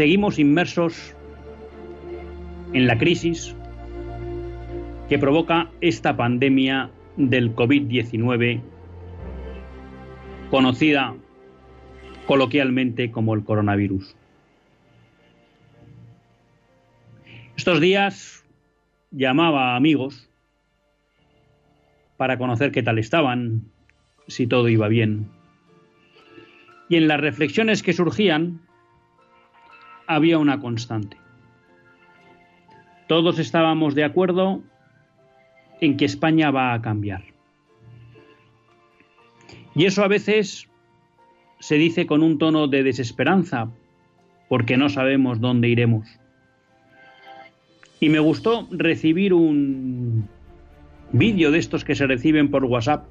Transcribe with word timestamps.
Seguimos 0.00 0.38
inmersos 0.38 1.14
en 2.72 2.86
la 2.86 2.96
crisis 2.96 3.54
que 5.10 5.18
provoca 5.18 5.70
esta 5.82 6.16
pandemia 6.16 6.88
del 7.18 7.54
COVID-19, 7.54 8.62
conocida 10.50 11.14
coloquialmente 12.26 13.10
como 13.10 13.34
el 13.34 13.44
coronavirus. 13.44 14.16
Estos 17.58 17.78
días 17.78 18.46
llamaba 19.10 19.74
a 19.74 19.76
amigos 19.76 20.30
para 22.16 22.38
conocer 22.38 22.72
qué 22.72 22.82
tal 22.82 22.98
estaban, 22.98 23.66
si 24.28 24.46
todo 24.46 24.70
iba 24.70 24.88
bien. 24.88 25.28
Y 26.88 26.96
en 26.96 27.06
las 27.06 27.20
reflexiones 27.20 27.82
que 27.82 27.92
surgían, 27.92 28.62
había 30.10 30.38
una 30.38 30.58
constante. 30.58 31.16
Todos 33.06 33.38
estábamos 33.38 33.94
de 33.94 34.02
acuerdo 34.02 34.60
en 35.80 35.96
que 35.96 36.04
España 36.04 36.50
va 36.50 36.74
a 36.74 36.82
cambiar. 36.82 37.22
Y 39.76 39.86
eso 39.86 40.02
a 40.02 40.08
veces 40.08 40.68
se 41.60 41.76
dice 41.76 42.06
con 42.06 42.24
un 42.24 42.38
tono 42.38 42.66
de 42.66 42.82
desesperanza, 42.82 43.70
porque 44.48 44.76
no 44.76 44.88
sabemos 44.88 45.40
dónde 45.40 45.68
iremos. 45.68 46.08
Y 48.00 48.08
me 48.08 48.18
gustó 48.18 48.66
recibir 48.72 49.32
un 49.32 50.28
vídeo 51.12 51.52
de 51.52 51.60
estos 51.60 51.84
que 51.84 51.94
se 51.94 52.08
reciben 52.08 52.50
por 52.50 52.64
WhatsApp, 52.64 53.06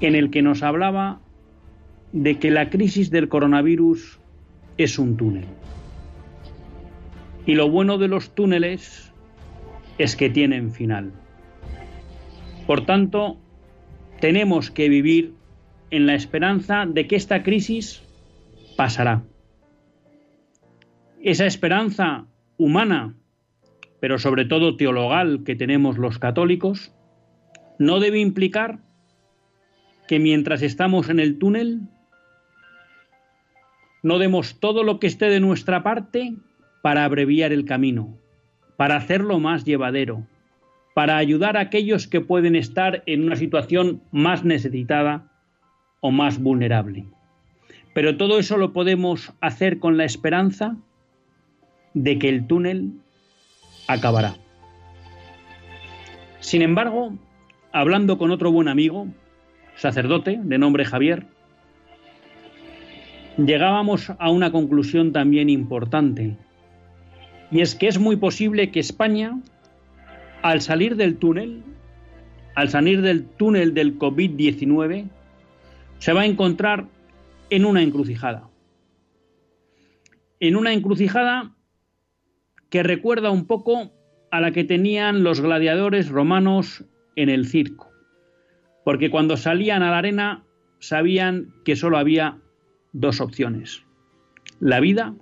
en 0.00 0.16
el 0.16 0.30
que 0.30 0.42
nos 0.42 0.64
hablaba 0.64 1.20
de 2.12 2.40
que 2.40 2.50
la 2.50 2.70
crisis 2.70 3.12
del 3.12 3.28
coronavirus 3.28 4.18
es 4.76 4.98
un 4.98 5.16
túnel. 5.16 5.46
Y 7.46 7.54
lo 7.54 7.68
bueno 7.68 7.98
de 7.98 8.08
los 8.08 8.34
túneles 8.34 9.12
es 9.98 10.16
que 10.16 10.30
tienen 10.30 10.72
final. 10.72 11.12
Por 12.66 12.86
tanto, 12.86 13.36
tenemos 14.20 14.70
que 14.70 14.88
vivir 14.88 15.34
en 15.90 16.06
la 16.06 16.14
esperanza 16.14 16.86
de 16.86 17.06
que 17.06 17.16
esta 17.16 17.42
crisis 17.42 18.02
pasará. 18.76 19.22
Esa 21.22 21.46
esperanza 21.46 22.26
humana, 22.56 23.14
pero 24.00 24.18
sobre 24.18 24.44
todo 24.44 24.76
teologal 24.76 25.44
que 25.44 25.56
tenemos 25.56 25.98
los 25.98 26.18
católicos, 26.18 26.92
no 27.78 28.00
debe 28.00 28.18
implicar 28.18 28.78
que 30.08 30.18
mientras 30.18 30.62
estamos 30.62 31.08
en 31.08 31.20
el 31.20 31.38
túnel 31.38 31.82
no 34.04 34.18
demos 34.18 34.60
todo 34.60 34.84
lo 34.84 35.00
que 35.00 35.06
esté 35.06 35.30
de 35.30 35.40
nuestra 35.40 35.82
parte 35.82 36.34
para 36.82 37.04
abreviar 37.04 37.52
el 37.52 37.64
camino, 37.64 38.18
para 38.76 38.96
hacerlo 38.96 39.40
más 39.40 39.64
llevadero, 39.64 40.26
para 40.94 41.16
ayudar 41.16 41.56
a 41.56 41.60
aquellos 41.60 42.06
que 42.06 42.20
pueden 42.20 42.54
estar 42.54 43.02
en 43.06 43.24
una 43.24 43.34
situación 43.34 44.02
más 44.12 44.44
necesitada 44.44 45.32
o 46.00 46.10
más 46.10 46.38
vulnerable. 46.38 47.06
Pero 47.94 48.18
todo 48.18 48.38
eso 48.38 48.58
lo 48.58 48.74
podemos 48.74 49.32
hacer 49.40 49.78
con 49.78 49.96
la 49.96 50.04
esperanza 50.04 50.76
de 51.94 52.18
que 52.18 52.28
el 52.28 52.46
túnel 52.46 52.92
acabará. 53.88 54.36
Sin 56.40 56.60
embargo, 56.60 57.14
hablando 57.72 58.18
con 58.18 58.30
otro 58.30 58.52
buen 58.52 58.68
amigo, 58.68 59.08
sacerdote 59.76 60.38
de 60.42 60.58
nombre 60.58 60.84
Javier, 60.84 61.26
llegábamos 63.36 64.10
a 64.18 64.30
una 64.30 64.52
conclusión 64.52 65.12
también 65.12 65.48
importante, 65.48 66.36
y 67.50 67.60
es 67.60 67.74
que 67.74 67.88
es 67.88 67.98
muy 67.98 68.16
posible 68.16 68.70
que 68.70 68.80
España, 68.80 69.40
al 70.42 70.60
salir 70.60 70.96
del 70.96 71.16
túnel, 71.16 71.62
al 72.54 72.68
salir 72.68 73.02
del 73.02 73.26
túnel 73.26 73.74
del 73.74 73.98
COVID-19, 73.98 75.08
se 75.98 76.12
va 76.12 76.22
a 76.22 76.26
encontrar 76.26 76.86
en 77.50 77.64
una 77.64 77.82
encrucijada. 77.82 78.48
En 80.40 80.56
una 80.56 80.72
encrucijada 80.72 81.54
que 82.70 82.82
recuerda 82.82 83.30
un 83.30 83.46
poco 83.46 83.92
a 84.30 84.40
la 84.40 84.50
que 84.50 84.64
tenían 84.64 85.22
los 85.22 85.40
gladiadores 85.40 86.08
romanos 86.08 86.84
en 87.16 87.28
el 87.28 87.46
circo, 87.46 87.90
porque 88.84 89.10
cuando 89.10 89.36
salían 89.36 89.82
a 89.82 89.90
la 89.90 89.98
arena 89.98 90.44
sabían 90.80 91.54
que 91.64 91.76
solo 91.76 91.98
había 91.98 92.38
dos 92.94 93.20
opciones, 93.20 93.84
la 94.60 94.80
vida 94.80 95.14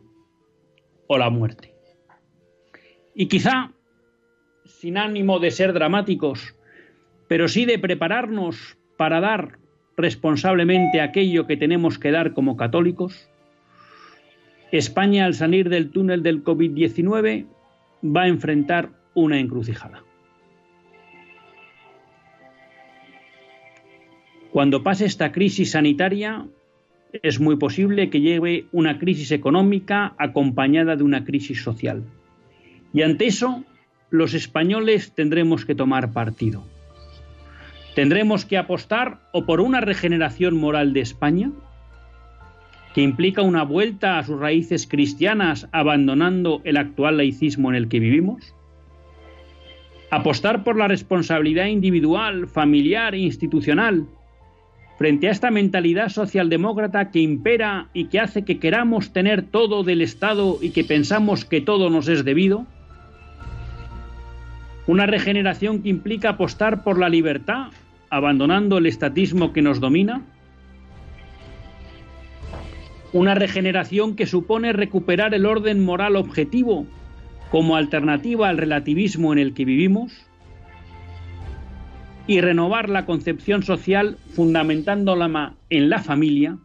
o 1.08 1.18
la 1.18 1.30
muerte. 1.30 1.74
Y 3.14 3.26
quizá, 3.26 3.72
sin 4.64 4.96
ánimo 4.98 5.40
de 5.40 5.50
ser 5.50 5.72
dramáticos, 5.72 6.54
pero 7.28 7.48
sí 7.48 7.64
de 7.64 7.78
prepararnos 7.78 8.78
para 8.96 9.20
dar 9.20 9.58
responsablemente 9.96 11.00
aquello 11.00 11.46
que 11.46 11.56
tenemos 11.56 11.98
que 11.98 12.10
dar 12.10 12.34
como 12.34 12.56
católicos, 12.56 13.28
España 14.70 15.24
al 15.24 15.34
salir 15.34 15.68
del 15.68 15.90
túnel 15.90 16.22
del 16.22 16.44
COVID-19 16.44 17.46
va 18.04 18.22
a 18.22 18.28
enfrentar 18.28 18.90
una 19.14 19.38
encrucijada. 19.38 20.04
Cuando 24.50 24.82
pase 24.82 25.06
esta 25.06 25.32
crisis 25.32 25.70
sanitaria, 25.70 26.46
es 27.12 27.40
muy 27.40 27.56
posible 27.56 28.10
que 28.10 28.20
lleve 28.20 28.66
una 28.72 28.98
crisis 28.98 29.32
económica 29.32 30.14
acompañada 30.18 30.96
de 30.96 31.02
una 31.02 31.24
crisis 31.24 31.62
social. 31.62 32.02
Y 32.92 33.02
ante 33.02 33.26
eso, 33.26 33.64
los 34.10 34.34
españoles 34.34 35.12
tendremos 35.14 35.64
que 35.64 35.74
tomar 35.74 36.12
partido. 36.12 36.64
Tendremos 37.94 38.44
que 38.44 38.56
apostar 38.56 39.20
o 39.32 39.44
por 39.44 39.60
una 39.60 39.80
regeneración 39.80 40.56
moral 40.56 40.92
de 40.92 41.00
España, 41.00 41.50
que 42.94 43.02
implica 43.02 43.42
una 43.42 43.64
vuelta 43.64 44.18
a 44.18 44.22
sus 44.22 44.38
raíces 44.38 44.86
cristianas 44.86 45.68
abandonando 45.72 46.60
el 46.64 46.76
actual 46.76 47.18
laicismo 47.18 47.70
en 47.70 47.76
el 47.76 47.88
que 47.88 48.00
vivimos, 48.00 48.54
apostar 50.10 50.62
por 50.62 50.76
la 50.76 50.88
responsabilidad 50.88 51.66
individual, 51.66 52.46
familiar 52.46 53.14
e 53.14 53.20
institucional, 53.20 54.06
frente 55.02 55.26
a 55.26 55.32
esta 55.32 55.50
mentalidad 55.50 56.10
socialdemócrata 56.10 57.10
que 57.10 57.18
impera 57.18 57.88
y 57.92 58.04
que 58.04 58.20
hace 58.20 58.44
que 58.44 58.60
queramos 58.60 59.12
tener 59.12 59.42
todo 59.42 59.82
del 59.82 60.00
Estado 60.00 60.58
y 60.62 60.70
que 60.70 60.84
pensamos 60.84 61.44
que 61.44 61.60
todo 61.60 61.90
nos 61.90 62.06
es 62.06 62.24
debido? 62.24 62.66
Una 64.86 65.06
regeneración 65.06 65.82
que 65.82 65.88
implica 65.88 66.28
apostar 66.28 66.84
por 66.84 67.00
la 67.00 67.08
libertad, 67.08 67.72
abandonando 68.10 68.78
el 68.78 68.86
estatismo 68.86 69.52
que 69.52 69.60
nos 69.60 69.80
domina? 69.80 70.22
Una 73.12 73.34
regeneración 73.34 74.14
que 74.14 74.26
supone 74.26 74.72
recuperar 74.72 75.34
el 75.34 75.46
orden 75.46 75.84
moral 75.84 76.14
objetivo 76.14 76.86
como 77.50 77.74
alternativa 77.74 78.48
al 78.48 78.56
relativismo 78.56 79.32
en 79.32 79.40
el 79.40 79.52
que 79.52 79.64
vivimos 79.64 80.12
y 82.32 82.40
renovar 82.40 82.88
la 82.88 83.04
concepción 83.04 83.62
social 83.62 84.16
fundamentándola 84.30 85.54
en 85.68 85.90
la 85.90 85.98
familia 85.98 86.56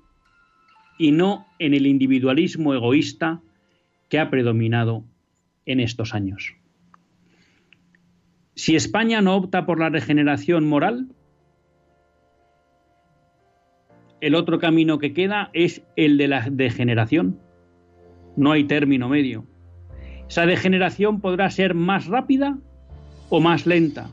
y 0.98 1.12
no 1.12 1.46
en 1.60 1.74
el 1.74 1.86
individualismo 1.88 2.74
egoísta 2.74 3.42
que 4.08 4.18
ha 4.18 4.30
predominado 4.30 5.04
en 5.66 5.82
estos 5.82 6.14
años. 6.14 6.54
Si 8.56 8.78
España 8.78 9.22
no 9.22 9.36
opta 9.36 9.66
por 9.66 9.78
la 9.78 9.90
regeneración 9.90 10.66
moral, 10.66 11.10
el 14.22 14.36
otro 14.36 14.60
camino 14.60 15.00
que 15.00 15.12
queda 15.14 15.50
es 15.52 15.84
el 15.98 16.18
de 16.18 16.30
la 16.30 16.48
degeneración. 16.50 17.42
No 18.38 18.54
hay 18.54 18.64
término 18.64 19.10
medio. 19.10 19.46
Esa 20.30 20.46
degeneración 20.46 21.20
podrá 21.20 21.50
ser 21.50 21.74
más 21.74 22.08
rápida 22.08 22.58
o 23.28 23.42
más 23.42 23.66
lenta, 23.66 24.12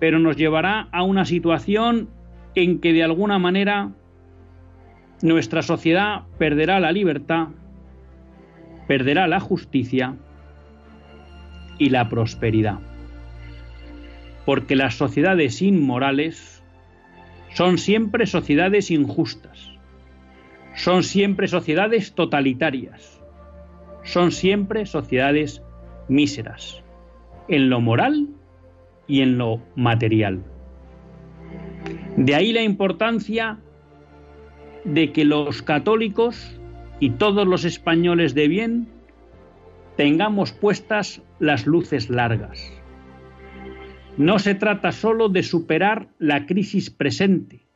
pero 0.00 0.18
nos 0.18 0.36
llevará 0.36 0.88
a 0.90 1.02
una 1.02 1.26
situación 1.26 2.08
en 2.54 2.80
que 2.80 2.92
de 2.92 3.04
alguna 3.04 3.38
manera 3.38 3.92
nuestra 5.22 5.62
sociedad 5.62 6.22
perderá 6.38 6.80
la 6.80 6.90
libertad, 6.90 7.48
perderá 8.88 9.28
la 9.28 9.38
justicia 9.38 10.16
y 11.78 11.90
la 11.90 12.08
prosperidad. 12.08 12.80
Porque 14.46 14.74
las 14.74 14.94
sociedades 14.94 15.60
inmorales 15.60 16.64
son 17.52 17.76
siempre 17.76 18.26
sociedades 18.26 18.90
injustas, 18.90 19.70
son 20.74 21.02
siempre 21.02 21.46
sociedades 21.46 22.14
totalitarias, 22.14 23.20
son 24.02 24.32
siempre 24.32 24.86
sociedades 24.86 25.62
míseras, 26.08 26.82
en 27.48 27.68
lo 27.68 27.82
moral 27.82 28.28
y 29.10 29.22
en 29.22 29.38
lo 29.38 29.60
material. 29.74 30.40
De 32.16 32.36
ahí 32.36 32.52
la 32.52 32.62
importancia 32.62 33.58
de 34.84 35.10
que 35.10 35.24
los 35.24 35.62
católicos 35.62 36.60
y 37.00 37.10
todos 37.10 37.46
los 37.46 37.64
españoles 37.64 38.34
de 38.34 38.46
bien 38.46 38.88
tengamos 39.96 40.52
puestas 40.52 41.22
las 41.40 41.66
luces 41.66 42.08
largas. 42.08 42.72
No 44.16 44.38
se 44.38 44.54
trata 44.54 44.92
solo 44.92 45.28
de 45.28 45.42
superar 45.42 46.08
la 46.18 46.46
crisis 46.46 46.88
presente, 46.90 47.66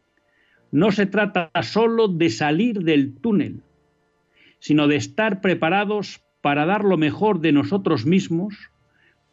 no 0.70 0.92
se 0.92 1.06
trata 1.06 1.50
solo 1.62 2.06
de 2.06 2.30
salir 2.30 2.84
del 2.84 3.16
túnel, 3.16 3.62
sino 4.60 4.86
de 4.86 4.96
estar 4.96 5.40
preparados 5.40 6.22
para 6.42 6.64
dar 6.64 6.84
lo 6.84 6.96
mejor 6.96 7.40
de 7.40 7.52
nosotros 7.52 8.06
mismos, 8.06 8.54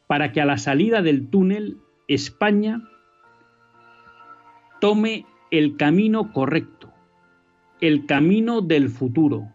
para 0.07 0.31
que 0.31 0.42
a 0.42 0.45
la 0.45 0.57
salida 0.57 1.01
del 1.01 1.27
túnel 1.27 1.77
España 2.13 2.81
tome 4.81 5.25
el 5.49 5.77
camino 5.77 6.33
correcto, 6.33 6.91
el 7.79 8.05
camino 8.05 8.59
del 8.59 8.89
futuro, 8.89 9.47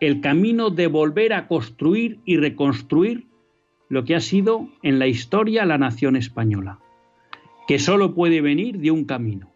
el 0.00 0.22
camino 0.22 0.70
de 0.70 0.86
volver 0.86 1.34
a 1.34 1.46
construir 1.46 2.20
y 2.24 2.38
reconstruir 2.38 3.26
lo 3.90 4.04
que 4.04 4.14
ha 4.14 4.20
sido 4.20 4.68
en 4.82 4.98
la 4.98 5.08
historia 5.08 5.66
la 5.66 5.76
nación 5.76 6.16
española, 6.16 6.78
que 7.66 7.78
solo 7.78 8.14
puede 8.14 8.40
venir 8.40 8.78
de 8.78 8.90
un 8.90 9.04
camino, 9.04 9.52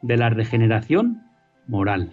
de 0.00 0.16
la 0.16 0.30
regeneración 0.30 1.22
moral. 1.66 2.12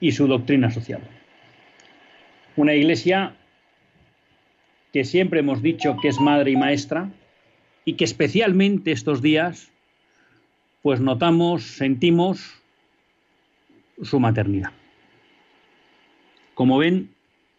y 0.00 0.12
su 0.12 0.26
doctrina 0.26 0.70
social. 0.70 1.00
Una 2.56 2.74
iglesia 2.74 3.34
que 4.92 5.04
siempre 5.04 5.40
hemos 5.40 5.62
dicho 5.62 5.96
que 6.00 6.08
es 6.08 6.20
madre 6.20 6.52
y 6.52 6.56
maestra 6.56 7.10
y 7.84 7.94
que 7.94 8.04
especialmente 8.04 8.92
estos 8.92 9.22
días 9.22 9.70
pues 10.82 11.00
notamos, 11.00 11.64
sentimos 11.64 12.62
su 14.02 14.20
maternidad. 14.20 14.70
Como 16.54 16.78
ven, 16.78 17.10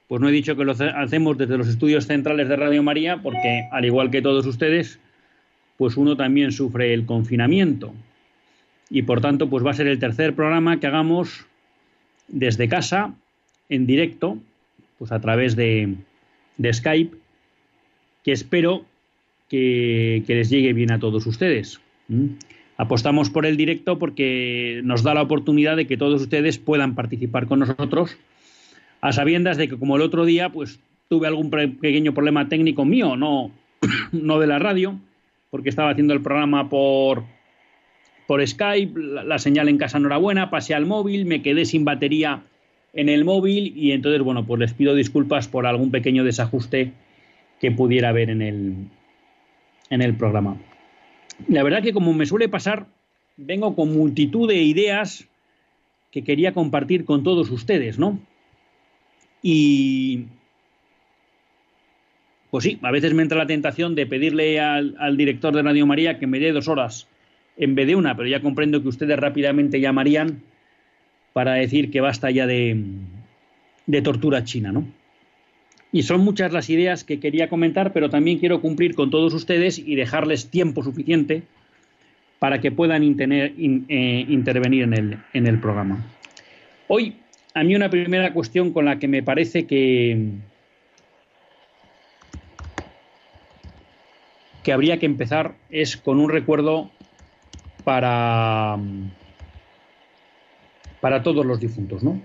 pues 0.08 0.22
no 0.22 0.29
he 0.29 0.31
dicho 0.31 0.55
que 0.55 0.63
lo 0.63 0.72
hacemos 0.72 1.38
desde 1.38 1.58
los 1.58 1.67
estudios 1.67 2.08
centrales 2.08 2.50
de 2.50 2.55
Radio 2.55 2.81
María 2.81 3.22
porque 3.22 3.67
al 3.72 3.86
igual 3.86 4.10
que 4.10 4.22
todos 4.22 4.46
ustedes, 4.46 5.00
pues 5.77 5.98
uno 5.98 6.17
también 6.17 6.51
sufre 6.51 6.93
el 6.93 7.05
confinamiento 7.05 7.93
y 8.89 9.03
por 9.03 9.22
tanto 9.22 9.50
pues 9.50 9.65
va 9.65 9.72
a 9.72 9.75
ser 9.75 9.88
el 9.88 10.00
tercer 10.00 10.34
programa 10.34 10.79
que 10.79 10.88
hagamos 10.88 11.46
desde 12.30 12.70
casa, 12.70 13.14
en 13.70 13.86
directo, 13.86 14.38
pues 14.98 15.12
a 15.12 15.20
través 15.20 15.56
de, 15.56 15.96
Skype, 16.72 17.16
que 18.24 18.32
espero 18.32 18.86
que, 19.50 20.24
les 20.28 20.50
llegue 20.50 20.74
bien 20.74 20.92
a 20.92 21.00
todos 21.00 21.26
ustedes. 21.26 21.80
Apostamos 22.78 23.30
por 23.30 23.46
el 23.46 23.58
directo 23.58 24.00
porque 24.00 24.82
nos 24.84 25.04
da 25.04 25.14
la 25.14 25.22
oportunidad 25.22 25.76
de 25.76 25.88
que 25.88 25.98
todos 25.98 26.22
ustedes 26.22 26.58
puedan 26.58 26.96
participar 26.96 27.48
con 27.48 27.60
nosotros, 27.60 28.18
a 29.02 29.14
sabiendas 29.14 29.58
de 29.58 29.70
que 29.70 29.78
como 29.78 29.96
el 29.96 30.02
otro 30.02 30.26
día, 30.26 30.50
pues 30.50 30.80
tuve 31.08 31.28
algún 31.28 31.50
pequeño 31.50 32.14
problema 32.14 32.50
técnico 32.50 32.86
mío, 32.86 33.16
no, 33.16 33.52
no 34.12 34.40
de 34.40 34.48
la 34.48 34.60
radio, 34.60 35.00
porque 35.50 35.70
estaba 35.70 35.92
haciendo 35.92 36.14
el 36.14 36.22
programa 36.22 36.70
por, 36.70 37.24
por 38.30 38.48
Skype, 38.48 38.94
la, 38.96 39.40
señal 39.40 39.70
en 39.70 39.80
casa 39.80 39.98
no 39.98 40.06
era 40.06 40.18
buena, 40.18 40.52
pasé 40.52 40.76
al 40.76 40.86
móvil, 40.86 41.26
me 41.26 41.42
quedé 41.42 41.66
sin 41.66 41.84
batería 41.84 42.44
en 42.94 43.10
el 43.10 43.26
móvil 43.26 43.74
y 43.76 43.92
entonces, 43.92 44.22
bueno, 44.22 44.46
pues 44.46 44.60
les 44.60 44.72
pido 44.72 44.94
disculpas 44.94 45.48
por 45.48 45.66
algún 45.66 45.90
pequeño 45.90 46.24
desajuste 46.24 46.92
que 47.60 47.72
pudiera 47.72 48.10
haber 48.10 48.30
en 48.30 48.44
el, 48.44 48.76
en 49.90 50.04
el 50.04 50.16
programa. 50.16 50.58
La 51.48 51.64
verdad 51.64 51.82
que 51.82 51.92
como 51.92 52.14
me 52.14 52.28
suele 52.28 52.48
pasar, 52.50 52.86
vengo 53.36 53.76
con 53.76 53.98
multitud 53.98 54.48
de 54.48 54.62
ideas 54.62 55.28
que 56.12 56.24
quería 56.24 56.54
compartir 56.54 57.06
con 57.06 57.24
todos 57.24 57.50
ustedes, 57.50 57.98
¿no? 57.98 58.20
Y 59.42 60.26
pues 62.52 62.64
sí, 62.64 62.78
a 62.84 62.92
veces 62.92 63.16
me 63.16 63.24
entra 63.24 63.40
la 63.40 63.48
tentación 63.48 63.96
de 63.96 64.06
pedirle 64.06 64.60
al, 64.60 64.96
al 65.00 65.18
director 65.18 65.56
de 65.56 65.64
Radio 65.64 65.88
María 65.88 66.20
que 66.20 66.28
me 66.28 66.38
dé 66.40 66.52
dos 66.52 66.68
horas 66.68 67.09
en 67.60 67.75
vez 67.75 67.86
de 67.88 67.96
una, 67.96 68.16
pero 68.16 68.28
ya 68.28 68.42
comprendo 68.42 68.82
que 68.82 68.88
ustedes 68.88 69.20
rápidamente 69.20 69.82
llamarían 69.82 70.42
para 71.34 71.54
decir 71.54 71.92
que 71.92 72.01
basta 72.01 72.32
ya 72.32 72.48
de, 72.48 72.84
de 73.86 74.01
tortura 74.01 74.46
china, 74.46 74.72
¿no? 74.72 74.88
Y 75.92 76.04
son 76.04 76.22
muchas 76.22 76.54
las 76.54 76.70
ideas 76.70 77.04
que 77.04 77.20
quería 77.20 77.50
comentar, 77.50 77.92
pero 77.92 78.10
también 78.10 78.39
quiero 78.39 78.62
cumplir 78.62 78.96
con 78.96 79.10
todos 79.10 79.34
ustedes 79.34 79.78
y 79.78 79.96
dejarles 79.96 80.50
tiempo 80.50 80.84
suficiente 80.84 81.44
para 82.38 82.62
que 82.62 82.72
puedan 82.72 83.04
eh, 83.04 84.25
intervenir 84.30 84.84
en 84.84 84.94
el, 84.94 85.18
en 85.34 85.48
el 85.48 85.60
programa. 85.60 86.06
Hoy, 86.88 87.16
a 87.54 87.63
mí 87.63 87.75
una 87.75 87.89
primera 87.89 88.32
cuestión 88.34 88.72
con 88.72 88.86
la 88.86 89.00
que 89.00 89.08
me 89.08 89.22
parece 89.22 89.66
que, 89.66 90.30
que 94.63 94.72
habría 94.72 94.98
que 94.98 95.08
empezar 95.08 95.56
es 95.70 95.98
con 95.98 96.20
un 96.20 96.30
recuerdo 96.30 96.92
para, 97.84 98.78
para 101.02 101.24
todos 101.24 101.46
los 101.46 101.60
difuntos, 101.60 102.04
¿no? 102.04 102.22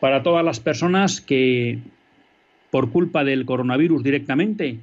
Para 0.00 0.22
todas 0.22 0.44
las 0.44 0.60
personas 0.60 1.20
que 1.20 1.78
por 2.70 2.90
culpa 2.90 3.24
del 3.24 3.44
coronavirus 3.44 4.02
directamente 4.02 4.78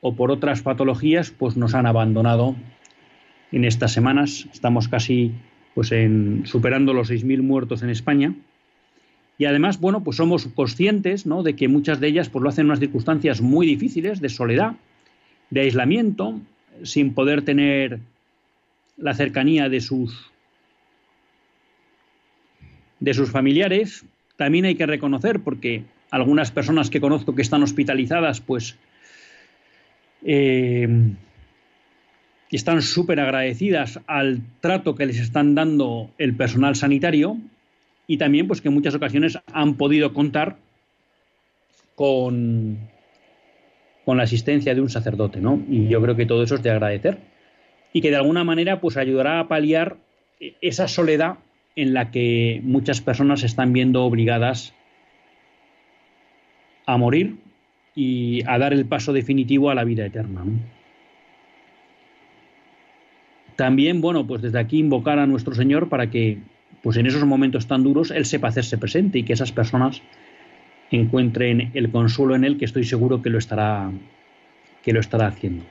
o 0.00 0.14
por 0.14 0.30
otras 0.30 0.62
patologías, 0.62 1.30
pues 1.30 1.56
nos 1.56 1.74
han 1.74 1.86
abandonado 1.86 2.56
en 3.52 3.64
estas 3.64 3.92
semanas. 3.92 4.48
Estamos 4.52 4.88
casi 4.88 5.32
pues 5.74 5.92
en, 5.92 6.42
superando 6.46 6.94
los 6.94 7.10
6.000 7.10 7.42
muertos 7.42 7.82
en 7.82 7.90
España. 7.90 8.34
Y 9.38 9.44
además, 9.46 9.80
bueno, 9.80 10.02
pues 10.02 10.16
somos 10.16 10.46
conscientes 10.48 11.26
¿no? 11.26 11.42
de 11.42 11.56
que 11.56 11.68
muchas 11.68 12.00
de 12.00 12.08
ellas 12.08 12.28
pues, 12.28 12.42
lo 12.42 12.48
hacen 12.48 12.62
en 12.62 12.66
unas 12.66 12.80
circunstancias 12.80 13.40
muy 13.40 13.66
difíciles 13.66 14.20
de 14.20 14.28
soledad, 14.28 14.74
de 15.50 15.60
aislamiento, 15.62 16.40
sin 16.82 17.14
poder 17.14 17.42
tener 17.42 18.00
la 19.00 19.14
cercanía 19.14 19.68
de 19.68 19.80
sus, 19.80 20.30
de 23.00 23.14
sus 23.14 23.30
familiares. 23.30 24.04
También 24.36 24.66
hay 24.66 24.74
que 24.74 24.86
reconocer, 24.86 25.40
porque 25.40 25.84
algunas 26.10 26.50
personas 26.50 26.90
que 26.90 27.00
conozco 27.00 27.34
que 27.34 27.42
están 27.42 27.62
hospitalizadas, 27.62 28.40
pues 28.40 28.76
eh, 30.24 30.88
están 32.50 32.82
súper 32.82 33.20
agradecidas 33.20 34.00
al 34.06 34.42
trato 34.60 34.94
que 34.94 35.06
les 35.06 35.18
están 35.18 35.54
dando 35.54 36.10
el 36.18 36.34
personal 36.34 36.76
sanitario 36.76 37.38
y 38.06 38.16
también 38.16 38.48
pues 38.48 38.60
que 38.60 38.68
en 38.68 38.74
muchas 38.74 38.94
ocasiones 38.94 39.38
han 39.52 39.76
podido 39.76 40.12
contar 40.12 40.56
con, 41.94 42.78
con 44.04 44.16
la 44.16 44.24
asistencia 44.24 44.74
de 44.74 44.80
un 44.80 44.90
sacerdote, 44.90 45.40
¿no? 45.40 45.62
Y 45.68 45.86
yo 45.86 46.02
creo 46.02 46.16
que 46.16 46.26
todo 46.26 46.42
eso 46.42 46.56
es 46.56 46.62
de 46.62 46.70
agradecer 46.70 47.29
y 47.92 48.00
que 48.00 48.10
de 48.10 48.16
alguna 48.16 48.44
manera 48.44 48.80
pues 48.80 48.96
ayudará 48.96 49.40
a 49.40 49.48
paliar 49.48 49.96
esa 50.60 50.88
soledad 50.88 51.38
en 51.76 51.94
la 51.94 52.10
que 52.10 52.60
muchas 52.62 53.00
personas 53.00 53.40
se 53.40 53.46
están 53.46 53.72
viendo 53.72 54.04
obligadas 54.04 54.74
a 56.86 56.96
morir 56.96 57.36
y 57.94 58.42
a 58.46 58.58
dar 58.58 58.72
el 58.72 58.86
paso 58.86 59.12
definitivo 59.12 59.70
a 59.70 59.74
la 59.74 59.84
vida 59.84 60.06
eterna. 60.06 60.44
También, 63.56 64.00
bueno, 64.00 64.26
pues 64.26 64.42
desde 64.42 64.58
aquí 64.58 64.78
invocar 64.78 65.18
a 65.18 65.26
nuestro 65.26 65.54
Señor 65.54 65.88
para 65.88 66.08
que, 66.10 66.38
pues 66.82 66.96
en 66.96 67.06
esos 67.06 67.24
momentos 67.26 67.66
tan 67.66 67.82
duros, 67.82 68.10
Él 68.10 68.24
sepa 68.24 68.48
hacerse 68.48 68.78
presente 68.78 69.18
y 69.18 69.22
que 69.22 69.34
esas 69.34 69.52
personas 69.52 70.02
encuentren 70.90 71.70
el 71.74 71.90
consuelo 71.90 72.34
en 72.34 72.44
Él, 72.44 72.58
que 72.58 72.64
estoy 72.64 72.84
seguro 72.84 73.20
que 73.20 73.30
lo 73.30 73.38
estará, 73.38 73.90
que 74.82 74.92
lo 74.92 75.00
estará 75.00 75.26
haciendo. 75.26 75.64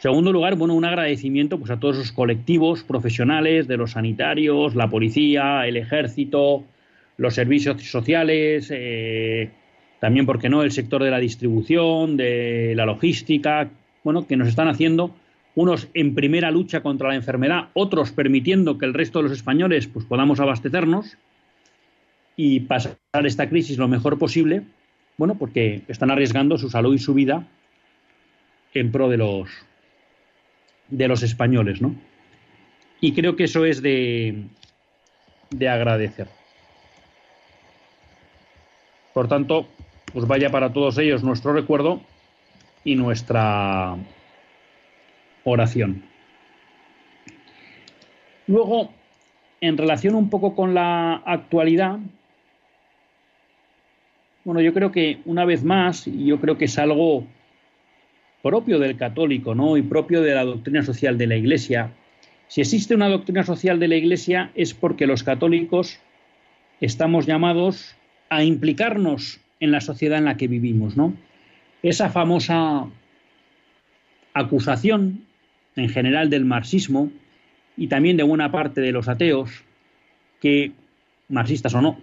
Segundo 0.00 0.32
lugar, 0.32 0.56
bueno, 0.56 0.72
un 0.72 0.86
agradecimiento 0.86 1.58
pues, 1.58 1.70
a 1.70 1.78
todos 1.78 1.98
los 1.98 2.10
colectivos 2.10 2.82
profesionales 2.82 3.68
de 3.68 3.76
los 3.76 3.90
sanitarios, 3.90 4.74
la 4.74 4.88
policía, 4.88 5.66
el 5.66 5.76
ejército, 5.76 6.64
los 7.18 7.34
servicios 7.34 7.82
sociales, 7.82 8.70
eh, 8.74 9.50
también, 9.98 10.24
¿por 10.24 10.38
qué 10.38 10.48
no?, 10.48 10.62
el 10.62 10.72
sector 10.72 11.04
de 11.04 11.10
la 11.10 11.18
distribución, 11.18 12.16
de 12.16 12.72
la 12.74 12.86
logística, 12.86 13.68
bueno, 14.02 14.26
que 14.26 14.38
nos 14.38 14.48
están 14.48 14.68
haciendo 14.68 15.14
unos 15.54 15.88
en 15.92 16.14
primera 16.14 16.50
lucha 16.50 16.80
contra 16.80 17.10
la 17.10 17.16
enfermedad, 17.16 17.68
otros 17.74 18.10
permitiendo 18.10 18.78
que 18.78 18.86
el 18.86 18.94
resto 18.94 19.18
de 19.18 19.24
los 19.24 19.32
españoles 19.32 19.86
pues, 19.86 20.06
podamos 20.06 20.40
abastecernos 20.40 21.18
y 22.36 22.60
pasar 22.60 22.96
esta 23.24 23.50
crisis 23.50 23.76
lo 23.76 23.86
mejor 23.86 24.18
posible, 24.18 24.62
bueno, 25.18 25.34
porque 25.34 25.82
están 25.88 26.10
arriesgando 26.10 26.56
su 26.56 26.70
salud 26.70 26.94
y 26.94 26.98
su 26.98 27.12
vida 27.12 27.46
en 28.72 28.90
pro 28.92 29.10
de 29.10 29.18
los 29.18 29.50
de 30.90 31.08
los 31.08 31.22
españoles, 31.22 31.80
¿no? 31.80 31.94
Y 33.00 33.12
creo 33.12 33.36
que 33.36 33.44
eso 33.44 33.64
es 33.64 33.80
de, 33.82 34.44
de 35.50 35.68
agradecer. 35.68 36.28
Por 39.14 39.28
tanto, 39.28 39.66
pues 40.12 40.26
vaya 40.26 40.50
para 40.50 40.72
todos 40.72 40.98
ellos 40.98 41.22
nuestro 41.22 41.52
recuerdo 41.52 42.00
y 42.84 42.94
nuestra 42.94 43.96
oración. 45.44 46.02
Luego, 48.46 48.90
en 49.60 49.78
relación 49.78 50.14
un 50.14 50.30
poco 50.30 50.54
con 50.54 50.74
la 50.74 51.22
actualidad, 51.24 51.98
bueno, 54.44 54.60
yo 54.60 54.72
creo 54.72 54.90
que 54.90 55.20
una 55.24 55.44
vez 55.44 55.62
más, 55.62 56.06
yo 56.06 56.40
creo 56.40 56.56
que 56.56 56.64
es 56.64 56.78
algo 56.78 57.24
propio 58.42 58.78
del 58.78 58.96
católico, 58.96 59.54
¿no? 59.54 59.76
Y 59.76 59.82
propio 59.82 60.22
de 60.22 60.34
la 60.34 60.44
doctrina 60.44 60.82
social 60.82 61.18
de 61.18 61.26
la 61.26 61.36
Iglesia. 61.36 61.92
Si 62.48 62.60
existe 62.60 62.94
una 62.94 63.08
doctrina 63.08 63.44
social 63.44 63.78
de 63.78 63.88
la 63.88 63.96
Iglesia 63.96 64.50
es 64.54 64.74
porque 64.74 65.06
los 65.06 65.22
católicos 65.22 66.00
estamos 66.80 67.26
llamados 67.26 67.94
a 68.28 68.42
implicarnos 68.42 69.40
en 69.60 69.72
la 69.72 69.80
sociedad 69.80 70.18
en 70.18 70.24
la 70.24 70.36
que 70.36 70.48
vivimos, 70.48 70.96
¿no? 70.96 71.14
Esa 71.82 72.10
famosa 72.10 72.86
acusación 74.32 75.24
en 75.76 75.88
general 75.88 76.30
del 76.30 76.44
marxismo 76.44 77.10
y 77.76 77.88
también 77.88 78.16
de 78.16 78.22
buena 78.22 78.50
parte 78.50 78.80
de 78.80 78.92
los 78.92 79.08
ateos, 79.08 79.64
que, 80.40 80.72
marxistas 81.28 81.74
o 81.74 81.80
no, 81.80 81.98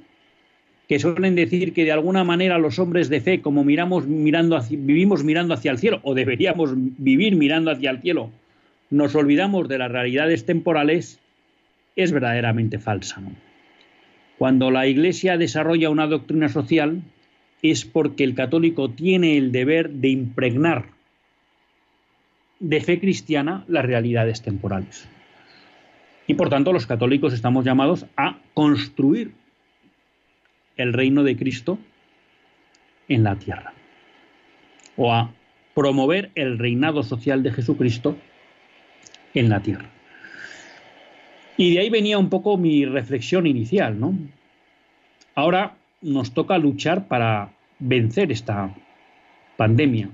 que 0.88 1.00
suelen 1.00 1.36
decir 1.36 1.74
que 1.74 1.84
de 1.84 1.92
alguna 1.92 2.24
manera 2.24 2.58
los 2.58 2.80
hombres 2.80 3.10
de 3.10 3.20
fe, 3.20 3.42
como 3.42 3.64
miramos 3.64 4.08
mirando 4.08 4.60
vivimos 4.70 5.24
mirando 5.24 5.54
hacia 5.54 5.72
el 5.72 5.80
cielo, 5.80 6.00
o 6.04 6.14
deberíamos 6.14 6.72
vivir 6.76 7.36
mirando 7.36 7.72
hacia 7.72 7.92
el 7.92 8.02
cielo, 8.02 8.32
nos 8.90 9.14
olvidamos 9.16 9.68
de 9.68 9.78
las 9.78 9.92
realidades 9.92 10.46
temporales, 10.46 11.20
es 11.96 12.12
verdaderamente 12.12 12.80
falsa. 12.80 13.22
Cuando 14.38 14.72
la 14.72 14.88
Iglesia 14.88 15.38
desarrolla 15.38 15.90
una 15.90 16.08
doctrina 16.08 16.48
social, 16.48 17.02
es 17.62 17.86
porque 17.86 18.24
el 18.24 18.36
católico 18.36 18.90
tiene 18.90 19.38
el 19.38 19.52
deber 19.52 19.90
de 19.90 20.10
impregnar 20.10 20.86
de 22.60 22.82
fe 22.82 23.00
cristiana 23.00 23.66
las 23.68 23.86
realidades 23.86 24.42
temporales. 24.42 25.08
Y 26.28 26.36
por 26.36 26.50
tanto 26.50 26.72
los 26.72 26.86
católicos 26.86 27.34
estamos 27.34 27.66
llamados 27.66 28.06
a 28.16 28.38
construir 28.54 29.32
el 30.78 30.94
reino 30.94 31.24
de 31.24 31.36
Cristo 31.36 31.80
en 33.08 33.24
la 33.24 33.38
tierra 33.38 33.74
o 34.96 35.14
a 35.14 35.32
promover 35.74 36.32
el 36.36 36.58
reinado 36.58 37.04
social 37.04 37.44
de 37.44 37.52
Jesucristo 37.52 38.18
en 39.34 39.50
la 39.50 39.62
tierra. 39.62 39.90
Y 41.56 41.74
de 41.74 41.80
ahí 41.82 41.90
venía 41.90 42.18
un 42.18 42.30
poco 42.30 42.58
mi 42.58 42.86
reflexión 42.86 43.48
inicial, 43.48 44.00
¿no? 44.00 44.18
Ahora 45.36 45.78
nos 46.02 46.34
toca 46.34 46.58
luchar 46.58 47.08
para 47.08 47.52
vencer 47.80 48.32
esta 48.32 48.76
pandemia. 49.56 50.10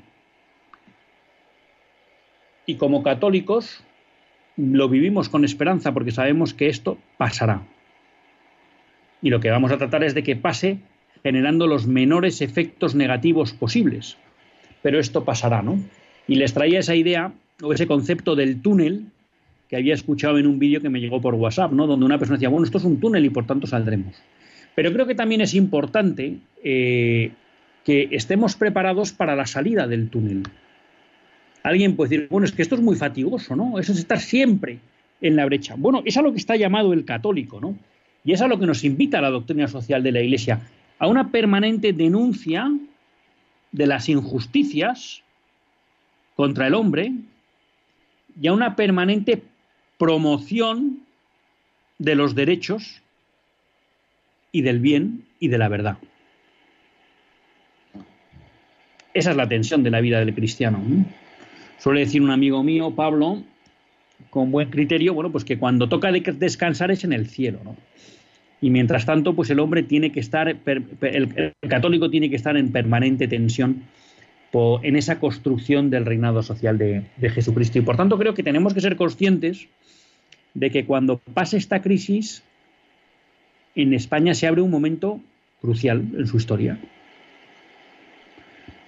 Y 2.66 2.76
como 2.76 3.04
católicos 3.04 3.84
lo 4.56 4.88
vivimos 4.88 5.30
con 5.30 5.44
esperanza 5.44 5.94
porque 5.94 6.12
sabemos 6.12 6.54
que 6.54 6.68
esto 6.68 6.98
pasará. 7.18 7.62
Y 9.24 9.30
lo 9.30 9.40
que 9.40 9.50
vamos 9.50 9.72
a 9.72 9.78
tratar 9.78 10.04
es 10.04 10.14
de 10.14 10.22
que 10.22 10.36
pase 10.36 10.80
generando 11.24 11.66
los 11.66 11.88
menores 11.88 12.42
efectos 12.42 12.94
negativos 12.94 13.54
posibles. 13.54 14.18
Pero 14.82 15.00
esto 15.00 15.24
pasará, 15.24 15.62
¿no? 15.62 15.80
Y 16.28 16.36
les 16.36 16.54
traía 16.54 16.80
esa 16.80 16.94
idea 16.94 17.32
o 17.62 17.72
ese 17.74 17.88
concepto 17.88 18.36
del 18.36 18.62
túnel 18.62 19.06
que 19.70 19.78
había 19.78 19.94
escuchado 19.94 20.38
en 20.38 20.46
un 20.46 20.60
vídeo 20.60 20.82
que 20.82 20.90
me 20.90 21.00
llegó 21.00 21.22
por 21.22 21.36
WhatsApp, 21.36 21.72
¿no? 21.72 21.88
Donde 21.88 22.06
una 22.06 22.20
persona 22.20 22.38
decía, 22.38 22.50
bueno, 22.50 22.66
esto 22.66 22.78
es 22.78 22.84
un 22.84 23.00
túnel 23.00 23.26
y 23.26 23.30
por 23.30 23.48
tanto 23.48 23.66
saldremos. 23.66 24.22
Pero 24.76 24.92
creo 24.92 25.08
que 25.08 25.16
también 25.16 25.40
es 25.40 25.54
importante 25.54 26.38
eh, 26.62 27.32
que 27.86 28.10
estemos 28.12 28.56
preparados 28.56 29.14
para 29.14 29.38
la 29.38 29.46
salida 29.46 29.88
del 29.88 30.10
túnel. 30.10 30.44
Alguien 31.64 31.96
puede 31.96 32.10
decir, 32.10 32.28
bueno, 32.30 32.46
es 32.46 32.52
que 32.52 32.62
esto 32.62 32.76
es 32.76 32.82
muy 32.82 32.98
fatigoso, 32.98 33.56
¿no? 33.56 33.80
Eso 33.80 33.94
es 33.94 34.00
estar 34.00 34.20
siempre 34.20 34.80
en 35.22 35.38
la 35.38 35.46
brecha. 35.46 35.76
Bueno, 35.78 36.02
es 36.04 36.18
a 36.18 36.22
lo 36.22 36.34
que 36.34 36.40
está 36.40 36.58
llamado 36.58 36.92
el 36.92 37.06
católico, 37.06 37.62
¿no? 37.62 37.78
Y 38.24 38.32
es 38.34 38.42
a 38.42 38.48
lo 38.48 38.60
que 38.60 38.66
nos 38.66 38.84
invita 38.84 39.22
la 39.22 39.30
doctrina 39.30 39.68
social 39.68 40.04
de 40.04 40.12
la 40.12 40.22
Iglesia, 40.22 40.62
a 41.00 41.08
una 41.08 41.32
permanente 41.32 41.94
denuncia 41.94 42.72
de 43.72 43.88
las 43.88 44.08
injusticias 44.08 45.24
contra 46.36 46.68
el 46.68 46.74
hombre 46.74 47.12
y 48.40 48.48
a 48.48 48.54
una 48.54 48.76
permanente 48.76 49.44
promoción 49.98 51.00
de 52.00 52.16
los 52.16 52.36
derechos 52.36 53.02
y 54.52 54.62
del 54.62 54.80
bien 54.80 55.26
y 55.40 55.50
de 55.50 55.58
la 55.58 55.68
verdad. 55.68 55.98
Esa 59.14 59.32
es 59.32 59.38
la 59.38 59.48
tensión 59.48 59.84
de 59.84 59.92
la 59.92 60.02
vida 60.02 60.20
del 60.20 60.34
cristiano. 60.34 60.82
Suele 61.78 62.02
decir 62.02 62.22
un 62.22 62.32
amigo 62.32 62.64
mío, 62.64 62.92
Pablo, 62.96 63.44
con 64.30 64.52
buen 64.52 64.70
criterio, 64.70 65.14
bueno, 65.14 65.32
pues 65.32 65.46
que 65.46 65.58
cuando 65.58 65.88
toca 65.90 66.12
descansar 66.12 66.92
es 66.92 67.04
en 67.04 67.14
el 67.14 67.28
cielo, 67.28 67.60
¿no? 67.64 67.76
Y 68.62 68.70
mientras 68.70 69.06
tanto, 69.06 69.36
pues 69.36 69.50
el 69.50 69.60
hombre 69.60 69.84
tiene 69.84 70.12
que 70.12 70.22
estar, 70.22 70.48
el, 70.48 71.54
católico 71.68 72.10
tiene 72.10 72.30
que 72.30 72.38
estar 72.38 72.56
en 72.56 72.72
permanente 72.72 73.28
tensión 73.28 73.84
en 74.84 74.96
esa 74.96 75.20
construcción 75.20 75.90
del 75.90 76.06
reinado 76.06 76.44
social 76.44 76.78
de, 76.78 77.04
de 77.18 77.30
Jesucristo. 77.30 77.80
Y 77.80 77.82
por 77.82 77.98
tanto 77.98 78.18
creo 78.18 78.34
que 78.36 78.44
tenemos 78.44 78.74
que 78.74 78.82
ser 78.82 78.96
conscientes 78.96 79.68
de 80.54 80.70
que 80.70 80.86
cuando 80.86 81.18
pase 81.18 81.58
esta 81.58 81.82
crisis, 81.82 82.44
en 83.76 83.94
España 83.94 84.34
se 84.36 84.48
abre 84.48 84.62
un 84.62 84.70
momento 84.70 85.20
crucial 85.60 86.08
en 86.18 86.28
su 86.28 86.38
historia. 86.38 86.78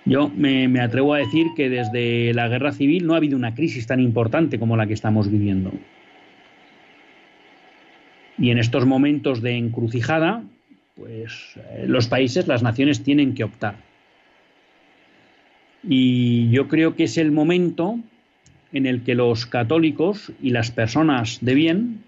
Yo 0.05 0.29
me, 0.29 0.79
atrevo 0.79 1.15
a 1.15 1.17
decir 1.17 1.47
que 1.55 1.67
desde 1.67 2.31
la 2.35 2.47
guerra 2.47 2.71
civil 2.71 3.07
no 3.07 3.13
ha 3.13 3.17
habido 3.17 3.35
una 3.35 3.55
crisis 3.55 3.87
tan 3.87 3.99
importante 3.99 4.59
como 4.59 4.77
la 4.77 4.85
que 4.85 4.93
estamos 4.93 5.31
viviendo. 5.31 5.71
Y 8.37 8.51
en 8.51 8.59
estos 8.59 8.85
momentos 8.85 9.41
de 9.41 9.57
encrucijada, 9.57 10.43
pues 10.95 11.57
eh, 11.71 11.85
los 11.87 12.07
países, 12.07 12.47
las 12.47 12.61
naciones 12.61 13.01
tienen 13.01 13.33
que 13.33 13.45
optar. 13.45 13.77
Y 15.81 16.49
yo 16.51 16.67
creo 16.67 16.95
que 16.95 17.05
es 17.05 17.17
el 17.17 17.31
momento 17.31 17.99
en 18.73 18.85
el 18.85 19.03
que 19.03 19.15
los 19.15 19.47
católicos 19.47 20.31
y 20.41 20.51
las 20.51 20.69
personas 20.69 21.39
de 21.41 21.55
bien 21.55 22.03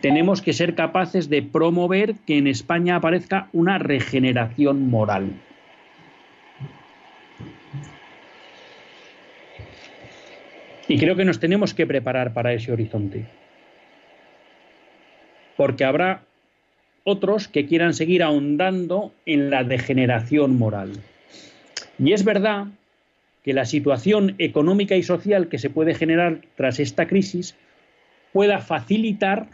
tenemos 0.00 0.40
que 0.40 0.52
ser 0.52 0.74
capaces 0.74 1.28
de 1.28 1.42
promover 1.42 2.14
que 2.26 2.38
en 2.38 2.46
España 2.46 2.96
aparezca 2.96 3.48
una 3.52 3.78
regeneración 3.78 4.88
moral. 4.88 5.32
Y 10.88 10.98
creo 10.98 11.16
que 11.16 11.24
nos 11.24 11.40
tenemos 11.40 11.74
que 11.74 11.86
preparar 11.86 12.34
para 12.34 12.52
ese 12.52 12.72
horizonte. 12.72 13.26
Porque 15.56 15.84
habrá 15.84 16.24
otros 17.04 17.48
que 17.48 17.66
quieran 17.66 17.94
seguir 17.94 18.22
ahondando 18.22 19.12
en 19.26 19.50
la 19.50 19.64
degeneración 19.64 20.58
moral. 20.58 20.92
Y 21.98 22.12
es 22.12 22.24
verdad 22.24 22.66
que 23.42 23.52
la 23.52 23.64
situación 23.64 24.34
económica 24.38 24.96
y 24.96 25.02
social 25.02 25.48
que 25.48 25.58
se 25.58 25.70
puede 25.70 25.94
generar 25.94 26.42
tras 26.56 26.78
esta 26.78 27.06
crisis 27.06 27.56
pueda 28.32 28.58
facilitar 28.58 29.48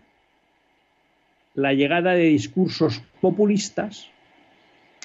la 1.54 1.72
llegada 1.72 2.12
de 2.12 2.24
discursos 2.24 3.02
populistas 3.20 4.08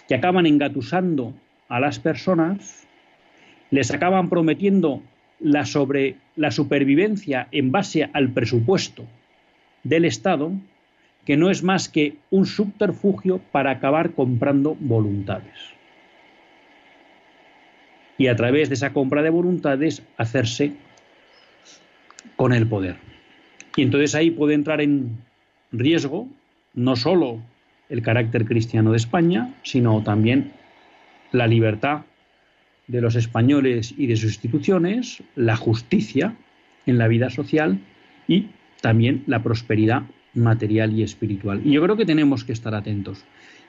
que 0.08 0.16
acaban 0.16 0.46
engatusando 0.46 1.34
a 1.74 1.80
las 1.80 1.98
personas, 1.98 2.86
les 3.72 3.90
acaban 3.92 4.30
prometiendo 4.30 5.02
la, 5.40 5.66
sobre, 5.66 6.18
la 6.36 6.52
supervivencia 6.52 7.48
en 7.52 7.72
base 7.72 8.08
al 8.14 8.30
presupuesto 8.30 9.08
del 9.84 10.06
Estado, 10.06 10.52
que 11.26 11.36
no 11.36 11.50
es 11.50 11.64
más 11.64 11.90
que 11.90 12.18
un 12.30 12.46
subterfugio 12.46 13.40
para 13.52 13.72
acabar 13.72 14.12
comprando 14.12 14.78
voluntades 14.80 15.74
y 18.20 18.28
a 18.28 18.36
través 18.36 18.70
de 18.70 18.76
esa 18.76 18.94
compra 18.94 19.24
de 19.24 19.32
voluntades 19.32 20.04
hacerse 20.18 20.74
con 22.36 22.54
el 22.54 22.68
poder. 22.68 22.98
Y 23.76 23.82
entonces 23.82 24.14
ahí 24.14 24.30
puede 24.30 24.54
entrar 24.54 24.80
en 24.80 25.18
riesgo 25.72 26.28
no 26.76 26.96
solo 26.96 27.40
el 27.90 28.04
carácter 28.04 28.46
cristiano 28.46 28.92
de 28.92 28.98
España, 28.98 29.56
sino 29.64 30.04
también 30.04 30.52
la 31.34 31.48
libertad 31.48 32.04
de 32.88 33.02
los 33.02 33.16
españoles 33.16 33.94
y 33.98 34.08
de 34.08 34.16
sus 34.16 34.36
instituciones, 34.36 35.22
la 35.36 35.58
justicia 35.58 36.36
en 36.86 36.98
la 36.98 37.10
vida 37.10 37.30
social 37.30 37.80
y 38.28 38.48
también 38.82 39.24
la 39.28 39.44
prosperidad 39.44 40.04
material 40.34 40.94
y 40.94 41.04
espiritual. 41.04 41.62
Y 41.66 41.72
yo 41.72 41.82
creo 41.84 41.98
que 41.98 42.06
tenemos 42.06 42.44
que 42.44 42.54
estar 42.54 42.74
atentos. 42.76 43.26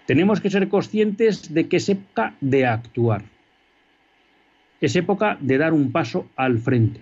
Tenemos 0.07 0.41
que 0.41 0.51
ser 0.51 0.69
conscientes 0.69 1.53
de 1.55 1.69
que 1.69 1.81
sepa 1.81 2.35
de 2.41 2.67
actuar. 2.67 3.23
Es 4.81 4.95
época 4.97 5.39
de 5.41 5.57
dar 5.57 5.73
un 5.73 5.91
paso 5.91 6.29
al 6.37 6.59
frente, 6.59 7.01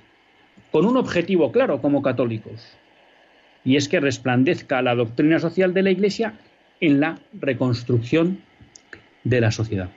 con 0.71 0.87
un 0.87 0.97
objetivo 0.97 1.51
claro 1.51 1.81
como 1.81 2.03
católicos, 2.03 2.77
y 3.65 3.77
es 3.77 3.89
que 3.89 3.99
resplandezca 3.99 4.83
la 4.83 4.95
doctrina 4.95 5.41
social 5.41 5.75
de 5.75 5.83
la 5.83 5.91
Iglesia 5.91 6.35
en 6.81 7.01
la 7.01 7.19
reconstrucción 7.33 8.39
de 9.25 9.41
la 9.41 9.51
sociedad. 9.51 9.91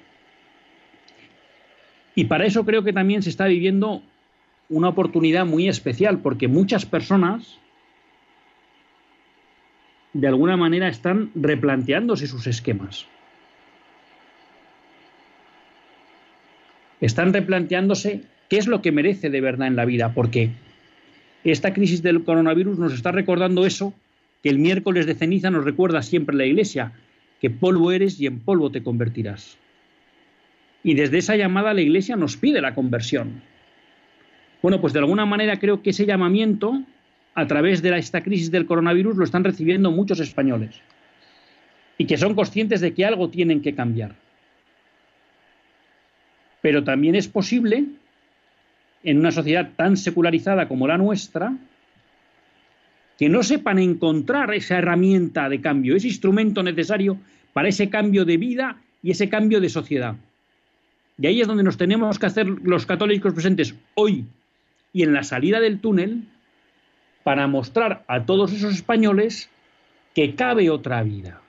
Y 2.15 2.25
para 2.25 2.45
eso 2.45 2.65
creo 2.65 2.83
que 2.83 2.93
también 2.93 3.21
se 3.21 3.29
está 3.29 3.45
viviendo 3.45 4.01
una 4.69 4.89
oportunidad 4.89 5.45
muy 5.45 5.67
especial, 5.67 6.19
porque 6.19 6.47
muchas 6.47 6.85
personas 6.85 7.59
de 10.13 10.27
alguna 10.27 10.55
manera 10.57 10.87
están 10.87 11.29
replanteándose 11.35 12.25
sus 12.25 12.47
esquemas. 12.47 13.07
están 17.01 17.33
replanteándose 17.33 18.21
qué 18.49 18.57
es 18.57 18.67
lo 18.67 18.81
que 18.81 18.91
merece 18.91 19.29
de 19.29 19.41
verdad 19.41 19.67
en 19.67 19.75
la 19.75 19.85
vida, 19.85 20.13
porque 20.13 20.51
esta 21.43 21.73
crisis 21.73 22.01
del 22.01 22.23
coronavirus 22.23 22.79
nos 22.79 22.93
está 22.93 23.11
recordando 23.11 23.65
eso 23.65 23.93
que 24.41 24.49
el 24.49 24.59
miércoles 24.59 25.05
de 25.05 25.15
ceniza 25.15 25.49
nos 25.49 25.65
recuerda 25.65 26.01
siempre 26.01 26.35
la 26.35 26.45
Iglesia, 26.45 26.93
que 27.41 27.49
polvo 27.49 27.91
eres 27.91 28.19
y 28.19 28.27
en 28.27 28.39
polvo 28.39 28.71
te 28.71 28.83
convertirás. 28.83 29.57
Y 30.85 30.93
desde 30.93 31.17
esa 31.17 31.35
llamada 31.35 31.73
la 31.73 31.81
Iglesia 31.81 32.15
nos 32.15 32.37
pide 32.37 32.61
la 32.61 32.75
conversión. 32.75 33.41
Bueno, 34.61 34.79
pues 34.79 34.93
de 34.93 34.99
alguna 34.99 35.25
manera 35.25 35.57
creo 35.57 35.81
que 35.81 35.89
ese 35.89 36.05
llamamiento, 36.05 36.79
a 37.33 37.47
través 37.47 37.81
de 37.81 37.97
esta 37.97 38.21
crisis 38.21 38.51
del 38.51 38.67
coronavirus, 38.67 39.17
lo 39.17 39.23
están 39.23 39.43
recibiendo 39.43 39.89
muchos 39.89 40.19
españoles. 40.19 40.79
Y 41.97 42.05
que 42.05 42.17
son 42.17 42.35
conscientes 42.35 42.81
de 42.81 42.93
que 42.93 43.03
algo 43.03 43.31
tienen 43.31 43.63
que 43.63 43.73
cambiar. 43.73 44.13
Pero 46.61 46.83
también 46.83 47.15
es 47.15 47.27
posible, 47.27 47.85
en 49.03 49.17
una 49.17 49.31
sociedad 49.31 49.71
tan 49.75 49.97
secularizada 49.97 50.67
como 50.67 50.85
la 50.85 50.99
nuestra, 50.99 51.57
que 53.17 53.27
no 53.27 53.41
sepan 53.41 53.79
encontrar 53.79 54.53
esa 54.53 54.77
herramienta 54.77 55.49
de 55.49 55.61
cambio, 55.61 55.95
ese 55.95 56.09
instrumento 56.09 56.61
necesario 56.61 57.17
para 57.53 57.69
ese 57.69 57.89
cambio 57.89 58.23
de 58.23 58.37
vida 58.37 58.77
y 59.01 59.09
ese 59.09 59.29
cambio 59.29 59.59
de 59.59 59.69
sociedad. 59.69 60.15
Y 61.17 61.27
ahí 61.27 61.41
es 61.41 61.47
donde 61.47 61.63
nos 61.63 61.77
tenemos 61.77 62.19
que 62.19 62.25
hacer 62.25 62.47
los 62.47 62.85
católicos 62.85 63.33
presentes 63.33 63.75
hoy 63.93 64.25
y 64.91 65.03
en 65.03 65.13
la 65.13 65.23
salida 65.23 65.59
del 65.59 65.79
túnel 65.79 66.27
para 67.23 67.47
mostrar 67.47 68.03
a 68.07 68.25
todos 68.25 68.51
esos 68.51 68.73
españoles 68.73 69.49
que 70.13 70.35
cabe 70.35 70.69
otra 70.69 71.03
vida, 71.03 71.41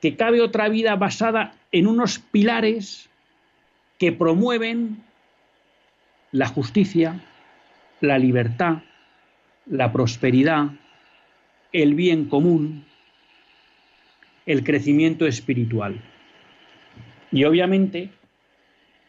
que 0.00 0.16
cabe 0.16 0.40
otra 0.40 0.68
vida 0.68 0.96
basada 0.96 1.54
en 1.72 1.86
unos 1.86 2.18
pilares 2.18 3.08
que 3.98 4.12
promueven 4.12 5.04
la 6.32 6.46
justicia, 6.46 7.20
la 8.00 8.18
libertad, 8.18 8.78
la 9.66 9.92
prosperidad, 9.92 10.70
el 11.72 11.94
bien 11.94 12.26
común, 12.26 12.84
el 14.46 14.64
crecimiento 14.64 15.26
espiritual. 15.26 16.00
Y 17.30 17.44
obviamente, 17.44 18.10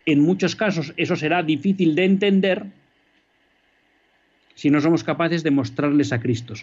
en 0.06 0.20
muchos 0.20 0.56
casos 0.56 0.94
eso 0.98 1.16
será 1.16 1.44
difícil 1.44 1.96
de 1.96 2.06
entender 2.06 2.66
si 4.56 4.70
no 4.70 4.82
somos 4.82 5.04
capaces 5.04 5.44
de 5.44 5.52
mostrarles 5.52 6.14
a 6.14 6.20
Cristo. 6.20 6.54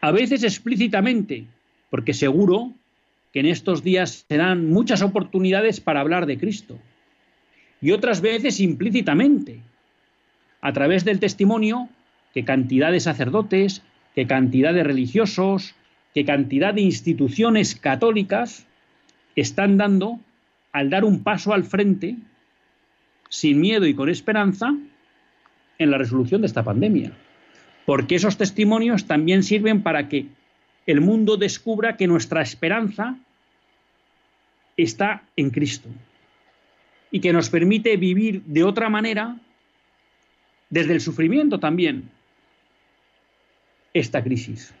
A 0.00 0.10
veces 0.10 0.44
explícitamente, 0.44 1.46
porque 1.90 2.12
seguro 2.12 2.72
que 3.32 3.40
en 3.40 3.46
estos 3.46 3.82
días 3.82 4.24
serán 4.28 4.68
muchas 4.68 5.02
oportunidades 5.02 5.80
para 5.80 6.00
hablar 6.00 6.26
de 6.26 6.38
Cristo 6.38 6.78
y 7.80 7.92
otras 7.92 8.20
veces 8.20 8.60
implícitamente, 8.60 9.60
a 10.60 10.72
través 10.72 11.04
del 11.04 11.20
testimonio 11.20 11.88
que 12.32 12.44
cantidad 12.44 12.92
de 12.92 13.00
sacerdotes, 13.00 13.82
que 14.14 14.26
cantidad 14.26 14.74
de 14.74 14.84
religiosos, 14.84 15.74
que 16.14 16.24
cantidad 16.24 16.74
de 16.74 16.80
instituciones 16.80 17.74
católicas 17.74 18.66
están 19.36 19.76
dando 19.76 20.18
al 20.72 20.90
dar 20.90 21.04
un 21.04 21.22
paso 21.22 21.52
al 21.52 21.64
frente, 21.64 22.16
sin 23.28 23.60
miedo 23.60 23.86
y 23.86 23.94
con 23.94 24.08
esperanza, 24.08 24.74
en 25.78 25.90
la 25.90 25.98
resolución 25.98 26.40
de 26.40 26.46
esta 26.46 26.64
pandemia. 26.64 27.12
Porque 27.84 28.16
esos 28.16 28.36
testimonios 28.36 29.06
también 29.06 29.42
sirven 29.42 29.82
para 29.82 30.08
que 30.08 30.26
el 30.86 31.00
mundo 31.00 31.36
descubra 31.36 31.96
que 31.96 32.06
nuestra 32.06 32.42
esperanza 32.42 33.16
está 34.76 35.22
en 35.36 35.50
Cristo 35.50 35.88
y 37.10 37.20
que 37.20 37.32
nos 37.32 37.50
permite 37.50 37.96
vivir 37.96 38.42
de 38.42 38.64
otra 38.64 38.88
manera, 38.88 39.36
desde 40.70 40.94
el 40.94 41.00
sufrimiento 41.00 41.58
también, 41.58 42.10
esta 43.94 44.22
crisis. 44.22 44.74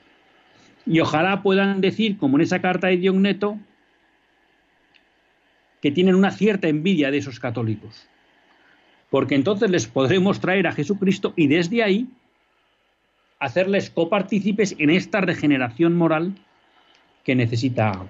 Y 0.84 1.00
ojalá 1.00 1.42
puedan 1.42 1.80
decir, 1.80 2.18
como 2.18 2.36
en 2.36 2.42
esa 2.42 2.60
carta 2.60 2.88
de 2.88 2.96
Dion 2.96 3.22
Neto, 3.22 3.58
que 5.80 5.90
tienen 5.90 6.14
una 6.14 6.30
cierta 6.30 6.68
envidia 6.68 7.10
de 7.10 7.18
esos 7.18 7.40
católicos. 7.40 8.08
Porque 9.10 9.34
entonces 9.34 9.70
les 9.70 9.86
podremos 9.86 10.40
traer 10.40 10.66
a 10.66 10.72
Jesucristo 10.72 11.32
y 11.36 11.46
desde 11.46 11.82
ahí 11.82 12.08
hacerles 13.38 13.90
copartícipes 13.90 14.74
en 14.78 14.90
esta 14.90 15.20
regeneración 15.20 15.94
moral 15.94 16.34
que 17.24 17.34
necesita, 17.34 18.06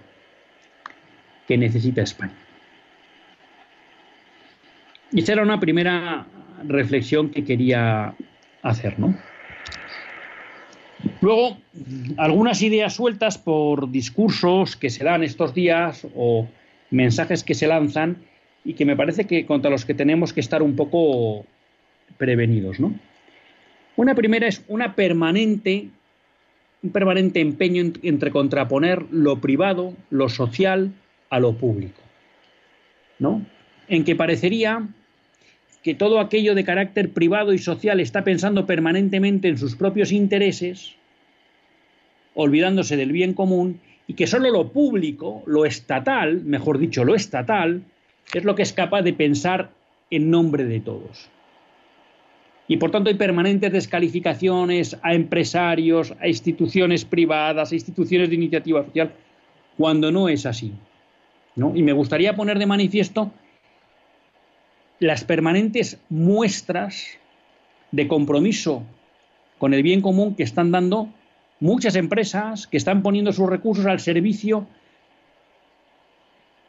que 1.46 1.58
necesita 1.58 2.02
España. 2.02 2.36
Y 5.12 5.20
esa 5.20 5.32
era 5.32 5.42
una 5.42 5.60
primera 5.60 6.26
reflexión 6.64 7.30
que 7.30 7.44
quería 7.44 8.14
hacer, 8.62 8.98
¿no? 8.98 9.16
Luego, 11.20 11.58
algunas 12.16 12.62
ideas 12.62 12.94
sueltas 12.94 13.38
por 13.38 13.90
discursos 13.90 14.76
que 14.76 14.90
se 14.90 15.04
dan 15.04 15.22
estos 15.22 15.54
días 15.54 16.06
o 16.14 16.48
mensajes 16.90 17.44
que 17.44 17.54
se 17.54 17.66
lanzan 17.66 18.18
y 18.66 18.74
que 18.74 18.84
me 18.84 18.96
parece 18.96 19.26
que 19.26 19.46
contra 19.46 19.70
los 19.70 19.84
que 19.84 19.94
tenemos 19.94 20.32
que 20.32 20.40
estar 20.40 20.60
un 20.60 20.74
poco 20.74 21.46
prevenidos, 22.18 22.80
¿no? 22.80 22.94
Una 23.94 24.14
primera 24.16 24.48
es 24.48 24.64
una 24.66 24.96
permanente, 24.96 25.88
un 26.82 26.90
permanente 26.90 27.40
empeño 27.40 27.92
entre 28.02 28.32
contraponer 28.32 29.04
lo 29.12 29.40
privado, 29.40 29.94
lo 30.10 30.28
social, 30.28 30.92
a 31.30 31.38
lo 31.38 31.54
público, 31.54 32.00
¿no? 33.20 33.46
En 33.86 34.02
que 34.02 34.16
parecería 34.16 34.86
que 35.84 35.94
todo 35.94 36.18
aquello 36.18 36.56
de 36.56 36.64
carácter 36.64 37.12
privado 37.12 37.52
y 37.52 37.58
social 37.58 38.00
está 38.00 38.24
pensando 38.24 38.66
permanentemente 38.66 39.46
en 39.46 39.58
sus 39.58 39.76
propios 39.76 40.10
intereses, 40.10 40.96
olvidándose 42.34 42.96
del 42.96 43.12
bien 43.12 43.32
común, 43.32 43.80
y 44.08 44.14
que 44.14 44.26
solo 44.26 44.50
lo 44.50 44.72
público, 44.72 45.44
lo 45.46 45.64
estatal, 45.64 46.42
mejor 46.42 46.78
dicho, 46.78 47.04
lo 47.04 47.14
estatal, 47.14 47.82
es 48.32 48.44
lo 48.44 48.54
que 48.54 48.62
es 48.62 48.72
capaz 48.72 49.02
de 49.02 49.12
pensar 49.12 49.70
en 50.10 50.30
nombre 50.30 50.64
de 50.64 50.80
todos. 50.80 51.28
Y 52.68 52.78
por 52.78 52.90
tanto 52.90 53.10
hay 53.10 53.16
permanentes 53.16 53.72
descalificaciones 53.72 54.98
a 55.02 55.14
empresarios, 55.14 56.14
a 56.20 56.26
instituciones 56.26 57.04
privadas, 57.04 57.70
a 57.70 57.74
instituciones 57.74 58.28
de 58.28 58.34
iniciativa 58.34 58.84
social, 58.84 59.12
cuando 59.76 60.10
no 60.10 60.28
es 60.28 60.46
así. 60.46 60.72
Y 61.74 61.82
me 61.82 61.92
gustaría 61.92 62.34
poner 62.34 62.58
de 62.58 62.66
manifiesto 62.66 63.30
las 64.98 65.24
permanentes 65.24 66.00
muestras 66.08 67.18
de 67.92 68.08
compromiso 68.08 68.82
con 69.58 69.72
el 69.72 69.82
bien 69.82 70.00
común 70.00 70.34
que 70.34 70.42
están 70.42 70.70
dando 70.70 71.08
muchas 71.60 71.96
empresas 71.96 72.66
que 72.66 72.76
están 72.76 73.02
poniendo 73.02 73.32
sus 73.32 73.48
recursos 73.48 73.86
al 73.86 74.00
servicio 74.00 74.66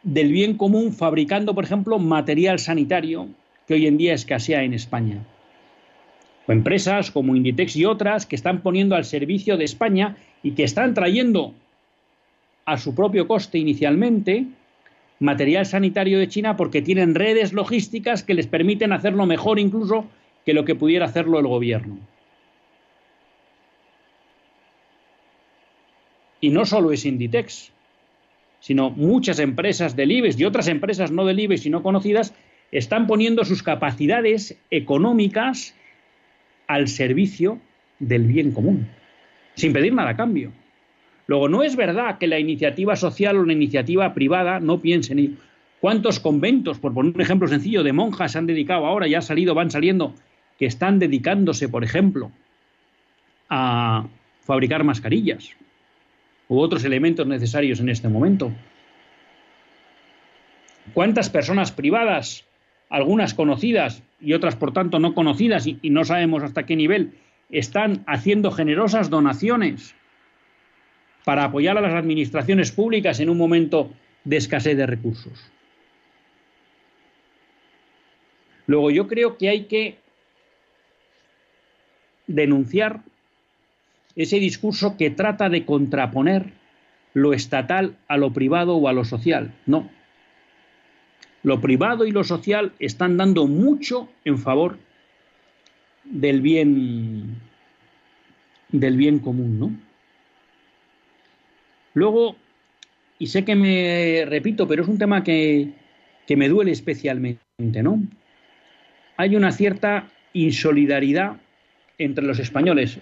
del 0.08 0.32
bien 0.32 0.56
común 0.56 0.94
fabricando, 0.94 1.54
por 1.54 1.66
ejemplo, 1.66 2.00
material 2.00 2.60
sanitario 2.60 3.28
que 3.68 3.74
hoy 3.74 3.88
en 3.88 3.98
día 3.98 4.14
escasea 4.14 4.64
en 4.64 4.74
España 4.74 5.20
o 6.48 6.52
empresas 6.54 7.12
como 7.12 7.36
Inditex 7.36 7.76
y 7.76 7.84
otras 7.84 8.26
que 8.26 8.38
están 8.38 8.62
poniendo 8.62 8.96
al 8.96 9.04
servicio 9.04 9.58
de 9.58 9.66
España 9.66 10.16
y 10.42 10.52
que 10.52 10.64
están 10.64 10.94
trayendo 10.94 11.54
a 12.64 12.78
su 12.78 12.96
propio 12.96 13.28
coste 13.28 13.58
inicialmente 13.58 14.46
material 15.20 15.66
sanitario 15.66 16.20
de 16.20 16.30
China 16.30 16.56
porque 16.56 16.82
tienen 16.82 17.14
redes 17.14 17.52
logísticas 17.52 18.24
que 18.24 18.34
les 18.34 18.48
permiten 18.48 18.94
hacerlo 18.94 19.26
mejor 19.26 19.60
incluso 19.60 20.06
que 20.46 20.54
lo 20.54 20.64
que 20.64 20.76
pudiera 20.76 21.06
hacerlo 21.06 21.38
el 21.40 21.48
gobierno. 21.48 21.98
Y 26.40 26.50
no 26.50 26.66
solo 26.66 26.94
es 26.94 27.04
Inditex, 27.04 27.74
sino 28.60 28.90
muchas 28.90 29.40
empresas 29.40 29.96
del 29.96 30.12
IBEX 30.12 30.40
y 30.40 30.46
otras 30.46 30.68
empresas 30.68 31.12
no 31.12 31.26
del 31.26 31.40
IBEX 31.40 31.66
y 31.66 31.70
no 31.70 31.84
conocidas 31.84 32.34
están 32.72 33.08
poniendo 33.08 33.46
sus 33.46 33.64
capacidades 33.64 34.58
económicas 34.72 35.76
al 36.68 36.88
servicio 36.88 37.60
del 38.00 38.24
bien 38.26 38.52
común, 38.52 38.88
sin 39.56 39.74
pedir 39.74 39.94
nada 39.94 40.12
a 40.12 40.18
cambio. 40.18 40.52
Luego, 41.28 41.50
no 41.50 41.64
es 41.64 41.76
verdad 41.76 42.18
que 42.18 42.28
la 42.28 42.40
iniciativa 42.40 42.96
social 42.96 43.38
o 43.38 43.46
la 43.46 43.54
iniciativa 43.54 44.14
privada 44.14 44.60
no 44.60 44.82
piensen 44.82 45.20
en 45.20 45.38
¿Cuántos 45.80 46.20
conventos, 46.20 46.80
por 46.80 46.94
poner 46.94 47.14
un 47.14 47.22
ejemplo 47.22 47.48
sencillo, 47.48 47.84
de 47.84 47.94
monjas 47.94 48.32
se 48.32 48.40
han 48.40 48.48
dedicado 48.48 48.88
ahora, 48.88 49.08
ya 49.08 49.18
han 49.18 49.24
salido, 49.24 49.54
van 49.54 49.70
saliendo, 49.70 50.16
que 50.58 50.66
están 50.66 50.98
dedicándose, 50.98 51.70
por 51.70 51.84
ejemplo, 51.84 52.32
a 53.48 54.08
fabricar 54.42 54.84
mascarillas 54.84 55.56
u 56.48 56.60
otros 56.60 56.84
elementos 56.84 57.28
necesarios 57.28 57.80
en 57.80 57.90
este 57.90 58.08
momento? 58.10 58.52
¿Cuántas 60.94 61.30
personas 61.30 61.72
privadas, 61.72 62.46
algunas 62.90 63.34
conocidas, 63.34 64.04
y 64.20 64.34
otras, 64.34 64.56
por 64.56 64.74
tanto, 64.74 65.00
no 65.00 65.14
conocidas 65.14 65.68
y, 65.68 65.80
no 65.90 66.04
sabemos 66.06 66.44
hasta 66.44 66.66
qué 66.66 66.76
nivel, 66.76 67.14
están 67.50 68.04
haciendo 68.08 68.52
generosas 68.52 69.10
donaciones 69.10 69.96
para 71.24 71.46
apoyar 71.46 71.78
a 71.78 71.82
las 71.82 71.94
administraciones 71.94 72.72
públicas 72.72 73.20
en 73.20 73.30
un 73.30 73.38
momento 73.38 73.92
de 74.24 74.38
escasez 74.38 74.78
de 74.78 74.86
recursos. 74.86 75.52
Luego 78.66 78.92
yo 78.92 79.08
creo 79.08 79.38
que 79.38 79.50
hay 79.50 79.66
que 79.66 79.98
denunciar 82.28 83.02
ese 84.18 84.40
discurso 84.40 84.98
que 84.98 85.10
trata 85.10 85.48
de 85.48 85.66
contraponer 85.66 86.52
lo 87.14 87.34
estatal 87.34 87.96
a 88.10 88.18
lo 88.18 88.34
privado 88.34 88.76
o 88.76 88.90
a 88.90 88.94
lo 88.94 89.06
social. 89.06 89.54
No, 89.66 89.90
lo 91.44 91.62
privado 91.62 92.06
y 92.06 92.12
lo 92.12 92.26
social 92.26 92.74
están 92.80 93.16
dando 93.16 93.48
mucho 93.48 94.10
en 94.26 94.38
favor 94.38 94.78
del 96.04 96.42
bien 96.42 97.40
del 98.70 98.98
bien 98.98 99.20
común, 99.20 99.60
¿no? 99.60 99.72
Luego, 101.94 102.36
y 103.18 103.28
sé 103.28 103.46
que 103.46 103.56
me 103.56 104.26
repito, 104.28 104.68
pero 104.68 104.84
es 104.84 104.90
un 104.90 104.98
tema 104.98 105.24
que, 105.24 105.70
me 106.36 106.50
duele 106.50 106.72
especialmente, 106.72 107.82
¿no? 107.82 108.04
Hay 109.16 109.36
una 109.36 109.52
cierta 109.52 110.10
insolidaridad 110.34 111.38
entre 111.98 112.26
los 112.26 112.40
españoles. 112.40 113.00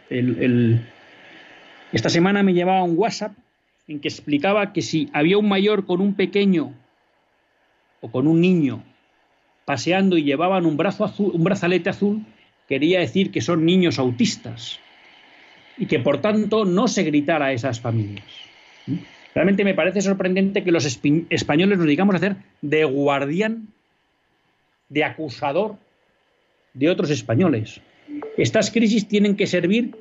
Esta 1.91 2.09
semana 2.09 2.43
me 2.43 2.53
llevaba 2.53 2.83
un 2.83 2.97
WhatsApp 2.97 3.33
en 3.87 3.99
que 3.99 4.07
explicaba 4.07 4.73
que 4.73 4.81
si 4.81 5.09
había 5.13 5.37
un 5.37 5.47
mayor 5.47 5.85
con 5.85 6.01
un 6.01 6.15
pequeño 6.15 6.73
o 8.01 8.11
con 8.11 8.27
un 8.27 8.41
niño 8.41 8.83
paseando 9.65 10.17
y 10.17 10.23
llevaban 10.23 10.65
un, 10.65 10.77
brazo 10.77 11.05
azul, 11.05 11.31
un 11.33 11.43
brazalete 11.43 11.89
azul, 11.89 12.25
quería 12.67 12.99
decir 12.99 13.31
que 13.31 13.41
son 13.41 13.65
niños 13.65 13.99
autistas 13.99 14.79
y 15.77 15.87
que 15.87 15.99
por 15.99 16.21
tanto 16.21 16.65
no 16.65 16.87
se 16.87 17.03
gritara 17.03 17.47
a 17.47 17.53
esas 17.53 17.79
familias. 17.79 18.25
Realmente 19.33 19.63
me 19.63 19.73
parece 19.73 20.01
sorprendente 20.01 20.63
que 20.63 20.71
los 20.71 20.85
españoles 20.85 21.77
nos 21.77 21.87
digamos 21.87 22.15
a 22.15 22.17
hacer 22.17 22.35
de 22.61 22.85
guardián, 22.85 23.67
de 24.89 25.03
acusador 25.03 25.75
de 26.73 26.89
otros 26.89 27.09
españoles. 27.09 27.81
Estas 28.37 28.71
crisis 28.71 29.07
tienen 29.07 29.35
que 29.35 29.47
servir 29.47 29.95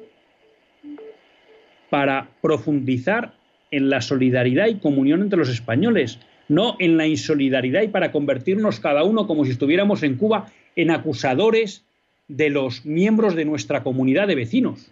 para 1.95 2.29
profundizar 2.43 3.35
en 3.71 3.89
la 3.89 4.01
solidaridad 4.01 4.67
y 4.67 4.81
comunión 4.81 5.23
entre 5.23 5.39
los 5.39 5.49
españoles, 5.49 6.19
no 6.49 6.75
en 6.81 6.97
la 6.97 7.07
insolidaridad 7.07 7.83
y 7.83 7.87
para 7.87 8.11
convertirnos 8.11 8.81
cada 8.81 9.05
uno 9.05 9.29
como 9.29 9.45
si 9.45 9.53
estuviéramos 9.53 10.03
en 10.03 10.17
Cuba 10.17 10.47
en 10.75 10.91
acusadores 10.91 11.85
de 12.27 12.51
los 12.51 12.85
miembros 12.85 13.37
de 13.37 13.45
nuestra 13.45 13.85
comunidad 13.85 14.27
de 14.27 14.35
vecinos. 14.35 14.91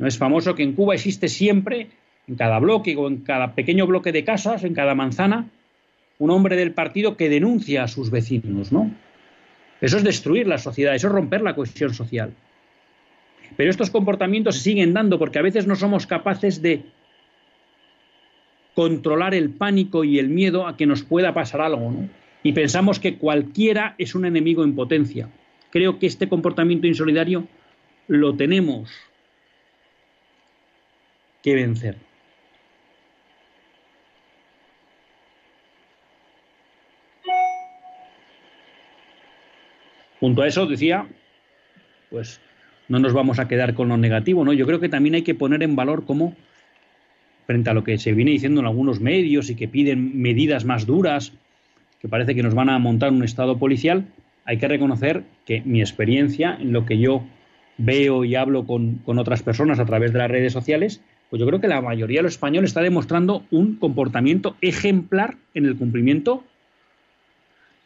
No 0.00 0.08
es 0.08 0.18
famoso 0.18 0.56
que 0.56 0.64
en 0.64 0.72
Cuba 0.72 0.94
existe 0.94 1.28
siempre, 1.28 1.90
en 2.26 2.34
cada 2.34 2.58
bloque 2.58 2.96
o 2.96 3.06
en 3.06 3.18
cada 3.18 3.54
pequeño 3.54 3.86
bloque 3.86 4.10
de 4.10 4.24
casas, 4.24 4.64
en 4.64 4.74
cada 4.74 4.96
manzana, 4.96 5.48
un 6.18 6.32
hombre 6.32 6.56
del 6.56 6.72
partido 6.72 7.16
que 7.16 7.28
denuncia 7.28 7.84
a 7.84 7.88
sus 7.88 8.10
vecinos, 8.10 8.72
¿no? 8.72 8.90
Eso 9.80 9.96
es 9.96 10.02
destruir 10.02 10.48
la 10.48 10.58
sociedad, 10.58 10.96
eso 10.96 11.06
es 11.06 11.12
romper 11.12 11.42
la 11.42 11.54
cohesión 11.54 11.94
social. 11.94 12.34
Pero 13.56 13.70
estos 13.70 13.90
comportamientos 13.90 14.56
se 14.56 14.62
siguen 14.62 14.94
dando 14.94 15.18
porque 15.18 15.38
a 15.38 15.42
veces 15.42 15.66
no 15.66 15.76
somos 15.76 16.06
capaces 16.06 16.62
de 16.62 16.82
controlar 18.74 19.34
el 19.34 19.50
pánico 19.50 20.04
y 20.04 20.18
el 20.18 20.28
miedo 20.28 20.66
a 20.66 20.76
que 20.76 20.86
nos 20.86 21.02
pueda 21.02 21.34
pasar 21.34 21.60
algo, 21.60 21.90
¿no? 21.90 22.08
Y 22.44 22.52
pensamos 22.52 23.00
que 23.00 23.18
cualquiera 23.18 23.96
es 23.98 24.14
un 24.14 24.24
enemigo 24.24 24.62
en 24.62 24.76
potencia. 24.76 25.28
Creo 25.70 25.98
que 25.98 26.06
este 26.06 26.28
comportamiento 26.28 26.86
insolidario 26.86 27.48
lo 28.06 28.36
tenemos 28.36 28.90
que 31.42 31.54
vencer. 31.54 31.96
Junto 40.20 40.42
a 40.42 40.48
eso 40.48 40.66
decía, 40.66 41.08
pues 42.10 42.40
no 42.88 42.98
nos 42.98 43.12
vamos 43.12 43.38
a 43.38 43.48
quedar 43.48 43.74
con 43.74 43.88
lo 43.88 43.96
negativo, 43.96 44.44
¿no? 44.44 44.52
Yo 44.52 44.66
creo 44.66 44.80
que 44.80 44.88
también 44.88 45.14
hay 45.14 45.22
que 45.22 45.34
poner 45.34 45.62
en 45.62 45.76
valor 45.76 46.04
cómo 46.04 46.34
frente 47.46 47.70
a 47.70 47.74
lo 47.74 47.84
que 47.84 47.98
se 47.98 48.12
viene 48.12 48.30
diciendo 48.30 48.60
en 48.60 48.66
algunos 48.66 49.00
medios 49.00 49.48
y 49.50 49.54
que 49.54 49.68
piden 49.68 50.20
medidas 50.20 50.64
más 50.64 50.86
duras, 50.86 51.32
que 52.00 52.08
parece 52.08 52.34
que 52.34 52.42
nos 52.42 52.54
van 52.54 52.68
a 52.68 52.78
montar 52.78 53.10
un 53.10 53.24
estado 53.24 53.58
policial, 53.58 54.06
hay 54.44 54.58
que 54.58 54.68
reconocer 54.68 55.24
que 55.44 55.62
mi 55.62 55.80
experiencia 55.80 56.56
en 56.60 56.72
lo 56.72 56.84
que 56.84 56.98
yo 56.98 57.24
veo 57.78 58.24
y 58.24 58.34
hablo 58.34 58.66
con, 58.66 58.96
con 58.96 59.18
otras 59.18 59.42
personas 59.42 59.78
a 59.78 59.86
través 59.86 60.12
de 60.12 60.18
las 60.18 60.30
redes 60.30 60.52
sociales, 60.52 61.00
pues 61.30 61.40
yo 61.40 61.46
creo 61.46 61.60
que 61.60 61.68
la 61.68 61.80
mayoría 61.80 62.18
de 62.18 62.24
los 62.24 62.32
españoles 62.32 62.70
está 62.70 62.80
demostrando 62.80 63.44
un 63.50 63.76
comportamiento 63.76 64.56
ejemplar 64.60 65.36
en 65.54 65.66
el 65.66 65.76
cumplimiento 65.76 66.44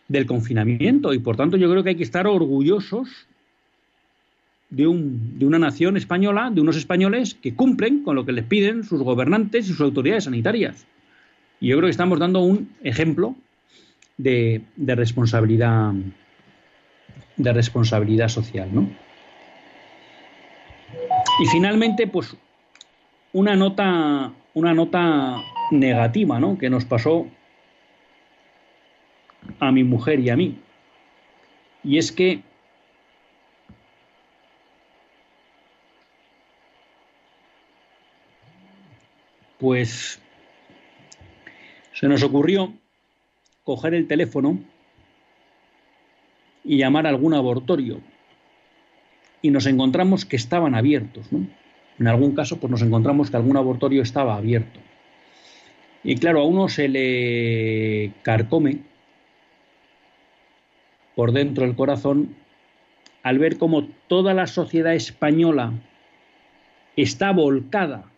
del 0.08 0.26
confinamiento 0.26 1.12
y 1.14 1.18
por 1.18 1.36
tanto 1.36 1.56
yo 1.56 1.70
creo 1.70 1.82
que 1.82 1.90
hay 1.90 1.96
que 1.96 2.02
estar 2.02 2.26
orgullosos 2.26 3.26
de, 4.72 4.87
un, 4.87 5.38
de, 5.38 5.46
una 5.46 5.58
nación 5.58 5.96
española, 5.98 6.50
de 6.50 6.61
unos 6.62 6.76
españoles 6.76 7.35
que 7.35 7.54
cumplen 7.54 8.02
con 8.02 8.16
lo 8.16 8.24
que 8.24 8.32
les 8.32 8.44
piden 8.44 8.85
sus 8.85 9.02
gobernantes 9.02 9.66
y 9.66 9.72
sus 9.72 9.82
autoridades 9.82 10.24
sanitarias. 10.24 10.87
Y 11.61 11.68
yo 11.68 11.76
creo 11.76 11.87
que 11.87 11.90
estamos 11.90 12.18
dando 12.18 12.40
un 12.40 12.70
ejemplo 12.82 13.37
de, 14.16 14.62
de 14.76 14.94
responsabilidad 14.94 15.92
de 17.37 17.52
responsabilidad 17.52 18.28
social, 18.28 18.68
¿no? 18.72 18.88
Y 21.40 21.46
finalmente, 21.46 22.06
pues 22.06 22.37
una 23.32 23.56
nota, 23.56 24.32
una 24.54 24.74
nota 24.74 25.37
negativa, 25.70 26.40
¿no? 26.40 26.58
Que 26.58 26.70
nos 26.70 26.85
pasó 26.85 27.26
a 29.61 29.72
mi 29.72 29.85
mujer 29.85 30.20
y 30.20 30.30
a 30.30 30.37
mí. 30.37 30.58
Y 31.85 31.98
es 31.98 32.12
que 32.12 32.42
pues 39.62 40.20
se 41.92 42.09
nos 42.09 42.25
ocurrió 42.25 42.72
coger 43.62 43.94
el 43.94 44.09
teléfono 44.09 44.59
y 46.64 46.79
llamar 46.79 47.07
a 47.07 47.11
algún 47.11 47.33
abortorio. 47.33 48.01
Y 49.40 49.51
nos 49.51 49.66
encontramos 49.66 50.25
que 50.25 50.35
estaban 50.35 50.75
abiertos, 50.75 51.31
¿no? 51.31 51.46
En 52.01 52.09
algún 52.09 52.35
caso, 52.35 52.59
pues 52.59 52.72
nos 52.72 52.83
encontramos 52.83 53.31
que 53.31 53.37
algún 53.37 53.57
abortorio 53.57 54.03
estaba 54.03 54.35
abierto. 54.35 54.81
Y 56.03 56.16
claro, 56.16 56.40
a 56.40 56.44
uno 56.44 56.68
se 56.68 56.88
le 56.88 58.14
carcome 58.22 58.81
por 61.14 61.31
dentro 61.31 61.64
del 61.64 61.77
corazón 61.77 62.35
al 63.22 63.38
ver 63.38 63.59
cómo 63.59 63.87
toda 64.09 64.35
la 64.35 64.48
sociedad 64.48 64.96
española 64.96 65.72
está 66.96 67.31
volcada 67.31 68.12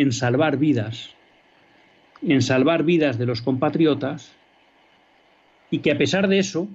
en 0.00 0.12
salvar 0.12 0.56
vidas, 0.56 1.10
en 2.22 2.40
salvar 2.40 2.84
vidas 2.84 3.18
de 3.18 3.26
los 3.26 3.42
compatriotas, 3.42 4.32
y 5.70 5.80
que 5.80 5.92
a 5.92 5.98
pesar 5.98 6.26
de 6.26 6.38
eso, 6.38 6.68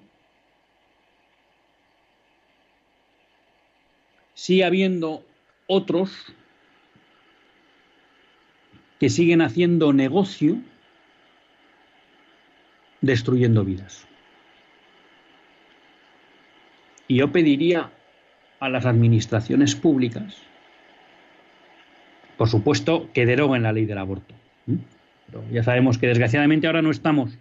sigue 4.36 4.64
habiendo 4.64 5.26
otros 5.66 6.12
que 9.00 9.10
siguen 9.10 9.42
haciendo 9.42 9.92
negocio 9.92 10.60
destruyendo 13.02 13.66
vidas. 13.66 14.06
Y 17.08 17.18
yo 17.18 17.32
pediría 17.32 17.92
a 18.60 18.70
las 18.70 18.86
administraciones 18.86 19.76
públicas, 19.76 20.38
por 22.38 22.50
supuesto, 22.50 23.10
que 23.14 23.26
deroguen 23.26 23.64
la 23.64 23.74
ley 23.74 23.86
del 23.86 23.98
aborto. 23.98 24.34
Pero 25.28 25.44
ya 25.52 25.64
sabemos 25.64 25.98
que 25.98 26.08
desgraciadamente 26.08 26.68
ahora 26.68 26.82
no 26.82 26.92
estamos 26.92 27.38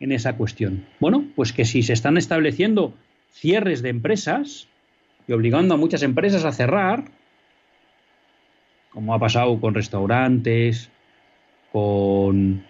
en 0.00 0.12
esa 0.12 0.36
cuestión. 0.36 0.86
Bueno, 1.00 1.24
pues 1.34 1.52
que 1.52 1.64
si 1.64 1.82
se 1.82 1.92
están 1.92 2.16
estableciendo 2.16 2.94
cierres 3.32 3.82
de 3.82 3.90
empresas 3.90 4.68
y 5.26 5.32
obligando 5.32 5.74
a 5.74 5.78
muchas 5.78 6.02
empresas 6.02 6.44
a 6.44 6.52
cerrar, 6.52 7.04
como 8.90 9.14
ha 9.14 9.18
pasado 9.18 9.58
con 9.60 9.74
restaurantes, 9.74 10.90
con, 11.72 12.64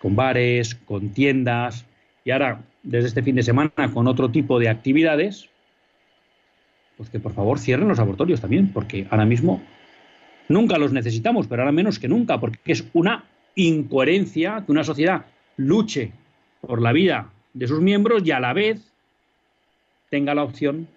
con 0.00 0.16
bares, 0.16 0.74
con 0.74 1.10
tiendas, 1.10 1.86
y 2.24 2.30
ahora 2.30 2.62
desde 2.82 3.08
este 3.08 3.22
fin 3.22 3.36
de 3.36 3.42
semana 3.42 3.90
con 3.92 4.06
otro 4.06 4.30
tipo 4.30 4.58
de 4.58 4.68
actividades, 4.68 5.48
pues 6.96 7.10
que 7.10 7.20
por 7.20 7.32
favor 7.32 7.58
cierren 7.58 7.88
los 7.88 7.98
abortorios 7.98 8.40
también, 8.40 8.72
porque 8.72 9.06
ahora 9.10 9.24
mismo 9.24 9.62
nunca 10.48 10.78
los 10.78 10.92
necesitamos, 10.92 11.46
pero 11.46 11.62
ahora 11.62 11.72
menos 11.72 11.98
que 11.98 12.08
nunca, 12.08 12.38
porque 12.40 12.72
es 12.72 12.84
una 12.92 13.24
incoherencia 13.54 14.62
que 14.64 14.72
una 14.72 14.84
sociedad 14.84 15.26
luche 15.56 16.12
por 16.60 16.82
la 16.82 16.92
vida 16.92 17.30
de 17.52 17.68
sus 17.68 17.80
miembros 17.80 18.22
y 18.24 18.30
a 18.30 18.40
la 18.40 18.52
vez 18.52 18.92
tenga 20.10 20.34
la 20.34 20.42
opción 20.42 20.88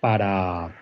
para 0.00 0.74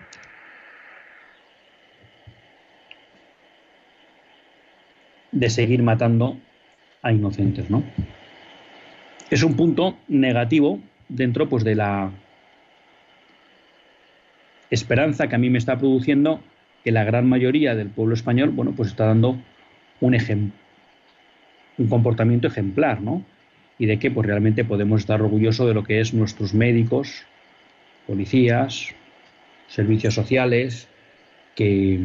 de 5.32 5.50
seguir 5.50 5.82
matando 5.82 6.38
a 7.02 7.12
inocentes, 7.12 7.68
¿no? 7.70 7.82
es 9.30 9.42
un 9.42 9.54
punto 9.54 9.96
negativo 10.08 10.80
dentro 11.08 11.48
pues, 11.48 11.64
de 11.64 11.74
la 11.74 12.10
esperanza 14.70 15.28
que 15.28 15.34
a 15.34 15.38
mí 15.38 15.50
me 15.50 15.58
está 15.58 15.78
produciendo 15.78 16.40
que 16.88 16.92
la 16.92 17.04
gran 17.04 17.28
mayoría 17.28 17.74
del 17.74 17.90
pueblo 17.90 18.14
español 18.14 18.48
bueno, 18.48 18.72
pues 18.72 18.88
está 18.88 19.04
dando 19.04 19.38
un, 20.00 20.16
un 21.76 21.86
comportamiento 21.86 22.48
ejemplar, 22.48 23.02
¿no? 23.02 23.26
Y 23.78 23.84
de 23.84 23.98
que 23.98 24.10
pues, 24.10 24.26
realmente 24.26 24.64
podemos 24.64 25.02
estar 25.02 25.20
orgullosos 25.20 25.68
de 25.68 25.74
lo 25.74 25.84
que 25.84 26.00
es 26.00 26.14
nuestros 26.14 26.54
médicos, 26.54 27.26
policías, 28.06 28.94
servicios 29.66 30.14
sociales, 30.14 30.88
que, 31.54 32.00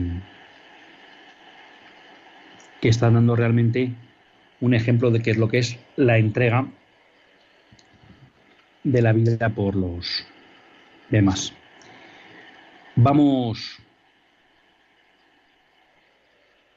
que 2.82 2.90
están 2.90 3.14
dando 3.14 3.38
realmente 3.38 3.90
un 4.60 4.74
ejemplo 4.74 5.12
de 5.12 5.22
qué 5.22 5.32
es 5.32 5.38
lo 5.38 5.48
que 5.48 5.60
es 5.60 5.80
la 5.96 6.18
entrega 6.18 6.68
de 8.84 9.02
la 9.02 9.14
vida 9.14 9.48
por 9.48 9.78
los 9.78 10.28
demás. 11.10 11.54
Vamos 12.98 13.83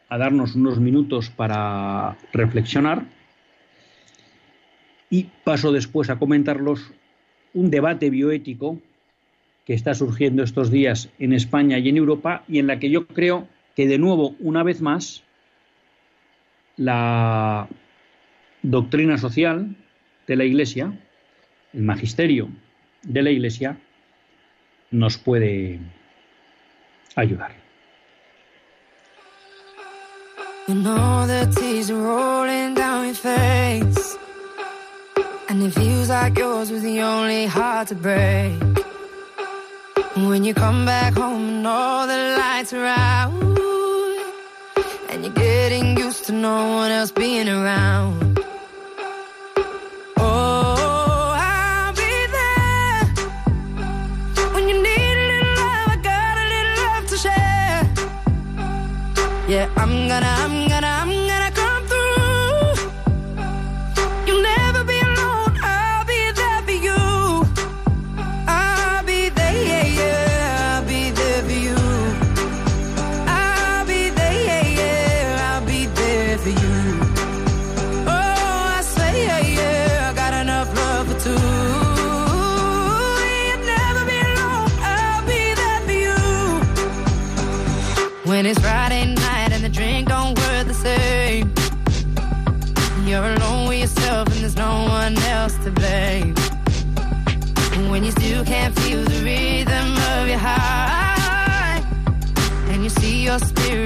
a 0.08 0.18
darnos 0.18 0.54
unos 0.54 0.78
minutos 0.80 1.30
para 1.30 2.16
reflexionar 2.32 3.04
y 5.10 5.24
paso 5.44 5.72
después 5.72 6.10
a 6.10 6.18
comentarlos 6.18 6.92
un 7.54 7.70
debate 7.70 8.10
bioético 8.10 8.80
que 9.64 9.74
está 9.74 9.94
surgiendo 9.94 10.42
estos 10.42 10.70
días 10.70 11.10
en 11.18 11.32
España 11.32 11.78
y 11.78 11.88
en 11.88 11.96
Europa 11.96 12.44
y 12.48 12.58
en 12.58 12.66
la 12.66 12.78
que 12.78 12.90
yo 12.90 13.06
creo 13.06 13.48
que 13.74 13.86
de 13.86 13.98
nuevo, 13.98 14.36
una 14.40 14.62
vez 14.62 14.80
más, 14.80 15.22
la 16.76 17.68
doctrina 18.62 19.18
social 19.18 19.76
de 20.26 20.36
la 20.36 20.44
Iglesia 20.44 20.92
el 21.76 21.82
magisterio 21.82 22.48
de 23.02 23.22
la 23.22 23.30
Iglesia 23.30 23.78
nos 24.90 25.18
puede 25.18 25.78
ayudar. 27.14 27.65
You 30.68 30.74
know 30.74 31.28
the 31.28 31.46
tears 31.54 31.92
are 31.92 31.94
rolling 31.94 32.74
down 32.74 33.06
your 33.06 33.14
face. 33.14 34.18
And 35.48 35.62
it 35.62 35.70
feels 35.70 36.08
like 36.08 36.36
yours 36.36 36.72
was 36.72 36.82
the 36.82 37.02
only 37.02 37.46
heart 37.46 37.86
to 37.88 37.94
break. 37.94 38.60
When 40.16 40.42
you 40.42 40.54
come 40.54 40.84
back 40.84 41.14
home 41.14 41.58
and 41.58 41.66
all 41.68 42.08
the 42.08 42.36
lights 42.36 42.72
are 42.72 42.84
out 42.84 43.32
And 45.08 45.24
you're 45.24 45.34
getting 45.34 45.96
used 45.98 46.24
to 46.24 46.32
no 46.32 46.78
one 46.78 46.90
else 46.90 47.12
being 47.12 47.48
around. 47.48 48.26
Yeah, 59.48 59.70
I'm 59.76 60.08
gonna, 60.08 60.25
When 88.36 88.44
it's 88.44 88.60
Friday 88.60 89.14
night 89.14 89.50
and 89.52 89.64
the 89.64 89.70
drink 89.70 90.08
don't 90.08 90.38
work 90.38 90.66
the 90.66 90.74
same. 90.74 91.50
You're 93.08 93.32
alone 93.32 93.66
with 93.66 93.80
yourself 93.80 94.28
and 94.28 94.36
there's 94.42 94.56
no 94.56 94.84
one 94.90 95.16
else 95.16 95.56
to 95.64 95.70
blame. 95.70 96.34
When 97.90 98.04
you 98.04 98.10
still 98.10 98.44
can't 98.44 98.78
feel 98.80 99.02
the 99.04 99.24
rhythm 99.24 99.96
of 100.18 100.28
your 100.28 100.36
heart. 100.36 101.82
And 102.68 102.84
you 102.84 102.90
see 102.90 103.24
your 103.24 103.38
spirit 103.38 103.85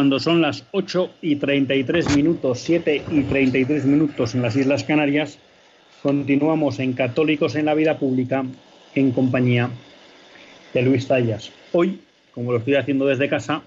cuando 0.00 0.18
son 0.18 0.40
las 0.40 0.64
8 0.70 1.10
y 1.20 1.36
33 1.36 2.16
minutos, 2.16 2.60
7 2.60 3.04
y 3.10 3.22
33 3.24 3.84
minutos 3.84 4.34
en 4.34 4.40
las 4.40 4.56
Islas 4.56 4.82
Canarias, 4.82 5.38
continuamos 6.02 6.78
en 6.78 6.94
Católicos 6.94 7.54
en 7.54 7.66
la 7.66 7.74
Vida 7.74 7.98
Pública 7.98 8.42
en 8.94 9.10
compañía 9.10 9.68
de 10.72 10.80
Luis 10.80 11.06
Zayas. 11.06 11.52
Hoy, 11.72 12.00
como 12.32 12.50
lo 12.50 12.56
estoy 12.56 12.76
haciendo 12.76 13.04
desde 13.04 13.28
casa, 13.28 13.60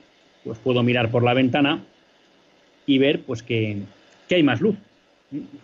pues 0.44 0.58
puedo 0.58 0.82
mirar 0.82 1.12
por 1.12 1.22
la 1.22 1.36
ventana 1.36 1.84
y 2.88 2.98
ver 2.98 3.22
pues 3.22 3.44
que, 3.44 3.84
que 4.28 4.34
hay 4.34 4.42
más 4.42 4.60
luz. 4.60 4.76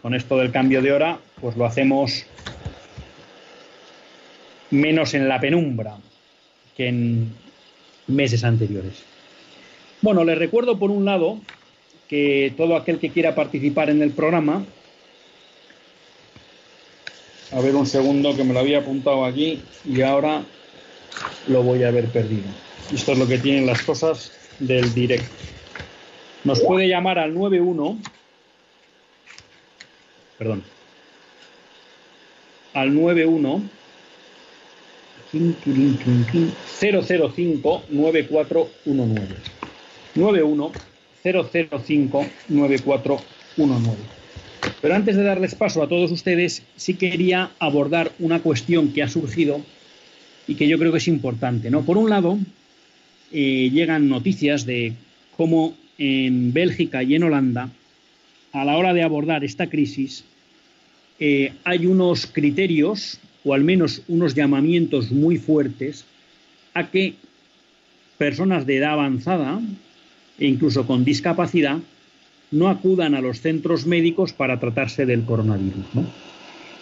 Con 0.04 0.14
esto 0.14 0.38
del 0.38 0.52
cambio 0.52 0.84
de 0.84 0.92
hora, 0.92 1.18
pues 1.42 1.58
lo 1.58 1.66
hacemos 1.66 2.28
menos 4.70 5.16
en 5.16 5.28
la 5.28 5.40
penumbra 5.40 5.98
que 6.78 6.90
en 6.90 7.34
meses 8.06 8.44
anteriores. 8.44 9.09
Bueno, 10.02 10.24
les 10.24 10.38
recuerdo 10.38 10.80
por 10.80 10.92
un 10.92 11.04
lado 11.04 11.40
que 12.08 12.54
todo 12.56 12.76
aquel 12.78 13.00
que 13.00 13.10
quiera 13.10 13.36
participar 13.36 13.90
en 13.90 14.02
el 14.02 14.12
programa, 14.12 14.64
a 17.52 17.60
ver 17.62 17.76
un 17.76 17.86
segundo 17.86 18.36
que 18.36 18.44
me 18.44 18.54
lo 18.54 18.60
había 18.60 18.80
apuntado 18.80 19.26
aquí 19.26 19.62
y 19.86 20.02
ahora 20.02 20.44
lo 21.48 21.64
voy 21.64 21.84
a 21.84 21.90
haber 21.90 22.06
perdido. 22.08 22.46
Esto 22.94 23.12
es 23.12 23.20
lo 23.20 23.28
que 23.28 23.38
tienen 23.40 23.66
las 23.66 23.82
cosas 23.82 24.32
del 24.60 24.94
directo. 24.94 25.30
Nos 26.46 26.62
puede 26.62 26.88
llamar 26.88 27.20
al 27.20 27.34
91, 27.34 27.98
perdón, 30.38 30.64
al 32.74 32.96
91 32.96 33.62
005 36.80 37.84
9419. 37.90 39.59
91 40.20 40.72
005 41.24 42.26
9419. 42.50 43.98
Pero 44.82 44.96
antes 44.96 45.16
de 45.16 45.24
darles 45.24 45.56
paso 45.56 45.82
a 45.82 45.88
todos 45.88 46.12
ustedes, 46.12 46.64
sí 46.76 46.96
quería 46.96 47.52
abordar 47.60 48.12
una 48.20 48.42
cuestión 48.42 48.92
que 48.94 49.04
ha 49.04 49.10
surgido 49.10 49.62
y 50.48 50.56
que 50.56 50.68
yo 50.68 50.78
creo 50.78 50.92
que 50.92 50.98
es 50.98 51.08
importante. 51.08 51.70
¿no? 51.70 51.84
Por 51.84 51.98
un 51.98 52.10
lado, 52.10 52.38
eh, 53.32 53.70
llegan 53.72 54.10
noticias 54.10 54.66
de 54.66 54.94
cómo 55.38 55.76
en 55.98 56.54
Bélgica 56.54 57.04
y 57.04 57.16
en 57.16 57.24
Holanda, 57.24 57.70
a 58.52 58.66
la 58.66 58.78
hora 58.78 58.94
de 58.94 59.04
abordar 59.04 59.44
esta 59.44 59.68
crisis, 59.68 60.24
eh, 61.20 61.54
hay 61.64 61.86
unos 61.86 62.26
criterios 62.28 63.20
o 63.44 63.54
al 63.54 63.64
menos 63.64 64.02
unos 64.08 64.34
llamamientos 64.36 65.12
muy 65.12 65.38
fuertes 65.38 66.06
a 66.74 66.90
que 66.90 67.16
personas 68.18 68.66
de 68.66 68.78
edad 68.78 68.94
avanzada 68.94 69.62
e 70.40 70.48
incluso 70.48 70.88
con 70.88 71.04
discapacidad 71.04 71.80
no 72.52 72.70
acudan 72.70 73.14
a 73.14 73.22
los 73.22 73.42
centros 73.42 73.86
médicos 73.86 74.34
para 74.34 74.60
tratarse 74.60 75.06
del 75.06 75.24
coronavirus. 75.24 75.86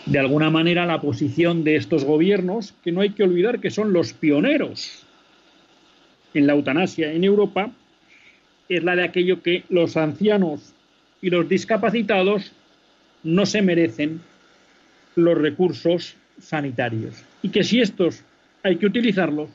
De 0.05 0.19
alguna 0.19 0.49
manera 0.49 0.85
la 0.85 1.01
posición 1.01 1.63
de 1.63 1.75
estos 1.75 2.05
gobiernos, 2.05 2.73
que 2.83 2.91
no 2.91 3.01
hay 3.01 3.09
que 3.09 3.23
olvidar 3.23 3.59
que 3.59 3.71
son 3.71 3.91
los 3.91 4.13
pioneros 4.13 5.03
en 6.33 6.47
la 6.47 6.53
eutanasia 6.53 7.11
en 7.11 7.23
Europa, 7.23 7.71
es 8.69 8.83
la 8.83 8.95
de 8.95 9.03
aquello 9.03 9.41
que 9.41 9.63
los 9.69 9.97
ancianos 9.97 10.73
y 11.21 11.29
los 11.29 11.49
discapacitados 11.49 12.53
no 13.23 13.45
se 13.45 13.61
merecen 13.61 14.21
los 15.15 15.37
recursos 15.37 16.15
sanitarios 16.39 17.23
y 17.41 17.49
que 17.49 17.63
si 17.63 17.81
estos 17.81 18.23
hay 18.63 18.77
que 18.77 18.85
utilizarlos, 18.85 19.49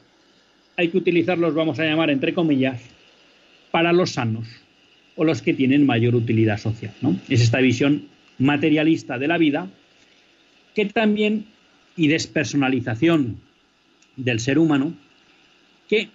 hay 0.76 0.88
que 0.88 0.98
utilizarlos, 0.98 1.54
vamos 1.54 1.78
a 1.78 1.84
llamar 1.84 2.10
entre 2.10 2.34
comillas, 2.34 2.82
para 3.72 3.92
los 3.92 4.12
sanos 4.12 4.46
o 5.16 5.24
los 5.24 5.42
que 5.42 5.54
tienen 5.54 5.84
mayor 5.84 6.14
utilidad 6.14 6.58
social. 6.58 6.94
¿no? 7.00 7.18
Es 7.28 7.42
esta 7.42 7.58
visión 7.58 8.06
materialista 8.38 9.18
de 9.18 9.26
la 9.26 9.38
vida 9.38 9.68
que 10.74 10.86
también, 10.86 11.46
y 11.96 12.08
despersonalización 12.08 13.40
del 14.16 14.40
ser 14.40 14.58
humano, 14.58 14.94
que 15.88 16.08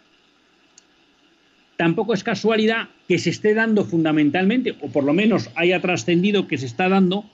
tampoco 1.76 2.14
es 2.14 2.24
casualidad 2.24 2.90
que 3.08 3.20
se 3.20 3.30
esté 3.30 3.54
dando 3.54 3.86
fundamentalmente, 3.86 4.76
o 4.82 4.90
por 4.90 5.04
lo 5.04 5.14
menos 5.14 5.52
haya 5.56 5.80
trascendido 5.80 6.48
que 6.48 6.58
se 6.58 6.66
está 6.66 6.90
dando 6.90 7.26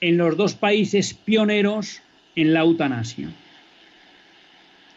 en 0.00 0.18
los 0.18 0.36
dos 0.36 0.54
países 0.54 1.14
pioneros 1.14 2.02
en 2.36 2.52
la 2.52 2.60
eutanasia, 2.60 3.30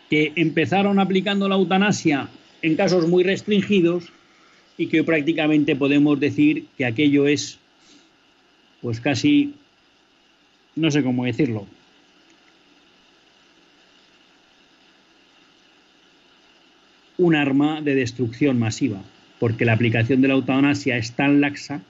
que 0.10 0.34
empezaron 0.36 1.00
aplicando 1.00 1.48
la 1.48 1.56
eutanasia 1.56 2.28
en 2.62 2.76
casos 2.76 3.08
muy 3.08 3.24
restringidos 3.24 4.12
y 4.78 4.88
que 4.88 5.04
prácticamente 5.04 5.76
podemos 5.76 6.20
decir 6.20 6.66
que 6.78 6.86
aquello 6.86 7.28
es, 7.28 7.60
pues 8.82 9.00
casi, 9.00 9.54
no 10.76 10.90
sé 10.92 11.04
cómo 11.04 11.26
decirlo, 11.26 11.68
un 17.18 17.36
arma 17.36 17.82
de 17.82 17.94
destrucción 17.96 18.58
masiva, 18.58 19.02
porque 19.40 19.66
la 19.66 19.74
aplicación 19.74 20.22
de 20.22 20.28
la 20.28 20.34
eutanasia 20.34 20.98
es 20.98 21.12
tan 21.12 21.40
laxa 21.42 21.82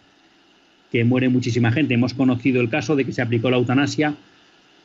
que 0.91 1.05
muere 1.05 1.29
muchísima 1.29 1.71
gente. 1.71 1.93
Hemos 1.93 2.13
conocido 2.13 2.59
el 2.61 2.69
caso 2.69 2.97
de 2.97 3.05
que 3.05 3.13
se 3.13 3.21
aplicó 3.21 3.49
la 3.49 3.57
eutanasia 3.57 4.15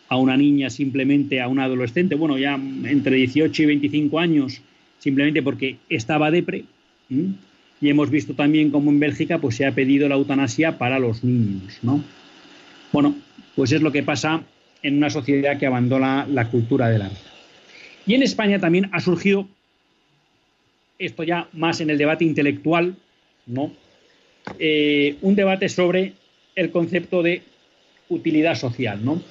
a 0.09 0.17
una 0.17 0.37
niña 0.37 0.71
simplemente, 0.71 1.41
a 1.41 1.49
una 1.49 1.65
adolescente, 1.65 2.15
bueno, 2.15 2.39
ya 2.39 2.55
entre 2.55 3.17
18 3.17 3.63
y 3.63 3.67
25 3.67 4.21
años, 4.21 4.61
simplemente 5.01 5.43
porque 5.43 5.79
estaba 5.89 6.31
depre. 6.31 6.65
Y 7.81 7.91
hemos 7.91 8.11
visto 8.11 8.35
también 8.35 8.71
cómo 8.71 8.91
en 8.91 9.01
Bélgica 9.01 9.39
pues, 9.39 9.57
se 9.57 9.67
ha 9.67 9.73
pedido 9.73 10.09
la 10.09 10.15
eutanasia 10.15 10.79
para 10.79 10.99
los 10.99 11.23
niños, 11.23 11.79
¿no? 11.83 12.03
Bueno, 12.93 13.15
pues 13.55 13.73
es 13.73 13.83
lo 13.83 13.93
que 13.93 14.03
pasa 14.03 14.43
en 14.83 14.97
una 14.97 15.11
sociedad 15.11 15.59
que 15.59 15.67
abandona 15.67 16.27
la 16.27 16.49
cultura 16.49 16.89
de 16.89 16.99
la 16.99 17.09
vida. 17.09 17.21
Y 18.07 18.15
en 18.15 18.23
España 18.23 18.59
también 18.61 18.89
ha 18.93 19.01
surgido, 19.01 19.49
esto 20.99 21.25
ya 21.25 21.49
más 21.53 21.81
en 21.81 21.91
el 21.91 21.99
debate 21.99 22.25
intelectual, 22.25 22.97
¿no? 23.47 23.73
Eh, 24.59 25.17
un 25.23 25.35
debate 25.35 25.69
sobre 25.69 26.15
el 26.55 26.71
concepto 26.71 27.23
de 27.23 27.43
utilidad 28.09 28.55
social, 28.55 29.05
¿no? 29.05 29.23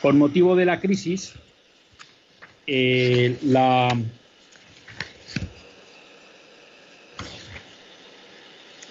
Con 0.00 0.18
motivo 0.18 0.54
de 0.54 0.64
la 0.64 0.80
crisis, 0.80 1.34
eh, 2.66 3.36
la, 3.42 3.88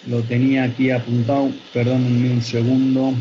lo 0.08 0.22
tenía 0.22 0.64
aquí 0.66 0.91
apuntado, 0.91 1.51
perdónenme 1.74 2.32
un 2.32 2.41
segundo. 2.41 3.14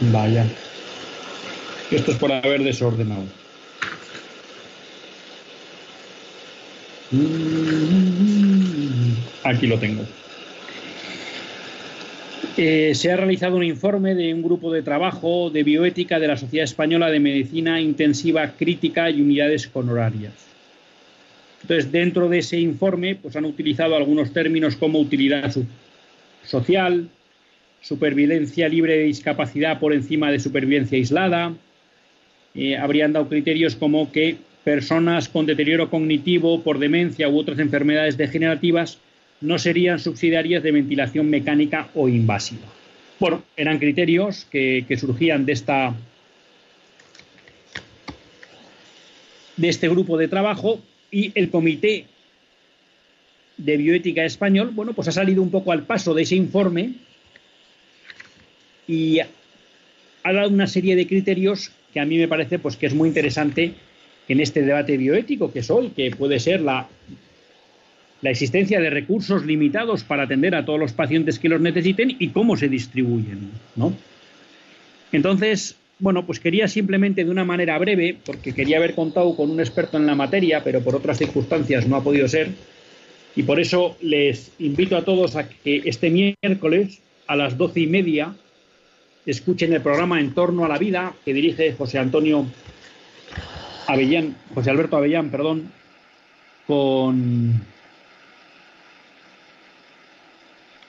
Vaya. 0.00 0.46
Esto 1.90 2.12
es 2.12 2.18
por 2.18 2.32
haber 2.32 2.62
desordenado. 2.62 3.24
Aquí 9.44 9.66
lo 9.66 9.78
tengo. 9.78 10.04
Eh, 12.56 12.92
se 12.94 13.10
ha 13.10 13.16
realizado 13.16 13.56
un 13.56 13.64
informe 13.64 14.14
de 14.14 14.32
un 14.32 14.42
grupo 14.42 14.72
de 14.72 14.82
trabajo 14.82 15.50
de 15.50 15.64
bioética 15.64 16.20
de 16.20 16.28
la 16.28 16.36
Sociedad 16.36 16.64
Española 16.64 17.10
de 17.10 17.18
Medicina 17.18 17.80
Intensiva 17.80 18.52
Crítica 18.56 19.10
y 19.10 19.20
Unidades 19.20 19.68
Honorarias. 19.72 20.32
Entonces, 21.62 21.90
dentro 21.90 22.28
de 22.28 22.38
ese 22.38 22.60
informe, 22.60 23.16
pues 23.16 23.34
han 23.34 23.44
utilizado 23.44 23.96
algunos 23.96 24.32
términos 24.32 24.76
como 24.76 25.00
utilidad 25.00 25.50
so- 25.50 25.64
social, 26.44 27.08
supervivencia 27.80 28.68
libre 28.68 28.98
de 28.98 29.04
discapacidad 29.04 29.80
por 29.80 29.92
encima 29.92 30.30
de 30.30 30.38
supervivencia 30.38 30.96
aislada. 30.96 31.54
Eh, 32.54 32.76
habrían 32.76 33.12
dado 33.12 33.28
criterios 33.28 33.74
como 33.74 34.12
que 34.12 34.36
personas 34.62 35.28
con 35.28 35.44
deterioro 35.46 35.90
cognitivo 35.90 36.62
por 36.62 36.78
demencia 36.78 37.28
u 37.28 37.36
otras 37.36 37.58
enfermedades 37.58 38.16
degenerativas 38.16 38.98
no 39.44 39.58
serían 39.58 39.98
subsidiarias 39.98 40.62
de 40.62 40.72
ventilación 40.72 41.28
mecánica 41.28 41.90
o 41.94 42.08
invasiva. 42.08 42.66
Bueno, 43.20 43.42
eran 43.56 43.78
criterios 43.78 44.46
que, 44.50 44.86
surgían 44.98 45.44
de 45.44 45.52
esta 45.52 45.94
de 49.56 49.68
este 49.68 49.88
grupo 49.88 50.16
de 50.16 50.28
trabajo 50.28 50.80
y 51.10 51.30
el 51.34 51.50
comité 51.50 52.06
de 53.56 53.76
bioética 53.76 54.24
español, 54.24 54.70
bueno, 54.72 54.94
pues 54.94 55.08
ha 55.08 55.12
salido 55.12 55.42
un 55.42 55.50
poco 55.50 55.70
al 55.70 55.84
paso 55.84 56.14
de 56.14 56.22
ese 56.22 56.34
informe 56.34 56.94
y 58.88 59.20
ha 59.20 60.32
dado 60.32 60.48
una 60.48 60.66
serie 60.66 60.96
de 60.96 61.06
criterios 61.06 61.70
que 61.92 62.00
a 62.00 62.06
mí 62.06 62.16
me 62.16 62.26
parece 62.26 62.58
pues 62.58 62.76
que 62.76 62.86
es 62.86 62.94
muy 62.94 63.08
interesante 63.08 63.74
en 64.26 64.40
este 64.40 64.62
debate 64.62 64.96
bioético 64.96 65.52
que 65.52 65.60
es 65.60 65.70
hoy, 65.70 65.90
que 65.90 66.10
puede 66.10 66.40
ser 66.40 66.62
la, 66.62 66.88
la 68.24 68.30
existencia 68.30 68.80
de 68.80 68.88
recursos 68.88 69.44
limitados 69.44 70.02
para 70.02 70.22
atender 70.22 70.54
a 70.54 70.64
todos 70.64 70.80
los 70.80 70.94
pacientes 70.94 71.38
que 71.38 71.50
los 71.50 71.60
necesiten 71.60 72.16
y 72.18 72.28
cómo 72.28 72.56
se 72.56 72.70
distribuyen, 72.70 73.50
¿no? 73.76 73.94
Entonces, 75.12 75.76
bueno, 75.98 76.24
pues 76.24 76.40
quería 76.40 76.66
simplemente 76.66 77.22
de 77.22 77.30
una 77.30 77.44
manera 77.44 77.76
breve, 77.76 78.16
porque 78.24 78.54
quería 78.54 78.78
haber 78.78 78.94
contado 78.94 79.36
con 79.36 79.50
un 79.50 79.60
experto 79.60 79.98
en 79.98 80.06
la 80.06 80.14
materia, 80.14 80.64
pero 80.64 80.80
por 80.80 80.94
otras 80.94 81.18
circunstancias 81.18 81.86
no 81.86 81.96
ha 81.96 82.02
podido 82.02 82.26
ser, 82.26 82.48
y 83.36 83.42
por 83.42 83.60
eso 83.60 83.98
les 84.00 84.52
invito 84.58 84.96
a 84.96 85.04
todos 85.04 85.36
a 85.36 85.46
que 85.46 85.82
este 85.84 86.08
miércoles 86.08 87.00
a 87.26 87.36
las 87.36 87.58
doce 87.58 87.80
y 87.80 87.86
media 87.86 88.34
escuchen 89.26 89.74
el 89.74 89.82
programa 89.82 90.18
En 90.18 90.32
torno 90.32 90.64
a 90.64 90.68
la 90.68 90.78
vida 90.78 91.12
que 91.26 91.34
dirige 91.34 91.74
José 91.74 91.98
Antonio 91.98 92.46
Avellán, 93.86 94.34
José 94.54 94.70
Alberto 94.70 94.96
Avellán, 94.96 95.28
perdón, 95.28 95.70
con 96.66 97.73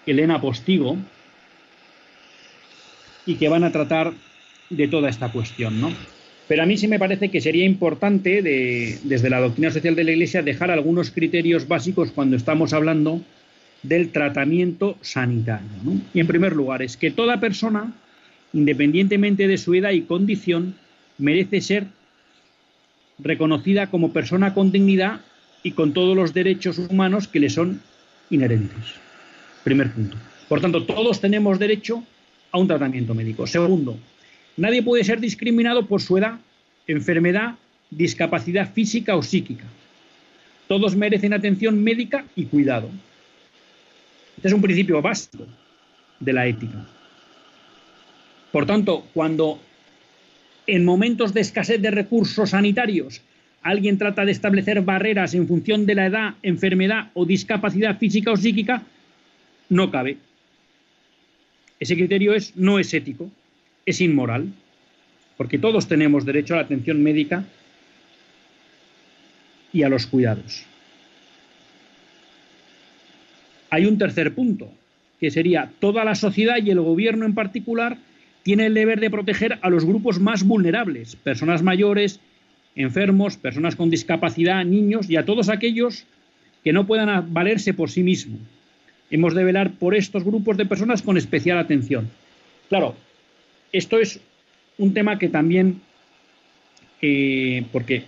Elena 0.05 0.39
Postigo 0.41 0.97
y 3.25 3.35
que 3.35 3.49
van 3.49 3.63
a 3.63 3.71
tratar 3.71 4.13
de 4.69 4.87
toda 4.87 5.09
esta 5.09 5.31
cuestión, 5.31 5.79
¿no? 5.81 5.91
Pero 6.47 6.61
a 6.61 6.65
mí 6.67 6.77
sí 6.77 6.87
me 6.87 6.99
parece 6.99 7.29
que 7.31 7.41
sería 7.41 7.65
importante, 7.65 8.41
de- 8.43 8.99
desde 9.03 9.29
la 9.31 9.39
doctrina 9.39 9.71
social 9.71 9.95
de 9.95 10.03
la 10.03 10.11
Iglesia, 10.11 10.43
dejar 10.43 10.69
algunos 10.69 11.09
criterios 11.09 11.67
básicos 11.67 12.11
cuando 12.11 12.35
estamos 12.35 12.71
hablando 12.73 13.21
del 13.81 14.11
tratamiento 14.11 14.97
sanitario. 15.01 15.67
Y 16.13 16.19
en 16.19 16.27
primer 16.27 16.55
lugar, 16.55 16.81
es 16.83 16.97
que 16.97 17.09
toda 17.11 17.39
persona, 17.39 17.93
independientemente 18.53 19.47
de 19.47 19.57
su 19.57 19.73
edad 19.73 19.91
y 19.91 20.01
condición, 20.01 20.75
merece 21.17 21.61
ser 21.61 21.87
reconocida 23.17 23.87
como 23.87 24.11
persona 24.11 24.53
con 24.53 24.71
dignidad 24.71 25.21
y 25.63 25.71
con 25.71 25.93
todos 25.93 26.15
los 26.15 26.33
derechos 26.33 26.77
humanos 26.77 27.27
que 27.27 27.39
le 27.39 27.49
son 27.49 27.81
inherentes. 28.29 29.04
Primer 29.65 29.91
punto. 29.91 30.15
Por 30.47 30.61
tanto, 30.61 30.83
todos 30.85 31.19
tenemos 31.19 31.57
derecho 31.57 32.03
a 32.51 32.59
un 32.59 32.67
tratamiento 32.67 33.15
médico. 33.15 33.47
Segundo, 33.47 33.97
nadie 34.57 34.83
puede 34.83 35.03
ser 35.03 35.19
discriminado 35.19 35.87
por 35.87 36.03
su 36.03 36.19
edad, 36.19 36.39
enfermedad, 36.85 37.55
discapacidad 37.89 38.71
física 38.71 39.15
o 39.15 39.23
psíquica. 39.23 39.65
Todos 40.67 40.95
merecen 40.95 41.33
atención 41.33 41.83
médica 41.83 42.25
y 42.35 42.45
cuidado. 42.45 42.91
Este 44.37 44.49
es 44.49 44.53
un 44.53 44.61
principio 44.61 45.01
básico 45.01 45.47
de 46.19 46.33
la 46.33 46.45
ética. 46.45 46.85
Por 48.51 48.67
tanto, 48.67 49.07
cuando 49.15 49.59
en 50.67 50.85
momentos 50.85 51.33
de 51.33 51.41
escasez 51.41 51.81
de 51.81 51.89
recursos 51.89 52.51
sanitarios 52.51 53.23
alguien 53.63 53.97
trata 53.97 54.25
de 54.25 54.31
establecer 54.31 54.81
barreras 54.81 55.33
en 55.33 55.47
función 55.47 55.87
de 55.87 55.95
la 55.95 56.05
edad, 56.05 56.35
enfermedad 56.43 57.09
o 57.15 57.25
discapacidad 57.25 57.97
física 57.97 58.31
o 58.31 58.37
psíquica, 58.37 58.83
no 59.69 59.91
cabe. 59.91 60.17
Ese 61.79 61.95
criterio 61.95 62.33
es, 62.33 62.55
no 62.55 62.79
es 62.79 62.93
ético, 62.93 63.29
es 63.85 64.01
inmoral, 64.01 64.53
porque 65.37 65.57
todos 65.57 65.87
tenemos 65.87 66.25
derecho 66.25 66.53
a 66.53 66.57
la 66.57 66.63
atención 66.63 67.03
médica 67.03 67.45
y 69.73 69.83
a 69.83 69.89
los 69.89 70.07
cuidados. 70.07 70.65
Hay 73.69 73.85
un 73.85 73.97
tercer 73.97 74.33
punto, 74.33 74.71
que 75.19 75.31
sería 75.31 75.71
toda 75.79 76.05
la 76.05 76.15
sociedad 76.15 76.57
y 76.63 76.69
el 76.69 76.79
gobierno 76.79 77.25
en 77.25 77.33
particular 77.33 77.97
tiene 78.43 78.67
el 78.67 78.73
deber 78.73 78.99
de 78.99 79.09
proteger 79.09 79.59
a 79.61 79.69
los 79.69 79.85
grupos 79.85 80.19
más 80.19 80.43
vulnerables, 80.43 81.15
personas 81.15 81.63
mayores, 81.63 82.19
enfermos, 82.75 83.37
personas 83.37 83.75
con 83.75 83.89
discapacidad, 83.89 84.63
niños 84.63 85.09
y 85.09 85.17
a 85.17 85.25
todos 85.25 85.49
aquellos 85.49 86.05
que 86.63 86.73
no 86.73 86.85
puedan 86.85 87.33
valerse 87.33 87.73
por 87.73 87.89
sí 87.89 88.03
mismos. 88.03 88.39
Hemos 89.11 89.33
de 89.33 89.43
velar 89.43 89.71
por 89.73 89.95
estos 89.95 90.23
grupos 90.23 90.57
de 90.57 90.65
personas 90.65 91.01
con 91.01 91.17
especial 91.17 91.57
atención. 91.57 92.09
Claro, 92.69 92.95
esto 93.71 93.99
es 93.99 94.19
un 94.77 94.93
tema 94.93 95.19
que 95.19 95.29
también, 95.29 95.81
eh, 97.01 97.65
porque 97.71 98.03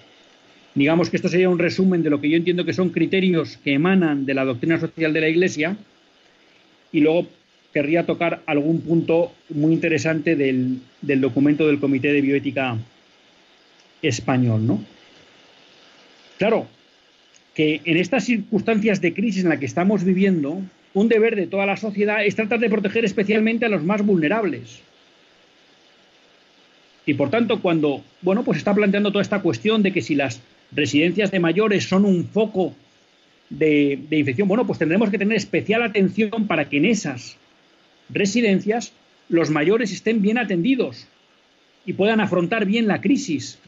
digamos 0.75 1.09
que 1.09 1.17
esto 1.17 1.29
sería 1.29 1.49
un 1.49 1.59
resumen 1.59 2.03
de 2.03 2.09
lo 2.09 2.19
que 2.21 2.29
yo 2.29 2.37
entiendo 2.37 2.65
que 2.65 2.73
son 2.73 2.89
criterios 2.89 3.57
que 3.57 3.73
emanan 3.73 4.25
de 4.25 4.33
la 4.33 4.45
doctrina 4.45 4.79
social 4.79 5.13
de 5.13 5.21
la 5.21 5.29
Iglesia, 5.29 5.77
y 6.91 7.01
luego 7.01 7.27
querría 7.73 8.05
tocar 8.05 8.41
algún 8.45 8.81
punto 8.81 9.33
muy 9.49 9.73
interesante 9.73 10.35
del, 10.35 10.79
del 11.01 11.21
documento 11.21 11.67
del 11.67 11.79
Comité 11.79 12.11
de 12.13 12.21
Bioética 12.21 12.77
Español, 14.01 14.65
¿no? 14.65 14.83
Claro, 16.37 16.67
que 17.53 17.81
en 17.83 17.97
estas 17.97 18.25
circunstancias 18.25 19.01
de 19.01 19.13
crisis 19.13 19.43
en 19.43 19.49
la 19.49 19.59
que 19.59 19.65
estamos 19.65 20.03
viviendo, 20.03 20.61
un 20.97 21.09
deber 21.09 21.35
de 21.35 21.45
toda 21.45 21.67
la 21.67 21.77
sociedad 21.77 22.25
es 22.25 22.35
tratar 22.35 22.59
de 22.59 22.71
proteger 22.71 23.05
especialmente 23.05 23.65
a 23.65 23.69
los 23.69 23.83
más 23.83 24.03
vulnerables. 24.03 24.81
Y 27.05 27.13
por 27.13 27.29
tanto, 27.29 27.61
cuando, 27.61 28.03
bueno, 28.23 28.43
pues 28.43 28.57
está 28.57 28.73
planteando 28.73 29.11
toda 29.11 29.21
esta 29.21 29.41
cuestión 29.43 29.83
de 29.83 29.93
que 29.93 30.01
si 30.01 30.15
las 30.15 30.41
residencias 30.71 31.29
de 31.29 31.39
mayores 31.39 31.87
son 31.87 32.03
un 32.03 32.25
foco 32.25 32.73
de, 33.51 33.99
infección, 34.09 34.47
bueno, 34.47 34.65
pues 34.65 34.79
tendremos 34.79 35.11
que 35.11 35.19
tener 35.19 35.37
especial 35.37 35.83
atención 35.83 36.47
para 36.47 36.67
que 36.67 36.77
en 36.77 36.85
esas 36.85 37.37
residencias 38.09 38.91
los 39.29 39.51
mayores 39.51 39.91
estén 39.91 40.23
bien 40.23 40.39
atendidos 40.39 41.07
y 41.85 41.93
puedan 41.93 42.21
afrontar 42.21 42.65
bien 42.65 42.87
la 42.87 43.01
crisis 43.01 43.59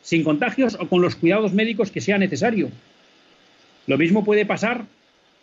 sin 0.00 0.24
contagios 0.24 0.78
o 0.80 0.88
con 0.88 1.02
los 1.02 1.14
cuidados 1.14 1.52
médicos 1.52 1.90
que 1.90 2.00
sea 2.00 2.16
necesario. 2.16 2.70
Lo 3.86 3.98
mismo 3.98 4.24
puede 4.24 4.46
pasar, 4.46 4.86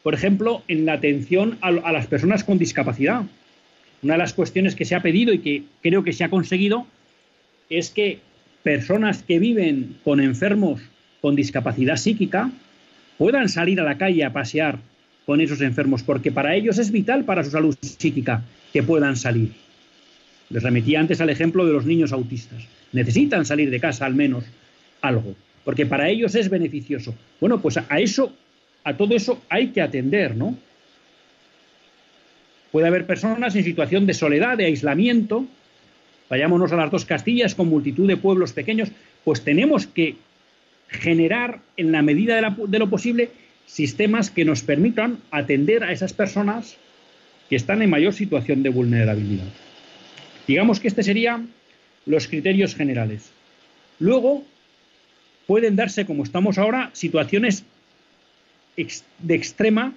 por 0.04 0.14
ejemplo, 0.14 0.64
en 0.68 0.86
la 0.86 0.94
atención 0.94 1.58
a, 1.62 1.72
las 1.72 2.08
personas 2.08 2.44
con 2.44 2.58
discapacidad. 2.58 3.24
Una 4.02 4.14
de 4.14 4.20
las 4.20 4.34
cuestiones 4.34 4.76
que 4.76 4.86
se 4.86 4.96
ha 4.96 5.02
pedido 5.02 5.34
y 5.34 5.40
que 5.40 5.64
creo 5.82 6.04
que 6.04 6.14
se 6.14 6.24
ha 6.24 6.30
conseguido 6.30 6.86
es 7.70 7.90
que 7.90 8.20
personas 8.64 9.24
que 9.24 9.40
viven 9.40 9.98
con 10.04 10.20
enfermos 10.20 10.82
con 11.22 11.36
discapacidad 11.36 11.98
psíquica 11.98 12.52
puedan 13.18 13.50
salir 13.50 13.82
a 13.82 13.84
la 13.84 13.98
calle 13.98 14.24
a 14.24 14.34
pasear 14.34 14.80
con 15.26 15.42
esos 15.42 15.62
enfermos, 15.62 16.04
porque 16.04 16.32
para 16.32 16.56
ellos 16.56 16.78
es 16.78 16.92
vital 16.92 17.26
para 17.26 17.44
su 17.44 17.52
salud 17.52 17.76
psíquica 17.82 18.44
que 18.72 18.84
puedan 18.84 19.18
salir. 19.18 19.52
Les 20.50 20.64
remití 20.64 20.96
antes 20.96 21.20
al 21.20 21.30
ejemplo 21.30 21.66
de 21.66 21.74
los 21.74 21.86
niños 21.86 22.14
autistas. 22.14 22.64
Necesitan 22.94 23.46
salir 23.46 23.70
de 23.70 23.80
casa 23.80 24.06
al 24.06 24.16
menos 24.16 24.46
algo, 25.02 25.36
porque 25.66 25.86
para 25.86 26.08
ellos 26.10 26.36
es 26.36 26.50
beneficioso. 26.50 27.14
Bueno, 27.42 27.60
pues 27.60 27.78
a 27.78 28.00
eso, 28.00 28.34
a 28.88 28.96
todo 28.96 29.18
eso 29.18 29.42
hay 29.50 29.68
que 29.72 29.82
atender, 29.82 30.34
¿no? 30.38 30.58
Puede 32.72 32.88
haber 32.88 33.06
personas 33.06 33.54
en 33.58 33.66
situación 33.66 34.06
de 34.06 34.14
soledad, 34.14 34.56
de 34.56 34.64
aislamiento. 34.64 35.46
Vayámonos 36.30 36.72
a 36.72 36.78
las 36.78 36.90
dos 36.90 37.04
Castillas 37.04 37.54
con 37.54 37.68
multitud 37.68 38.08
de 38.08 38.16
pueblos 38.16 38.54
pequeños, 38.54 38.88
pues 39.26 39.44
tenemos 39.44 39.88
que 39.88 40.16
generar, 40.88 41.60
en 41.76 41.92
la 41.92 42.02
medida 42.02 42.40
de, 42.40 42.80
lo 42.80 42.90
posible, 42.90 43.30
sistemas 43.66 44.30
que 44.30 44.46
nos 44.46 44.64
permitan 44.64 45.18
atender 45.32 45.84
a 45.84 45.92
esas 45.92 46.14
personas 46.14 46.78
que 47.50 47.58
están 47.58 47.82
en 47.82 47.90
mayor 47.90 48.14
situación 48.14 48.64
de 48.64 48.70
vulnerabilidad. 48.70 49.52
Digamos 50.48 50.80
que 50.80 50.88
este 50.88 51.04
serían 51.04 51.50
los 52.06 52.30
criterios 52.30 52.74
generales. 52.74 53.32
Luego 54.00 54.46
pueden 55.46 55.76
darse, 55.76 56.06
como 56.06 56.24
estamos 56.24 56.58
ahora, 56.58 56.90
situaciones 56.94 57.66
de 58.78 59.36
extrema, 59.36 59.94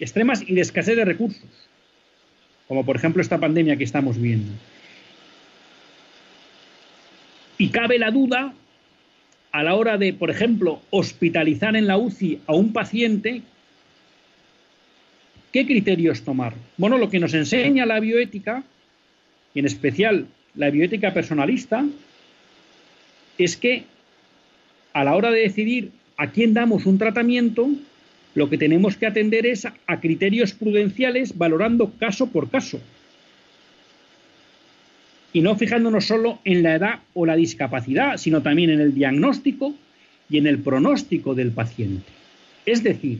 extremas 0.00 0.42
y 0.46 0.54
de 0.54 0.60
escasez 0.60 0.96
de 0.96 1.04
recursos, 1.04 1.48
como 2.66 2.84
por 2.84 2.96
ejemplo 2.96 3.22
esta 3.22 3.38
pandemia 3.38 3.76
que 3.76 3.84
estamos 3.84 4.20
viendo. 4.20 4.52
Y 7.56 7.68
cabe 7.68 7.98
la 7.98 8.10
duda 8.10 8.52
a 9.52 9.62
la 9.62 9.76
hora 9.76 9.96
de, 9.96 10.12
por 10.12 10.30
ejemplo, 10.30 10.82
hospitalizar 10.90 11.76
en 11.76 11.86
la 11.86 11.96
UCI 11.96 12.40
a 12.48 12.54
un 12.54 12.72
paciente, 12.72 13.42
¿qué 15.52 15.64
criterios 15.64 16.22
tomar? 16.22 16.54
Bueno, 16.76 16.98
lo 16.98 17.08
que 17.08 17.20
nos 17.20 17.34
enseña 17.34 17.86
la 17.86 18.00
bioética, 18.00 18.64
y 19.54 19.60
en 19.60 19.66
especial 19.66 20.26
la 20.56 20.70
bioética 20.70 21.14
personalista, 21.14 21.84
es 23.38 23.56
que 23.56 23.84
a 24.92 25.04
la 25.04 25.14
hora 25.14 25.30
de 25.30 25.42
decidir 25.42 25.92
a 26.16 26.30
quién 26.30 26.52
damos 26.52 26.86
un 26.86 26.98
tratamiento, 26.98 27.68
lo 28.34 28.50
que 28.50 28.58
tenemos 28.58 28.96
que 28.96 29.06
atender 29.06 29.46
es 29.46 29.66
a 29.66 30.00
criterios 30.00 30.52
prudenciales 30.52 31.38
valorando 31.38 31.92
caso 31.98 32.26
por 32.28 32.50
caso 32.50 32.80
y 35.32 35.40
no 35.40 35.56
fijándonos 35.56 36.06
solo 36.06 36.38
en 36.44 36.62
la 36.62 36.76
edad 36.76 37.00
o 37.12 37.26
la 37.26 37.36
discapacidad, 37.36 38.16
sino 38.18 38.42
también 38.42 38.70
en 38.70 38.80
el 38.80 38.94
diagnóstico 38.94 39.74
y 40.30 40.38
en 40.38 40.46
el 40.46 40.60
pronóstico 40.60 41.34
del 41.34 41.50
paciente. 41.50 42.06
Es 42.64 42.82
decir, 42.82 43.18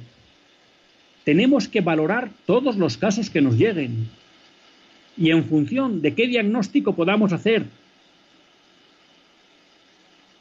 tenemos 1.25 1.69
que 1.69 1.81
valorar 1.81 2.31
todos 2.47 2.77
los 2.77 2.97
casos 2.97 3.31
que 3.31 3.41
nos 3.41 3.57
lleguen 3.57 4.09
y 5.17 5.31
en 5.31 5.45
función 5.45 6.03
de 6.03 6.15
qué 6.15 6.27
diagnóstico 6.29 6.95
podamos 6.95 7.33
hacer 7.33 7.65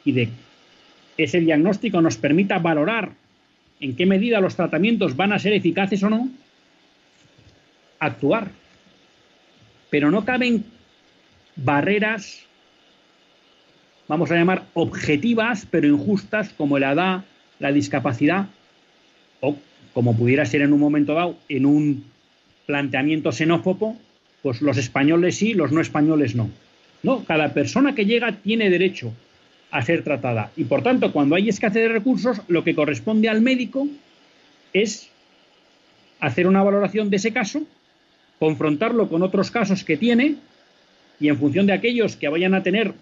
y 0.04 0.12
de 0.12 0.28
ese 1.16 1.40
diagnóstico 1.40 2.00
nos 2.00 2.16
permita 2.16 2.58
valorar 2.58 3.12
en 3.80 3.96
qué 3.96 4.06
medida 4.06 4.40
los 4.40 4.56
tratamientos 4.56 5.16
van 5.16 5.32
a 5.32 5.38
ser 5.38 5.52
eficaces 5.52 6.02
o 6.02 6.10
no, 6.10 6.28
actuar. 7.98 8.50
Pero 9.90 10.10
no 10.10 10.24
caben 10.24 10.64
barreras, 11.56 12.44
vamos 14.08 14.30
a 14.30 14.36
llamar 14.36 14.64
objetivas, 14.74 15.66
pero 15.70 15.88
injustas, 15.88 16.50
como 16.50 16.78
la 16.78 16.92
edad, 16.92 17.24
la 17.58 17.72
discapacidad, 17.72 18.46
o 19.40 19.56
como 19.92 20.16
pudiera 20.16 20.44
ser 20.46 20.62
en 20.62 20.72
un 20.72 20.80
momento 20.80 21.14
dado, 21.14 21.36
en 21.48 21.66
un 21.66 22.04
planteamiento 22.66 23.30
xenófobo, 23.32 23.96
pues 24.42 24.60
los 24.62 24.76
españoles 24.76 25.36
sí, 25.36 25.54
los 25.54 25.72
no 25.72 25.80
españoles 25.80 26.34
no. 26.34 26.50
No, 27.02 27.24
cada 27.24 27.52
persona 27.52 27.94
que 27.94 28.06
llega 28.06 28.32
tiene 28.32 28.70
derecho 28.70 29.12
a 29.74 29.82
ser 29.82 30.04
tratada. 30.04 30.52
Y 30.56 30.64
por 30.64 30.84
tanto, 30.84 31.10
cuando 31.10 31.34
hay 31.34 31.48
escasez 31.48 31.82
de 31.82 31.88
recursos, 31.88 32.40
lo 32.46 32.62
que 32.62 32.76
corresponde 32.76 33.28
al 33.28 33.40
médico 33.40 33.88
es 34.72 35.10
hacer 36.20 36.46
una 36.46 36.62
valoración 36.62 37.10
de 37.10 37.16
ese 37.16 37.32
caso, 37.32 37.60
confrontarlo 38.38 39.08
con 39.08 39.24
otros 39.24 39.50
casos 39.50 39.82
que 39.82 39.96
tiene 39.96 40.36
y 41.18 41.26
en 41.26 41.36
función 41.38 41.66
de 41.66 41.72
aquellos 41.72 42.14
que 42.14 42.28
vayan 42.28 42.54
a 42.54 42.62
tener 42.62 42.94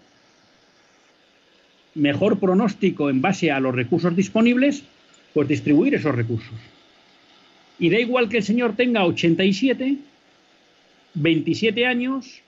mejor 1.94 2.38
pronóstico 2.38 3.10
en 3.10 3.20
base 3.20 3.50
a 3.50 3.60
los 3.60 3.74
recursos 3.74 4.16
disponibles, 4.16 4.82
pues 5.34 5.48
distribuir 5.48 5.94
esos 5.94 6.14
recursos. 6.14 6.54
Y 7.78 7.90
da 7.90 8.00
igual 8.00 8.30
que 8.30 8.38
el 8.38 8.44
señor 8.44 8.76
tenga 8.76 9.04
87, 9.04 9.98
27 11.12 11.84
años, 11.84 12.40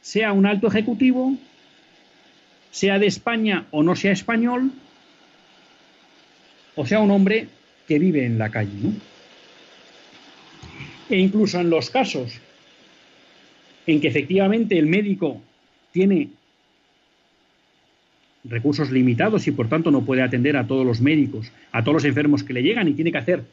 sea 0.00 0.32
un 0.32 0.46
alto 0.46 0.68
ejecutivo, 0.68 1.36
sea 2.72 2.98
de 2.98 3.06
España 3.06 3.66
o 3.70 3.84
no 3.84 3.94
sea 3.94 4.10
español, 4.10 4.72
o 6.74 6.86
sea 6.86 6.98
un 6.98 7.10
hombre 7.12 7.46
que 7.86 7.98
vive 8.00 8.24
en 8.24 8.38
la 8.38 8.50
calle. 8.50 8.96
E 11.08 11.18
incluso 11.18 11.60
en 11.60 11.68
los 11.68 11.90
casos 11.90 12.40
en 13.86 14.00
que 14.00 14.08
efectivamente 14.08 14.78
el 14.78 14.86
médico 14.86 15.42
tiene 15.92 16.30
recursos 18.44 18.90
limitados 18.90 19.46
y 19.46 19.50
por 19.50 19.68
tanto 19.68 19.90
no 19.90 20.04
puede 20.04 20.22
atender 20.22 20.56
a 20.56 20.66
todos 20.66 20.86
los 20.86 21.02
médicos, 21.02 21.52
a 21.72 21.84
todos 21.84 21.96
los 21.96 22.04
enfermos 22.06 22.42
que 22.42 22.54
le 22.54 22.62
llegan 22.62 22.88
y 22.88 22.94
tiene 22.94 23.12
que 23.12 23.18
hacer 23.18 23.44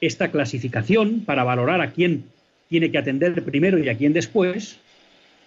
esta 0.00 0.30
clasificación 0.30 1.24
para 1.26 1.42
valorar 1.42 1.80
a 1.80 1.90
quién 1.90 2.24
tiene 2.68 2.92
que 2.92 2.98
atender 2.98 3.42
primero 3.44 3.78
y 3.78 3.88
a 3.88 3.96
quién 3.96 4.12
después, 4.12 4.78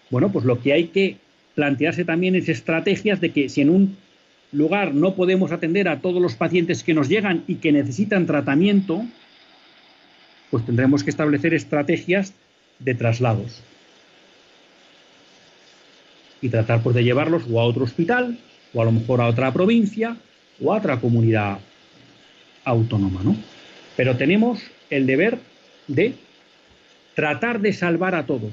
bueno, 0.10 0.30
pues 0.30 0.44
lo 0.44 0.62
que 0.62 0.74
hay 0.74 0.88
que 0.88 1.23
plantearse 1.56 2.06
también 2.06 2.36
es 2.36 2.50
estrategias 2.50 3.22
de 3.22 3.32
que 3.32 3.50
si 3.50 3.62
en 3.62 3.70
un 3.70 3.98
lugar 4.52 4.94
no 4.94 5.16
podemos 5.16 5.52
atender 5.52 5.88
a 5.88 6.00
todos 6.00 6.22
los 6.22 6.36
pacientes 6.36 6.84
que 6.84 6.94
nos 6.94 7.10
llegan 7.10 7.44
y 7.48 7.56
que 7.56 7.72
necesitan 7.72 8.26
tratamiento, 8.26 9.04
pues 10.52 10.66
tendremos 10.66 11.04
que 11.04 11.10
establecer 11.10 11.54
estrategias 11.54 12.34
de 12.80 12.96
traslados 12.96 13.64
y 16.42 16.50
tratar 16.50 16.84
pues, 16.84 16.96
de 16.96 17.04
llevarlos 17.04 17.44
o 17.50 17.60
a 17.60 17.64
otro 17.64 17.86
hospital 17.86 18.38
o 18.74 18.82
a 18.82 18.86
lo 18.86 18.92
mejor 18.92 19.22
a 19.22 19.28
otra 19.28 19.52
provincia 19.52 20.18
o 20.62 20.74
a 20.74 20.78
otra 20.78 21.00
comunidad 21.00 21.60
autónoma, 22.66 23.24
¿no? 23.24 23.36
Pero 23.96 24.18
tenemos 24.18 24.60
el 24.90 25.06
deber 25.06 25.40
de 25.88 26.16
tratar 27.16 27.62
de 27.62 27.74
salvar 27.74 28.16
a 28.16 28.26
todos. 28.26 28.52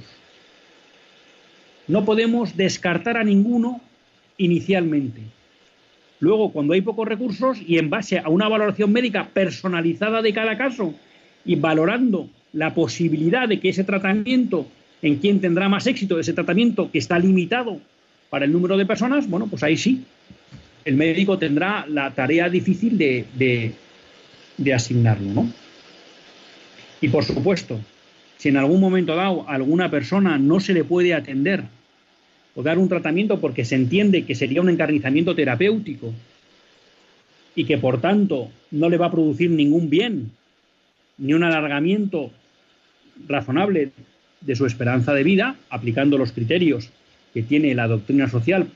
No 1.89 2.05
podemos 2.05 2.57
descartar 2.57 3.16
a 3.16 3.24
ninguno 3.24 3.81
inicialmente. 4.39 5.20
Luego, 6.20 6.53
cuando 6.53 6.74
hay 6.74 6.83
pocos 6.83 7.09
recursos 7.09 7.59
y 7.66 7.78
en 7.78 7.91
base 7.91 8.18
a 8.18 8.28
una 8.28 8.49
valoración 8.49 8.93
médica 8.93 9.28
personalizada 9.33 10.22
de 10.22 10.33
cada 10.33 10.57
caso 10.57 10.95
y 11.45 11.57
valorando 11.57 12.28
la 12.53 12.74
posibilidad 12.74 13.49
de 13.49 13.59
que 13.59 13.70
ese 13.70 13.85
tratamiento 13.85 14.66
en 15.03 15.16
quién 15.16 15.41
tendrá 15.41 15.68
más 15.68 15.87
éxito 15.87 16.18
ese 16.18 16.33
tratamiento 16.33 16.91
que 16.91 16.99
está 16.99 17.18
limitado 17.18 17.81
para 18.28 18.45
el 18.45 18.53
número 18.53 18.76
de 18.76 18.87
personas, 18.87 19.28
bueno, 19.28 19.47
pues 19.47 19.62
ahí 19.62 19.76
sí, 19.76 20.05
el 20.85 20.97
médico 20.97 21.39
tendrá 21.39 21.87
la 21.89 22.11
tarea 22.14 22.49
difícil 22.49 22.97
de, 22.99 23.24
de, 23.35 23.72
de 24.57 24.74
asignarlo, 24.74 25.33
¿no? 25.33 25.53
Y 27.01 27.09
por 27.09 27.24
supuesto, 27.24 27.81
si 28.41 28.49
en 28.49 28.57
algún 28.57 28.80
momento 28.80 29.14
dado 29.16 29.47
a 29.47 29.55
alguna 29.55 29.91
persona 29.91 30.38
no 30.38 30.61
se 30.61 30.72
le 30.72 30.82
puede 30.82 31.12
atender 31.12 31.64
o 32.55 32.62
dar 32.62 32.78
un 32.78 32.88
tratamiento 32.88 33.38
porque 33.38 33.66
se 33.66 33.74
entiende 33.74 34.24
que 34.24 34.34
sería 34.34 34.62
un 34.62 34.70
encarnizamiento 34.70 35.34
terapéutico 35.34 36.14
y 37.55 37.66
que 37.66 37.76
por 37.76 38.01
tanto 38.01 38.49
no 38.70 38.88
le 38.88 38.97
va 38.97 39.09
a 39.09 39.11
producir 39.11 39.51
ningún 39.51 39.91
bien 39.91 40.30
ni 41.18 41.34
un 41.34 41.45
alargamiento 41.45 42.30
razonable 43.28 43.91
de 44.41 44.57
su 44.57 44.64
esperanza 44.64 45.12
de 45.12 45.22
vida, 45.22 45.57
aplicando 45.68 46.16
los 46.16 46.32
criterios 46.32 46.88
que 47.34 47.43
tiene 47.43 47.74
la 47.74 47.88
doctrina 47.88 48.26
social 48.26 48.68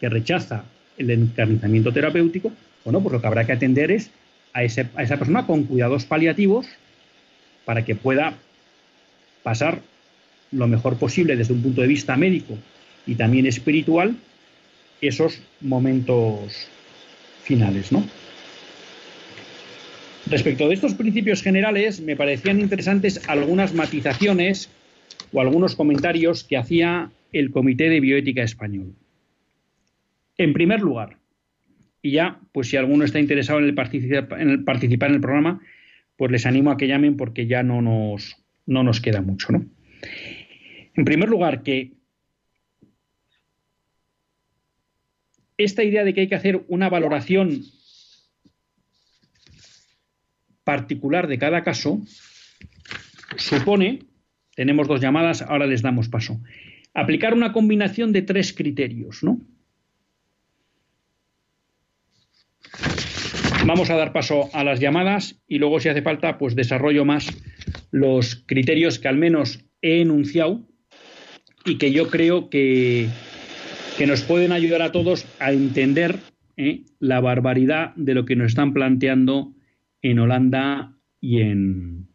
que 0.00 0.08
rechaza 0.08 0.64
el 0.98 1.08
encarnizamiento 1.10 1.92
terapéutico, 1.92 2.50
bueno, 2.84 3.00
pues 3.00 3.12
lo 3.12 3.20
que 3.20 3.26
habrá 3.28 3.46
que 3.46 3.52
atender 3.52 3.92
es 3.92 4.10
a, 4.54 4.58
a 4.58 4.64
esa 4.64 5.16
persona 5.18 5.46
con 5.46 5.62
cuidados 5.62 6.04
paliativos 6.04 6.66
para 7.64 7.84
que 7.84 7.94
pueda 7.94 8.34
pasar 9.44 9.82
lo 10.50 10.66
mejor 10.66 10.96
posible 10.98 11.36
desde 11.36 11.54
un 11.54 11.62
punto 11.62 11.82
de 11.82 11.86
vista 11.86 12.16
médico 12.16 12.58
y 13.06 13.14
también 13.14 13.46
espiritual 13.46 14.16
esos 15.00 15.40
momentos 15.60 16.68
finales, 17.42 17.92
¿no? 17.92 18.04
Respecto 20.26 20.68
de 20.68 20.74
estos 20.74 20.94
principios 20.94 21.42
generales, 21.42 22.00
me 22.00 22.16
parecían 22.16 22.58
interesantes 22.58 23.28
algunas 23.28 23.74
matizaciones 23.74 24.70
o 25.32 25.40
algunos 25.40 25.76
comentarios 25.76 26.44
que 26.44 26.56
hacía 26.56 27.10
el 27.32 27.50
Comité 27.50 27.90
de 27.90 28.00
Bioética 28.00 28.42
Español. 28.42 28.94
En 30.38 30.54
primer 30.54 30.80
lugar, 30.80 31.18
y 32.00 32.12
ya, 32.12 32.40
pues 32.52 32.68
si 32.68 32.78
alguno 32.78 33.04
está 33.04 33.20
interesado 33.20 33.58
en, 33.58 33.74
participar, 33.74 34.40
en 34.40 34.48
el 34.48 34.64
participar 34.64 35.10
en 35.10 35.16
el 35.16 35.20
programa, 35.20 35.60
pues 36.16 36.30
les 36.30 36.46
animo 36.46 36.70
a 36.70 36.76
que 36.78 36.88
llamen 36.88 37.16
porque 37.16 37.46
ya 37.46 37.62
no 37.62 37.82
nos, 37.82 38.43
no 38.66 38.82
nos 38.82 39.00
queda 39.00 39.20
mucho, 39.20 39.52
¿no? 39.52 39.66
En 40.94 41.04
primer 41.04 41.28
lugar, 41.28 41.62
que 41.62 41.92
esta 45.56 45.82
idea 45.82 46.04
de 46.04 46.14
que 46.14 46.22
hay 46.22 46.28
que 46.28 46.34
hacer 46.34 46.64
una 46.68 46.88
valoración 46.88 47.62
particular 50.64 51.26
de 51.26 51.38
cada 51.38 51.62
caso 51.62 52.00
supone, 53.36 54.00
tenemos 54.54 54.88
dos 54.88 55.00
llamadas, 55.00 55.42
ahora 55.42 55.66
les 55.66 55.82
damos 55.82 56.08
paso, 56.08 56.40
aplicar 56.94 57.34
una 57.34 57.52
combinación 57.52 58.12
de 58.12 58.22
tres 58.22 58.52
criterios, 58.52 59.22
¿no? 59.22 59.40
Vamos 63.66 63.88
a 63.88 63.96
dar 63.96 64.12
paso 64.12 64.50
a 64.52 64.62
las 64.62 64.78
llamadas 64.78 65.40
y 65.48 65.58
luego, 65.58 65.80
si 65.80 65.88
hace 65.88 66.02
falta, 66.02 66.36
pues 66.36 66.54
desarrollo 66.54 67.04
más 67.04 67.26
los 67.94 68.42
criterios 68.46 68.98
que 68.98 69.06
al 69.06 69.16
menos 69.16 69.64
he 69.80 70.00
enunciado 70.00 70.66
y 71.64 71.78
que 71.78 71.92
yo 71.92 72.10
creo 72.10 72.50
que, 72.50 73.06
que 73.96 74.08
nos 74.08 74.22
pueden 74.22 74.50
ayudar 74.50 74.82
a 74.82 74.90
todos 74.90 75.24
a 75.38 75.52
entender 75.52 76.18
¿eh? 76.56 76.82
la 76.98 77.20
barbaridad 77.20 77.94
de 77.94 78.14
lo 78.14 78.24
que 78.24 78.34
nos 78.34 78.48
están 78.48 78.72
planteando 78.72 79.54
en 80.02 80.18
Holanda 80.18 80.98
y 81.20 81.42
en, 81.42 82.08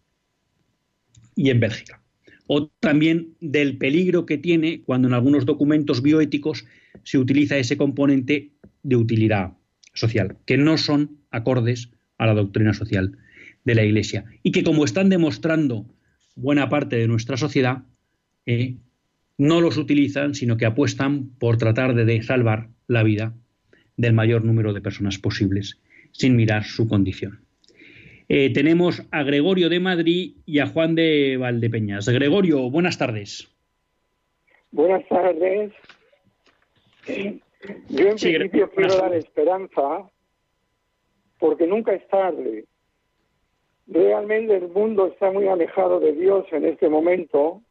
y 1.37 1.49
en 1.49 1.61
Bélgica. 1.61 2.03
O 2.47 2.67
también 2.81 3.37
del 3.39 3.77
peligro 3.77 4.25
que 4.25 4.37
tiene 4.37 4.81
cuando 4.81 5.07
en 5.07 5.13
algunos 5.13 5.45
documentos 5.45 6.01
bioéticos 6.01 6.65
se 7.03 7.17
utiliza 7.17 7.57
ese 7.57 7.77
componente 7.77 8.51
de 8.83 8.97
utilidad 8.97 9.53
social, 9.93 10.35
que 10.45 10.57
no 10.57 10.77
son 10.77 11.21
acordes 11.31 11.89
a 12.17 12.25
la 12.25 12.33
doctrina 12.33 12.73
social 12.73 13.17
de 13.69 13.75
la 13.75 13.83
Iglesia 13.83 14.25
y 14.41 14.51
que, 14.51 14.63
como 14.63 14.83
están 14.83 15.09
demostrando 15.09 15.85
buena 16.35 16.69
parte 16.69 16.95
de 16.97 17.07
nuestra 17.07 17.37
sociedad, 17.37 17.83
eh, 18.45 18.75
no 19.37 19.61
los 19.61 19.77
utilizan, 19.77 20.33
sino 20.33 20.57
que 20.57 20.65
apuestan 20.65 21.29
por 21.39 21.57
tratar 21.57 21.93
de 21.93 22.21
salvar 22.23 22.69
la 22.87 23.03
vida 23.03 23.33
del 23.95 24.13
mayor 24.13 24.43
número 24.43 24.73
de 24.73 24.81
personas 24.81 25.17
posibles, 25.19 25.79
sin 26.11 26.35
mirar 26.35 26.63
su 26.63 26.87
condición. 26.87 27.41
Eh, 28.27 28.51
tenemos 28.53 29.03
a 29.11 29.23
Gregorio 29.23 29.69
de 29.69 29.79
Madrid 29.79 30.37
y 30.45 30.59
a 30.59 30.67
Juan 30.67 30.95
de 30.95 31.37
Valdepeñas. 31.37 32.07
Gregorio, 32.09 32.69
buenas 32.69 32.97
tardes. 32.97 33.47
Buenas 34.71 35.07
tardes. 35.07 35.71
Yo 37.89 38.07
en 38.09 38.17
Sí, 38.17 38.33
principio 38.33 38.69
quiero 38.71 38.95
dar 38.97 39.13
esperanza 39.13 40.09
porque 41.39 41.65
nunca 41.67 41.93
es 41.93 42.07
tarde. 42.07 42.65
Realmente 43.91 44.55
el 44.55 44.67
mundo 44.67 45.07
está 45.07 45.31
muy 45.31 45.47
alejado 45.47 45.99
de 45.99 46.13
Dios 46.13 46.45
en 46.51 46.65
este 46.65 46.87
momento, 46.89 47.63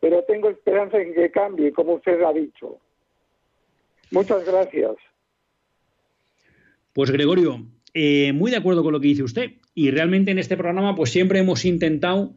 pero 0.00 0.24
tengo 0.24 0.50
esperanza 0.50 1.00
en 1.00 1.14
que 1.14 1.30
cambie, 1.30 1.72
como 1.72 1.94
usted 1.94 2.20
ha 2.22 2.32
dicho. 2.32 2.78
Muchas 4.10 4.44
gracias. 4.44 4.96
Pues 6.92 7.12
Gregorio, 7.12 7.60
eh, 7.94 8.32
muy 8.32 8.50
de 8.50 8.56
acuerdo 8.56 8.82
con 8.82 8.92
lo 8.92 9.00
que 9.00 9.08
dice 9.08 9.22
usted. 9.22 9.52
Y 9.74 9.90
realmente 9.90 10.32
en 10.32 10.38
este 10.38 10.56
programa, 10.56 10.96
pues 10.96 11.10
siempre 11.10 11.38
hemos 11.38 11.64
intentado, 11.64 12.34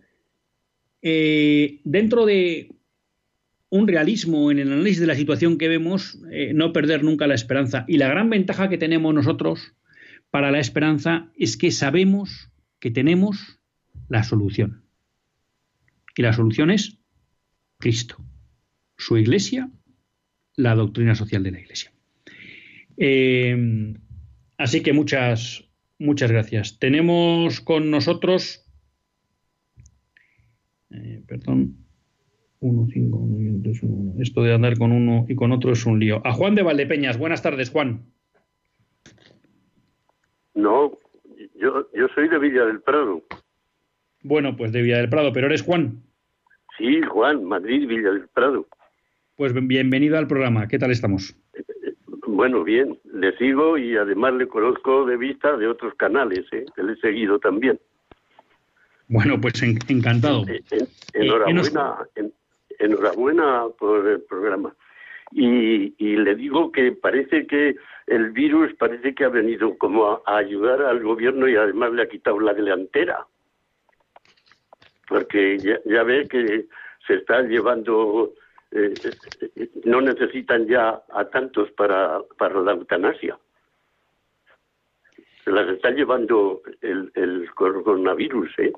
eh, 1.02 1.80
dentro 1.86 2.26
de 2.26 2.70
un 3.70 3.88
realismo 3.88 4.52
en 4.52 4.60
el 4.60 4.72
análisis 4.72 5.00
de 5.00 5.08
la 5.08 5.16
situación 5.16 5.58
que 5.58 5.70
vemos, 5.70 6.20
eh, 6.32 6.52
no 6.54 6.72
perder 6.72 7.04
nunca 7.04 7.26
la 7.26 7.36
esperanza. 7.36 7.86
Y 7.88 7.98
la 7.98 8.10
gran 8.10 8.30
ventaja 8.30 8.70
que 8.70 8.78
tenemos 8.78 9.14
nosotros 9.14 9.74
para 10.30 10.52
la 10.52 10.60
esperanza 10.60 11.32
es 11.36 11.58
que 11.58 11.72
sabemos 11.72 12.50
que 12.80 12.92
tenemos 12.92 13.60
la 14.08 14.24
solución. 14.24 14.84
Y 16.16 16.22
la 16.22 16.34
solución 16.34 16.72
es 16.72 17.00
Cristo, 17.78 18.18
su 18.98 19.18
iglesia, 19.18 19.70
la 20.56 20.76
doctrina 20.76 21.16
social 21.16 21.44
de 21.44 21.52
la 21.52 21.60
iglesia. 21.60 21.94
Eh, 22.98 23.94
así 24.58 24.82
que 24.84 24.92
muchas, 24.92 25.64
muchas 25.98 26.32
gracias. 26.32 26.80
Tenemos 26.80 27.62
con 27.62 27.90
nosotros, 27.90 28.66
eh, 30.90 31.24
perdón, 31.26 31.78
uno, 32.60 32.88
cinco, 32.92 33.20
uno, 33.20 33.42
y 33.42 33.48
entonces 33.48 33.84
uno. 33.84 34.22
esto 34.22 34.44
de 34.44 34.54
andar 34.54 34.78
con 34.78 34.92
uno 34.92 35.26
y 35.30 35.36
con 35.36 35.54
otro 35.54 35.72
es 35.72 35.86
un 35.86 36.00
lío. 36.00 36.22
A 36.26 36.34
Juan 36.34 36.56
de 36.56 36.64
Valdepeñas, 36.64 37.18
buenas 37.18 37.42
tardes, 37.42 37.70
Juan. 37.70 38.12
No, 40.54 41.00
yo, 41.60 41.88
yo 41.94 42.08
soy 42.16 42.28
de 42.28 42.40
Villa 42.40 42.66
del 42.66 42.82
Prado. 42.82 43.22
Bueno, 44.24 44.56
pues 44.56 44.72
de 44.72 44.82
Villa 44.82 44.98
del 44.98 45.10
Prado, 45.10 45.32
pero 45.34 45.48
eres 45.48 45.62
Juan. 45.62 46.02
Sí, 46.78 47.02
Juan, 47.10 47.44
Madrid, 47.46 47.88
Villa 47.88 48.12
del 48.12 48.28
Prado. 48.30 48.68
Pues 49.36 49.54
bienvenido 49.54 50.18
al 50.18 50.28
programa. 50.28 50.68
¿Qué 50.68 50.78
tal 50.80 50.92
estamos? 50.92 51.36
Bueno, 52.28 52.64
bien, 52.64 52.98
le 53.14 53.36
sigo 53.38 53.78
y 53.78 53.96
además 53.98 54.34
le 54.34 54.48
conozco 54.48 55.06
de 55.06 55.18
vista 55.18 55.58
de 55.58 55.68
otros 55.68 55.94
canales, 55.96 56.46
¿eh? 56.52 56.66
que 56.76 56.84
le 56.84 56.94
he 56.94 56.98
seguido 56.98 57.40
también. 57.40 57.80
Bueno, 59.08 59.40
pues 59.42 59.62
en- 59.64 59.80
encantado. 59.88 60.46
Eh, 60.48 60.62
eh, 60.72 60.86
enhorabuena, 61.14 61.96
en- 62.16 62.34
enhorabuena 62.78 63.64
por 63.80 64.08
el 64.08 64.22
programa. 64.22 64.76
Y, 65.32 65.94
y 65.98 66.18
le 66.18 66.36
digo 66.36 66.72
que 66.72 66.92
parece 66.92 67.46
que 67.46 67.76
el 68.08 68.32
virus 68.32 68.74
parece 68.76 69.14
que 69.14 69.26
ha 69.26 69.30
venido 69.30 69.78
como 69.78 70.22
a, 70.26 70.38
ayudar 70.38 70.82
al 70.82 71.04
gobierno 71.04 71.48
y 71.48 71.56
además 71.56 71.92
le 71.94 72.04
ha 72.04 72.10
quitado 72.10 72.40
la 72.40 72.54
delantera. 72.54 73.26
Porque 75.08 75.58
ya, 75.60 76.04
ve 76.04 76.28
que 76.28 76.66
se 77.06 77.16
está 77.16 77.42
llevando, 77.42 78.34
eh, 78.72 78.94
no 79.86 80.02
necesitan 80.02 80.68
ya 80.68 81.02
a 81.12 81.26
tantos 81.26 81.72
para, 81.72 82.22
para 82.38 82.62
la 82.62 82.72
eutanasia. 82.72 83.38
Se 85.44 85.52
las 85.52 85.68
está 85.70 85.92
llevando 85.92 86.62
el, 86.82 87.12
el 87.16 87.50
coronavirus, 87.54 88.60
¿eh? 88.60 88.74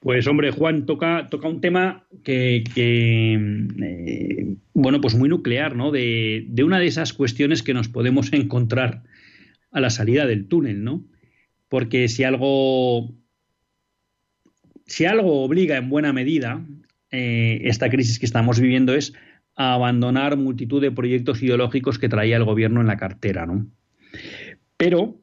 Pues 0.00 0.26
hombre, 0.26 0.50
Juan, 0.50 0.86
toca, 0.86 1.28
toca 1.30 1.48
un 1.48 1.60
tema 1.60 2.06
que, 2.22 2.62
eh, 2.76 4.56
bueno, 4.74 5.00
pues 5.00 5.14
muy 5.14 5.28
nuclear, 5.28 5.74
¿no? 5.74 5.90
De, 5.90 6.44
de 6.48 6.64
una 6.64 6.78
de 6.78 6.86
esas 6.86 7.12
cuestiones 7.12 7.62
que 7.62 7.74
nos 7.74 7.88
podemos 7.88 8.32
encontrar 8.32 9.02
a 9.70 9.80
la 9.80 9.90
salida 9.90 10.26
del 10.26 10.48
túnel, 10.48 10.84
¿no? 10.84 11.04
Porque 11.68 12.08
si 12.08 12.24
algo, 12.24 13.14
si 14.86 15.06
algo 15.06 15.42
obliga 15.42 15.76
en 15.76 15.88
buena 15.88 16.12
medida 16.12 16.64
eh, 17.10 17.60
esta 17.64 17.88
crisis 17.88 18.18
que 18.18 18.26
estamos 18.26 18.60
viviendo 18.60 18.94
es 18.94 19.12
a 19.54 19.74
abandonar 19.74 20.36
multitud 20.36 20.82
de 20.82 20.92
proyectos 20.92 21.42
ideológicos 21.42 21.98
que 21.98 22.08
traía 22.08 22.36
el 22.36 22.44
gobierno 22.44 22.80
en 22.80 22.86
la 22.86 22.96
cartera, 22.96 23.46
¿no? 23.46 23.66
Pero 24.76 25.20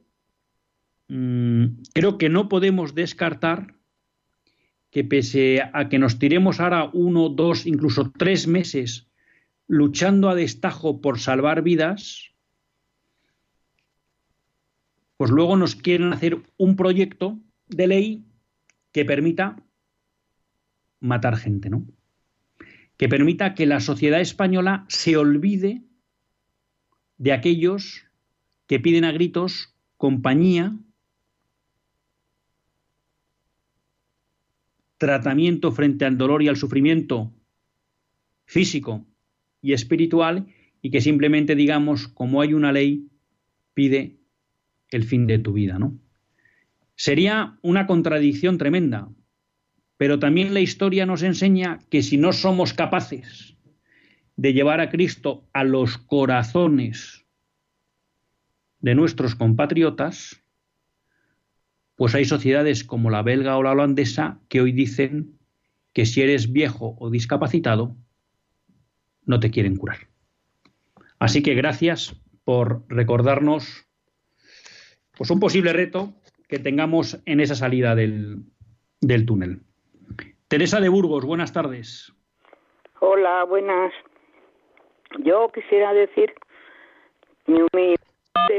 mm, 1.08 1.66
creo 1.94 2.18
que 2.18 2.30
no 2.30 2.50
podemos 2.50 2.96
descartar 2.96 3.76
que 4.94 5.04
pese 5.04 5.60
a 5.74 5.89
que 5.89 5.98
nos 5.98 6.20
tiremos 6.20 6.60
ahora 6.60 6.91
uno, 6.94 7.30
dos, 7.30 7.66
incluso 7.66 8.12
tres 8.12 8.46
meses 8.46 9.10
luchando 9.66 10.30
a 10.30 10.36
destajo 10.36 11.02
por 11.02 11.18
salvar 11.18 11.64
vidas, 11.64 12.30
pues 15.18 15.32
luego 15.32 15.58
nos 15.58 15.76
quieren 15.76 16.14
hacer 16.14 16.44
un 16.58 16.76
proyecto 16.76 17.39
de 17.70 17.88
ley 17.88 18.24
que 18.91 19.04
permita 19.04 19.56
matar 21.00 21.38
gente, 21.38 21.72
¿no? 21.72 21.88
Que 22.96 23.10
permita 23.10 23.56
que 23.56 23.66
la 23.66 23.80
sociedad 23.80 24.22
española 24.22 24.86
se 24.89 25.18
olvide 25.18 25.82
de 27.18 27.34
aquellos 27.34 28.06
que 28.68 28.80
piden 28.80 29.06
a 29.06 29.12
gritos 29.12 29.74
compañía, 29.98 30.78
tratamiento 35.04 35.74
frente 35.74 36.06
al 36.06 36.18
dolor 36.18 36.41
y 36.43 36.47
al 36.47 36.56
sufrimiento 36.56 37.34
físico 38.45 39.06
y 39.62 39.74
espiritual 39.74 40.47
y 40.82 40.91
que 40.91 41.01
simplemente 41.01 41.56
digamos, 41.56 42.08
como 42.08 42.39
hay 42.39 42.54
una 42.54 42.72
ley, 42.72 43.10
pide 43.74 44.16
el 44.91 45.04
fin 45.04 45.28
de 45.28 45.39
tu 45.39 45.51
vida, 45.51 45.78
¿no? 45.78 45.99
Sería 46.95 47.58
una 47.62 47.86
contradicción 47.86 48.58
tremenda, 48.58 49.10
pero 49.97 50.20
también 50.20 50.54
la 50.54 50.62
historia 50.62 51.06
nos 51.06 51.22
enseña 51.22 51.80
que 51.89 52.01
si 52.01 52.16
no 52.16 52.32
somos 52.32 52.74
capaces 52.74 53.58
de 54.38 54.54
llevar 54.54 54.80
a 54.80 54.89
Cristo 54.89 55.49
a 55.51 55.66
los 55.66 55.97
corazones 55.97 57.26
de 58.80 58.95
nuestros 58.95 59.36
compatriotas, 59.36 60.43
pues 61.96 62.16
hay 62.16 62.26
sociedades 62.26 62.84
como 62.84 63.10
la 63.10 63.22
belga 63.22 63.58
o 63.58 63.64
la 63.64 63.72
holandesa 63.72 64.39
que 64.50 64.62
hoy 64.62 64.72
dicen 64.72 65.38
que 65.94 66.06
si 66.06 66.22
eres 66.22 66.52
viejo 66.52 66.96
o 67.00 67.10
discapacitado, 67.10 67.96
no 69.26 69.39
te 69.39 69.52
quieren 69.52 69.78
curar. 69.78 70.08
Así 71.20 71.44
que 71.44 71.54
gracias 71.54 72.20
por 72.44 72.84
recordarnos 72.89 73.88
pues 75.18 75.30
un 75.30 75.39
posible 75.39 75.72
reto 75.74 76.14
que 76.48 76.60
tengamos 76.60 77.22
en 77.26 77.39
esa 77.39 77.56
salida 77.56 77.96
del, 77.96 78.44
del 79.00 79.26
túnel. 79.26 79.62
Teresa 80.48 80.80
de 80.80 80.89
Burgos, 80.89 81.26
buenas 81.26 81.54
tardes. 81.54 82.14
Hola, 83.00 83.44
buenas. 83.44 83.94
Yo 85.20 85.50
quisiera 85.54 85.94
decir 85.94 86.34
mi 87.48 87.62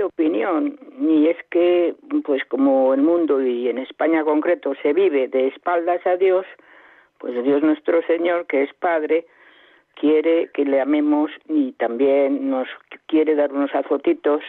opinión, 0.05 0.79
y 1.01 1.29
es 1.29 1.37
que, 1.51 1.95
pues 2.25 2.45
como 2.47 2.95
el 2.95 3.03
mundo 3.03 3.43
y 3.43 3.69
en 3.69 3.79
España 3.79 4.25
concreto 4.25 4.75
se 4.83 4.93
vive 4.93 5.29
de 5.29 5.49
espaldas 5.49 6.07
a 6.07 6.17
Dios, 6.17 6.47
pues 7.19 7.43
Dios 7.43 7.63
nuestro 7.63 8.03
Señor, 8.03 8.47
que 8.47 8.63
es 8.63 8.75
Padre, 8.75 9.27
quiere 9.95 10.51
que 10.53 10.65
le 10.65 10.81
amemos 10.81 11.31
y 11.49 11.73
también 11.73 12.51
nos 12.51 12.69
quiere 13.07 13.35
dar 13.35 13.53
unos 13.53 13.75
azotitos 13.75 14.43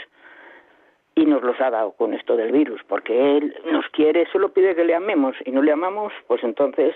y 1.16 1.26
nos 1.26 1.42
los 1.44 1.60
ha 1.62 1.70
dado 1.70 1.94
con 1.94 2.14
esto 2.14 2.36
del 2.36 2.52
virus, 2.52 2.82
porque 2.88 3.38
Él 3.38 3.56
nos 3.72 3.88
quiere, 3.90 4.28
solo 4.32 4.50
pide 4.50 4.76
que 4.76 4.84
le 4.84 4.96
amemos 4.96 5.36
y 5.46 5.52
no 5.52 5.62
le 5.62 5.72
amamos, 5.72 6.12
pues 6.28 6.44
entonces, 6.44 6.94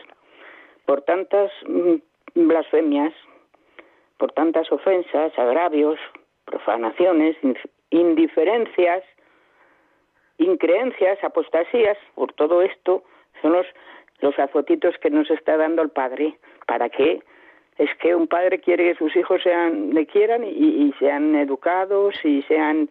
por 0.85 1.01
tantas 1.03 1.51
mm, 1.67 1.95
blasfemias, 2.35 3.13
por 4.17 4.33
tantas 4.33 4.69
ofensas, 4.71 5.31
agravios, 5.39 5.97
profanaciones, 6.43 7.37
indiferencias, 7.89 9.03
increencias, 10.37 11.23
apostasías, 11.23 11.97
por 12.15 12.33
todo 12.33 12.61
esto, 12.61 13.03
son 13.41 13.53
los, 13.53 13.65
los 14.21 14.37
azotitos 14.39 14.97
que 14.99 15.09
nos 15.09 15.29
está 15.29 15.57
dando 15.57 15.81
el 15.81 15.89
Padre. 15.89 16.37
¿Para 16.65 16.89
qué? 16.89 17.21
Es 17.77 17.89
que 18.01 18.13
un 18.13 18.27
padre 18.27 18.59
quiere 18.59 18.91
que 18.91 18.95
sus 18.95 19.15
hijos 19.15 19.41
sean, 19.41 19.93
le 19.93 20.05
quieran 20.05 20.43
y, 20.43 20.49
y 20.49 20.93
sean 20.99 21.33
educados 21.35 22.13
y 22.25 22.41
sean 22.43 22.89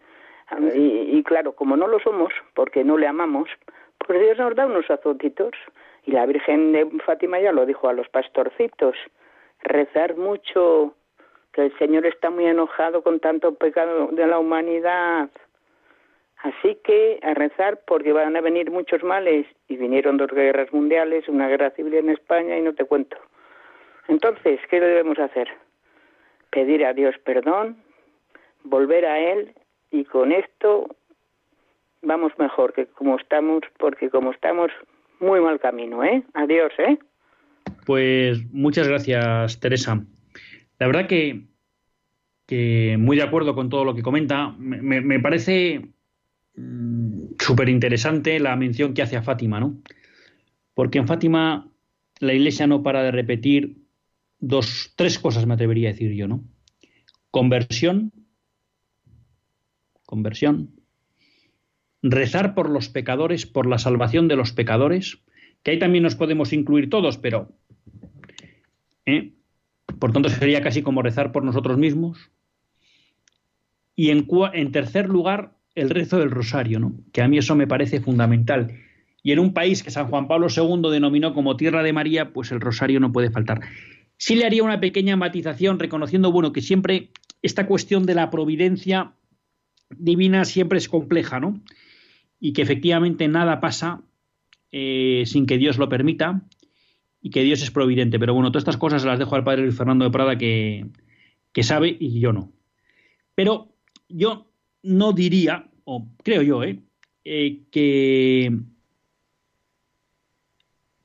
y, 0.75 1.17
y, 1.17 1.23
claro, 1.23 1.53
como 1.53 1.77
no 1.77 1.87
lo 1.87 1.99
somos, 1.99 2.33
porque 2.55 2.83
no 2.83 2.97
le 2.97 3.07
amamos, 3.07 3.49
pues 3.99 4.19
Dios 4.19 4.37
nos 4.37 4.55
da 4.55 4.65
unos 4.65 4.89
azotitos. 4.89 5.51
Y 6.05 6.11
la 6.11 6.25
Virgen 6.25 6.71
de 6.71 6.89
Fátima 7.05 7.39
ya 7.39 7.51
lo 7.51 7.65
dijo 7.65 7.87
a 7.87 7.93
los 7.93 8.09
pastorcitos, 8.09 8.95
rezar 9.61 10.15
mucho, 10.15 10.95
que 11.53 11.65
el 11.65 11.77
Señor 11.77 12.05
está 12.05 12.29
muy 12.29 12.45
enojado 12.45 13.01
con 13.03 13.19
tanto 13.19 13.55
pecado 13.55 14.09
de 14.11 14.27
la 14.27 14.39
humanidad. 14.39 15.29
Así 16.37 16.77
que 16.83 17.19
a 17.21 17.33
rezar 17.33 17.81
porque 17.85 18.13
van 18.13 18.35
a 18.37 18.41
venir 18.41 18.71
muchos 18.71 19.03
males 19.03 19.45
y 19.67 19.75
vinieron 19.75 20.17
dos 20.17 20.31
guerras 20.31 20.71
mundiales, 20.71 21.27
una 21.27 21.47
guerra 21.49 21.71
civil 21.71 21.95
en 21.95 22.09
España 22.09 22.57
y 22.57 22.61
no 22.61 22.73
te 22.73 22.85
cuento. 22.85 23.17
Entonces, 24.07 24.59
¿qué 24.69 24.79
debemos 24.79 25.19
hacer? 25.19 25.49
Pedir 26.49 26.85
a 26.85 26.93
Dios 26.93 27.15
perdón, 27.25 27.77
volver 28.63 29.05
a 29.05 29.19
Él 29.19 29.53
y 29.91 30.05
con 30.05 30.31
esto 30.31 30.87
vamos 32.01 32.31
mejor 32.37 32.73
que 32.73 32.85
como 32.87 33.17
estamos, 33.17 33.63
porque 33.77 34.09
como 34.09 34.31
estamos 34.31 34.71
muy 35.19 35.41
mal 35.41 35.59
camino, 35.59 36.03
¿eh? 36.03 36.23
Adiós, 36.33 36.71
¿eh? 36.77 36.97
Pues 37.85 38.39
muchas 38.53 38.87
gracias, 38.87 39.59
Teresa. 39.59 39.99
La 40.79 40.87
verdad 40.87 41.07
que, 41.07 41.47
muy 42.97 43.17
de 43.17 43.23
acuerdo 43.23 43.53
con 43.53 43.69
todo 43.69 43.85
lo 43.85 43.93
que 43.93 44.01
comenta. 44.01 44.55
Me, 44.57 45.01
me 45.01 45.19
parece 45.19 45.91
mmm, 46.55 47.25
súper 47.37 47.69
interesante 47.69 48.39
la 48.39 48.55
mención 48.55 48.93
que 48.93 49.01
hace 49.01 49.17
a 49.17 49.21
Fátima, 49.21 49.59
¿no? 49.59 49.81
Porque 50.73 50.97
en 50.97 51.07
Fátima 51.07 51.69
la 52.19 52.33
Iglesia 52.33 52.67
no 52.67 52.81
para 52.81 53.03
de 53.03 53.11
repetir 53.11 53.77
dos, 54.39 54.93
tres 54.95 55.19
cosas, 55.19 55.45
me 55.45 55.53
atrevería 55.53 55.89
a 55.89 55.91
decir 55.91 56.13
yo, 56.13 56.27
¿no? 56.27 56.43
Conversión, 57.31 58.11
conversión, 60.05 60.71
rezar 62.01 62.55
por 62.55 62.69
los 62.69 62.89
pecadores, 62.89 63.45
por 63.45 63.67
la 63.67 63.77
salvación 63.77 64.27
de 64.27 64.35
los 64.35 64.53
pecadores, 64.53 65.19
que 65.61 65.71
ahí 65.71 65.79
también 65.79 66.03
nos 66.03 66.15
podemos 66.15 66.53
incluir 66.53 66.89
todos, 66.89 67.17
pero 67.17 67.51
¿eh? 69.05 69.33
Por 69.99 70.11
tanto 70.11 70.29
sería 70.29 70.61
casi 70.61 70.81
como 70.81 71.01
rezar 71.01 71.31
por 71.31 71.43
nosotros 71.43 71.77
mismos. 71.77 72.31
Y 73.95 74.11
en, 74.11 74.71
tercer 74.71 75.09
lugar, 75.09 75.57
el 75.75 75.89
rezo 75.89 76.19
del 76.19 76.31
rosario, 76.31 76.79
¿no? 76.79 76.93
que 77.11 77.21
a 77.21 77.27
mí 77.27 77.37
eso 77.37 77.55
me 77.55 77.67
parece 77.67 77.99
fundamental. 77.99 78.73
Y 79.21 79.33
en 79.33 79.39
un 79.39 79.53
país 79.53 79.83
que 79.83 79.91
San 79.91 80.07
Juan 80.07 80.27
Pablo 80.27 80.47
II 80.55 80.89
denominó 80.89 81.33
como 81.33 81.57
tierra 81.57 81.83
de 81.83 81.91
María, 81.91 82.31
pues 82.31 82.51
el 82.51 82.61
rosario 82.61 83.01
no 83.01 83.11
puede 83.11 83.29
faltar. 83.29 83.59
Sí 84.15 84.35
le 84.35 84.45
haría 84.45 84.63
una 84.63 84.79
pequeña 84.79 85.17
matización 85.17 85.79
reconociendo, 85.79 86.31
bueno, 86.31 86.53
que 86.53 86.61
siempre 86.61 87.09
esta 87.41 87.67
cuestión 87.67 88.05
de 88.05 88.15
la 88.15 88.29
providencia 88.29 89.13
divina 89.89 90.45
siempre 90.45 90.77
es 90.77 90.87
compleja, 90.87 91.39
¿no? 91.39 91.61
Y 92.39 92.53
que 92.53 92.61
efectivamente 92.61 93.27
nada 93.27 93.59
pasa 93.59 94.01
eh, 94.71 95.23
sin 95.25 95.45
que 95.45 95.57
Dios 95.57 95.77
lo 95.77 95.89
permita 95.89 96.41
y 97.21 97.29
que 97.29 97.43
Dios 97.43 97.61
es 97.61 97.71
providente. 97.71 98.19
Pero 98.19 98.33
bueno, 98.33 98.51
todas 98.51 98.61
estas 98.61 98.77
cosas 98.77 99.03
las 99.03 99.19
dejo 99.19 99.35
al 99.35 99.43
padre 99.43 99.63
Luis 99.63 99.77
Fernando 99.77 100.05
de 100.05 100.11
Prada 100.11 100.37
que, 100.37 100.85
que 101.51 101.63
sabe 101.63 101.95
y 101.99 102.19
yo 102.19 102.33
no. 102.33 102.51
Pero 103.35 103.73
yo 104.07 104.51
no 104.83 105.13
diría, 105.13 105.69
o 105.83 106.07
creo 106.23 106.41
yo, 106.41 106.63
¿eh? 106.63 106.79
eh 107.23 107.63
que, 107.71 108.57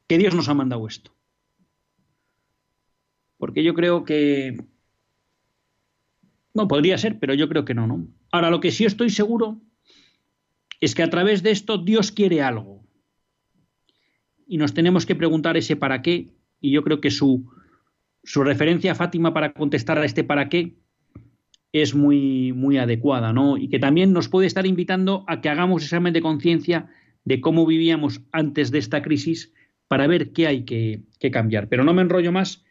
que 0.07 0.19
Dios 0.19 0.35
nos 0.35 0.49
ha 0.49 0.55
mandado 0.55 0.87
esto. 0.87 1.13
Porque 3.37 3.63
yo 3.63 3.75
creo 3.75 4.05
que 4.05 4.57
no, 6.55 6.69
podría 6.69 6.97
ser, 6.99 7.19
pero 7.19 7.35
yo 7.35 7.49
creo 7.49 7.65
que 7.65 7.75
no, 7.75 7.87
¿no? 7.87 8.07
Ahora, 8.31 8.51
lo 8.51 8.61
que 8.61 8.71
sí 8.71 8.85
estoy 8.85 9.11
seguro 9.11 9.61
es 10.81 10.95
que 10.95 11.03
a 11.03 11.11
través 11.11 11.43
de 11.43 11.51
esto 11.51 11.79
Dios 11.79 12.13
quiere 12.13 12.43
algo. 12.43 12.84
Y 14.47 14.59
nos 14.59 14.75
tenemos 14.75 15.07
que 15.07 15.15
preguntar 15.15 15.57
ese 15.57 15.77
para 15.77 16.03
qué. 16.03 16.29
Y 16.61 16.71
yo 16.71 16.83
creo 16.83 17.01
que 17.01 17.11
su, 17.11 17.51
su 18.23 18.45
referencia 18.45 18.95
Fátima 18.95 19.33
para 19.33 19.53
contestar 19.53 19.99
a 19.99 20.05
este 20.05 20.25
para 20.25 20.49
qué 20.49 20.75
es 21.73 21.95
muy, 21.95 22.53
muy 22.53 22.79
adecuada, 22.79 23.33
¿no? 23.33 23.57
Y 23.57 23.69
que 23.69 23.79
también 23.79 24.13
nos 24.13 24.29
puede 24.29 24.47
estar 24.47 24.65
invitando 24.65 25.25
a 25.27 25.41
que 25.41 25.49
hagamos 25.49 25.83
examen 25.83 26.13
de 26.13 26.23
conciencia 26.23 26.89
de 27.25 27.41
cómo 27.41 27.67
vivíamos 27.67 28.23
antes 28.33 28.71
de 28.71 28.79
esta 28.79 29.03
crisis 29.03 29.53
para 29.89 30.07
ver 30.07 30.33
qué 30.33 30.47
hay 30.47 30.65
que, 30.65 31.03
que 31.19 31.31
cambiar. 31.31 31.69
Pero 31.69 31.83
no 31.83 31.93
me 31.93 32.03
enrollo 32.03 32.33
más 32.33 32.65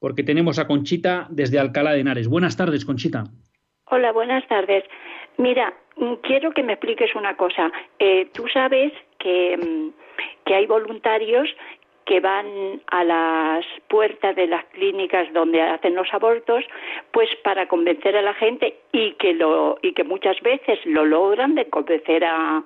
porque 0.00 0.22
tenemos 0.22 0.58
a 0.58 0.66
Conchita 0.66 1.26
desde 1.30 1.58
Alcalá 1.58 1.92
de 1.92 2.00
Henares. 2.00 2.28
Buenas 2.28 2.56
tardes, 2.56 2.84
Conchita. 2.84 3.24
Hola, 3.90 4.12
buenas 4.12 4.46
tardes. 4.48 4.84
Mira, 5.38 5.72
mm, 5.96 6.14
quiero 6.22 6.50
que 6.50 6.62
me 6.62 6.74
expliques 6.74 7.14
una 7.14 7.36
cosa. 7.36 7.72
Eh, 7.98 8.28
Tú 8.34 8.46
sabes 8.48 8.92
que, 9.18 9.56
mm, 9.56 9.88
que 10.44 10.54
hay 10.54 10.66
voluntarios 10.66 11.48
que 12.04 12.20
van 12.20 12.80
a 12.86 13.04
las 13.04 13.66
puertas 13.88 14.34
de 14.34 14.46
las 14.46 14.64
clínicas 14.66 15.30
donde 15.34 15.60
hacen 15.60 15.94
los 15.94 16.12
abortos, 16.12 16.64
pues 17.12 17.28
para 17.44 17.68
convencer 17.68 18.16
a 18.16 18.22
la 18.22 18.32
gente 18.34 18.78
y 18.92 19.12
que 19.12 19.34
lo 19.34 19.78
y 19.82 19.92
que 19.92 20.04
muchas 20.04 20.40
veces 20.40 20.78
lo 20.86 21.04
logran 21.04 21.54
de 21.54 21.68
convencer 21.68 22.24
a, 22.24 22.62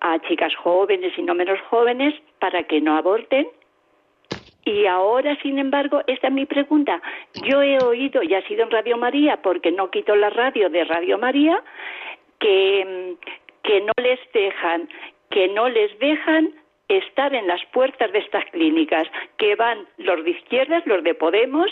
a 0.00 0.18
chicas 0.28 0.54
jóvenes 0.56 1.16
y 1.16 1.22
no 1.22 1.34
menos 1.34 1.58
jóvenes 1.70 2.14
para 2.38 2.64
que 2.64 2.82
no 2.82 2.98
aborten 2.98 3.48
y 4.64 4.86
ahora, 4.86 5.36
sin 5.42 5.58
embargo, 5.58 6.02
esta 6.06 6.28
es 6.28 6.32
mi 6.32 6.46
pregunta. 6.46 7.00
Yo 7.44 7.62
he 7.62 7.78
oído, 7.82 8.22
y 8.22 8.34
ha 8.34 8.46
sido 8.46 8.64
en 8.64 8.70
Radio 8.70 8.96
María, 8.96 9.40
porque 9.42 9.72
no 9.72 9.90
quito 9.90 10.14
la 10.16 10.30
radio 10.30 10.68
de 10.68 10.84
Radio 10.84 11.18
María, 11.18 11.62
que, 12.38 13.16
que 13.62 13.80
no 13.80 13.92
les 14.02 14.20
dejan, 14.32 14.88
que 15.30 15.48
no 15.48 15.68
les 15.68 15.98
dejan 15.98 16.54
estar 16.88 17.34
en 17.34 17.46
las 17.46 17.64
puertas 17.72 18.12
de 18.12 18.18
estas 18.18 18.44
clínicas, 18.46 19.06
que 19.38 19.54
van 19.54 19.86
los 19.98 20.24
de 20.24 20.30
izquierdas, 20.30 20.86
los 20.86 21.02
de 21.04 21.14
Podemos, 21.14 21.70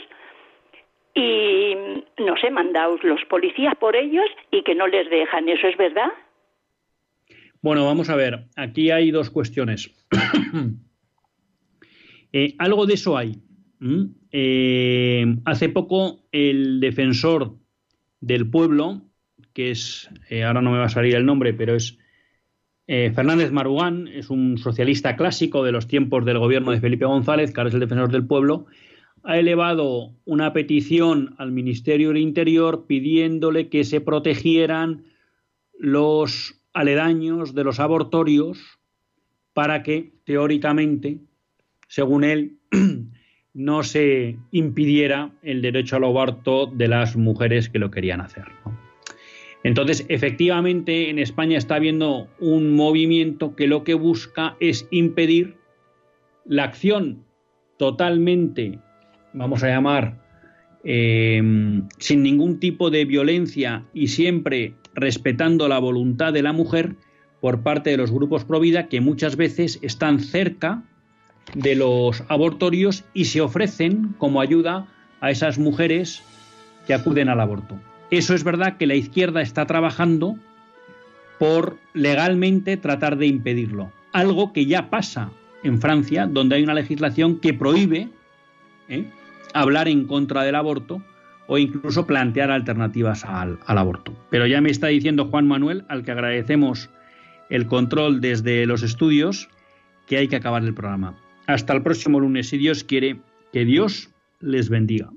y 1.14 1.74
no 2.18 2.36
sé, 2.40 2.50
mandaos 2.50 3.02
los 3.02 3.24
policías 3.24 3.74
por 3.76 3.96
ellos 3.96 4.26
y 4.50 4.62
que 4.62 4.74
no 4.74 4.86
les 4.86 5.10
dejan. 5.10 5.48
¿Eso 5.48 5.66
es 5.66 5.76
verdad? 5.76 6.12
Bueno, 7.60 7.84
vamos 7.84 8.08
a 8.08 8.16
ver. 8.16 8.44
Aquí 8.56 8.90
hay 8.90 9.10
dos 9.10 9.30
cuestiones. 9.30 9.90
Eh, 12.32 12.54
algo 12.58 12.86
de 12.86 12.94
eso 12.94 13.16
hay. 13.16 13.40
Eh, 14.32 15.36
hace 15.44 15.68
poco 15.68 16.26
el 16.32 16.80
defensor 16.80 17.56
del 18.20 18.50
pueblo, 18.50 19.02
que 19.52 19.70
es, 19.70 20.10
eh, 20.30 20.44
ahora 20.44 20.62
no 20.62 20.72
me 20.72 20.78
va 20.78 20.86
a 20.86 20.90
salir 20.90 21.14
el 21.14 21.26
nombre, 21.26 21.54
pero 21.54 21.74
es 21.74 21.98
Fernández 22.86 23.52
Marugán, 23.52 24.08
es 24.08 24.30
un 24.30 24.56
socialista 24.56 25.14
clásico 25.14 25.62
de 25.62 25.72
los 25.72 25.88
tiempos 25.88 26.24
del 26.24 26.38
gobierno 26.38 26.70
de 26.70 26.80
Felipe 26.80 27.04
González, 27.04 27.52
que 27.52 27.60
ahora 27.60 27.68
es 27.68 27.74
el 27.74 27.80
defensor 27.80 28.10
del 28.10 28.26
pueblo, 28.26 28.64
ha 29.24 29.38
elevado 29.38 30.14
una 30.24 30.54
petición 30.54 31.34
al 31.36 31.52
Ministerio 31.52 32.08
del 32.08 32.16
Interior 32.16 32.86
pidiéndole 32.86 33.68
que 33.68 33.84
se 33.84 34.00
protegieran 34.00 35.04
los 35.78 36.62
aledaños 36.72 37.54
de 37.54 37.64
los 37.64 37.78
abortorios 37.78 38.78
para 39.52 39.82
que, 39.82 40.14
teóricamente, 40.24 41.20
según 41.88 42.22
él, 42.22 42.58
no 43.54 43.82
se 43.82 44.36
impidiera 44.52 45.32
el 45.42 45.62
derecho 45.62 45.96
al 45.96 46.04
aborto 46.04 46.66
de 46.66 46.86
las 46.86 47.16
mujeres 47.16 47.68
que 47.68 47.80
lo 47.80 47.90
querían 47.90 48.20
hacer. 48.20 48.44
Entonces, 49.64 50.06
efectivamente, 50.08 51.10
en 51.10 51.18
España 51.18 51.58
está 51.58 51.74
habiendo 51.74 52.28
un 52.38 52.76
movimiento 52.76 53.56
que 53.56 53.66
lo 53.66 53.82
que 53.82 53.94
busca 53.94 54.56
es 54.60 54.86
impedir 54.90 55.56
la 56.44 56.64
acción 56.64 57.24
totalmente, 57.76 58.78
vamos 59.32 59.62
a 59.62 59.68
llamar, 59.68 60.22
eh, 60.84 61.42
sin 61.98 62.22
ningún 62.22 62.60
tipo 62.60 62.90
de 62.90 63.04
violencia 63.04 63.84
y 63.92 64.08
siempre 64.08 64.74
respetando 64.94 65.68
la 65.68 65.78
voluntad 65.78 66.32
de 66.32 66.42
la 66.42 66.52
mujer 66.52 66.94
por 67.40 67.62
parte 67.62 67.90
de 67.90 67.96
los 67.96 68.10
grupos 68.10 68.44
pro 68.44 68.60
vida 68.60 68.88
que 68.88 69.00
muchas 69.00 69.36
veces 69.36 69.78
están 69.82 70.20
cerca 70.20 70.84
de 71.54 71.74
los 71.74 72.22
abortorios 72.28 73.04
y 73.14 73.26
se 73.26 73.40
ofrecen 73.40 74.14
como 74.18 74.40
ayuda 74.40 74.86
a 75.20 75.30
esas 75.30 75.58
mujeres 75.58 76.22
que 76.86 76.94
acuden 76.94 77.28
al 77.28 77.40
aborto. 77.40 77.78
Eso 78.10 78.34
es 78.34 78.44
verdad 78.44 78.76
que 78.76 78.86
la 78.86 78.94
izquierda 78.94 79.42
está 79.42 79.66
trabajando 79.66 80.36
por 81.38 81.78
legalmente 81.94 82.76
tratar 82.76 83.16
de 83.16 83.26
impedirlo. 83.26 83.92
Algo 84.12 84.52
que 84.52 84.66
ya 84.66 84.90
pasa 84.90 85.30
en 85.62 85.80
Francia, 85.80 86.26
donde 86.26 86.56
hay 86.56 86.62
una 86.62 86.74
legislación 86.74 87.38
que 87.38 87.52
prohíbe 87.52 88.08
¿eh? 88.88 89.10
hablar 89.54 89.88
en 89.88 90.06
contra 90.06 90.42
del 90.42 90.54
aborto 90.54 91.02
o 91.46 91.58
incluso 91.58 92.06
plantear 92.06 92.50
alternativas 92.50 93.24
al, 93.24 93.58
al 93.66 93.78
aborto. 93.78 94.14
Pero 94.30 94.46
ya 94.46 94.60
me 94.60 94.70
está 94.70 94.88
diciendo 94.88 95.26
Juan 95.26 95.46
Manuel, 95.46 95.84
al 95.88 96.04
que 96.04 96.12
agradecemos 96.12 96.90
el 97.48 97.66
control 97.66 98.20
desde 98.20 98.66
los 98.66 98.82
estudios, 98.82 99.48
que 100.06 100.18
hay 100.18 100.28
que 100.28 100.36
acabar 100.36 100.62
el 100.62 100.74
programa. 100.74 101.14
Hasta 101.48 101.72
el 101.72 101.82
próximo 101.82 102.20
lunes, 102.20 102.50
si 102.50 102.58
Dios 102.58 102.84
quiere, 102.84 103.22
que 103.54 103.64
Dios 103.64 104.10
les 104.38 104.68
bendiga. 104.68 105.08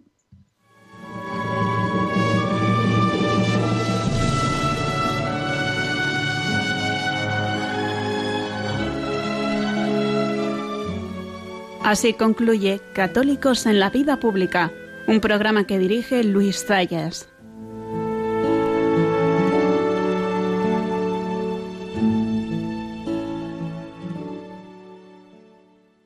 Así 11.83 12.13
concluye 12.13 12.79
Católicos 12.93 13.65
en 13.65 13.79
la 13.79 13.89
Vida 13.89 14.17
Pública, 14.17 14.71
un 15.07 15.19
programa 15.19 15.67
que 15.67 15.79
dirige 15.79 16.23
Luis 16.23 16.65
Zayas. 16.65 17.30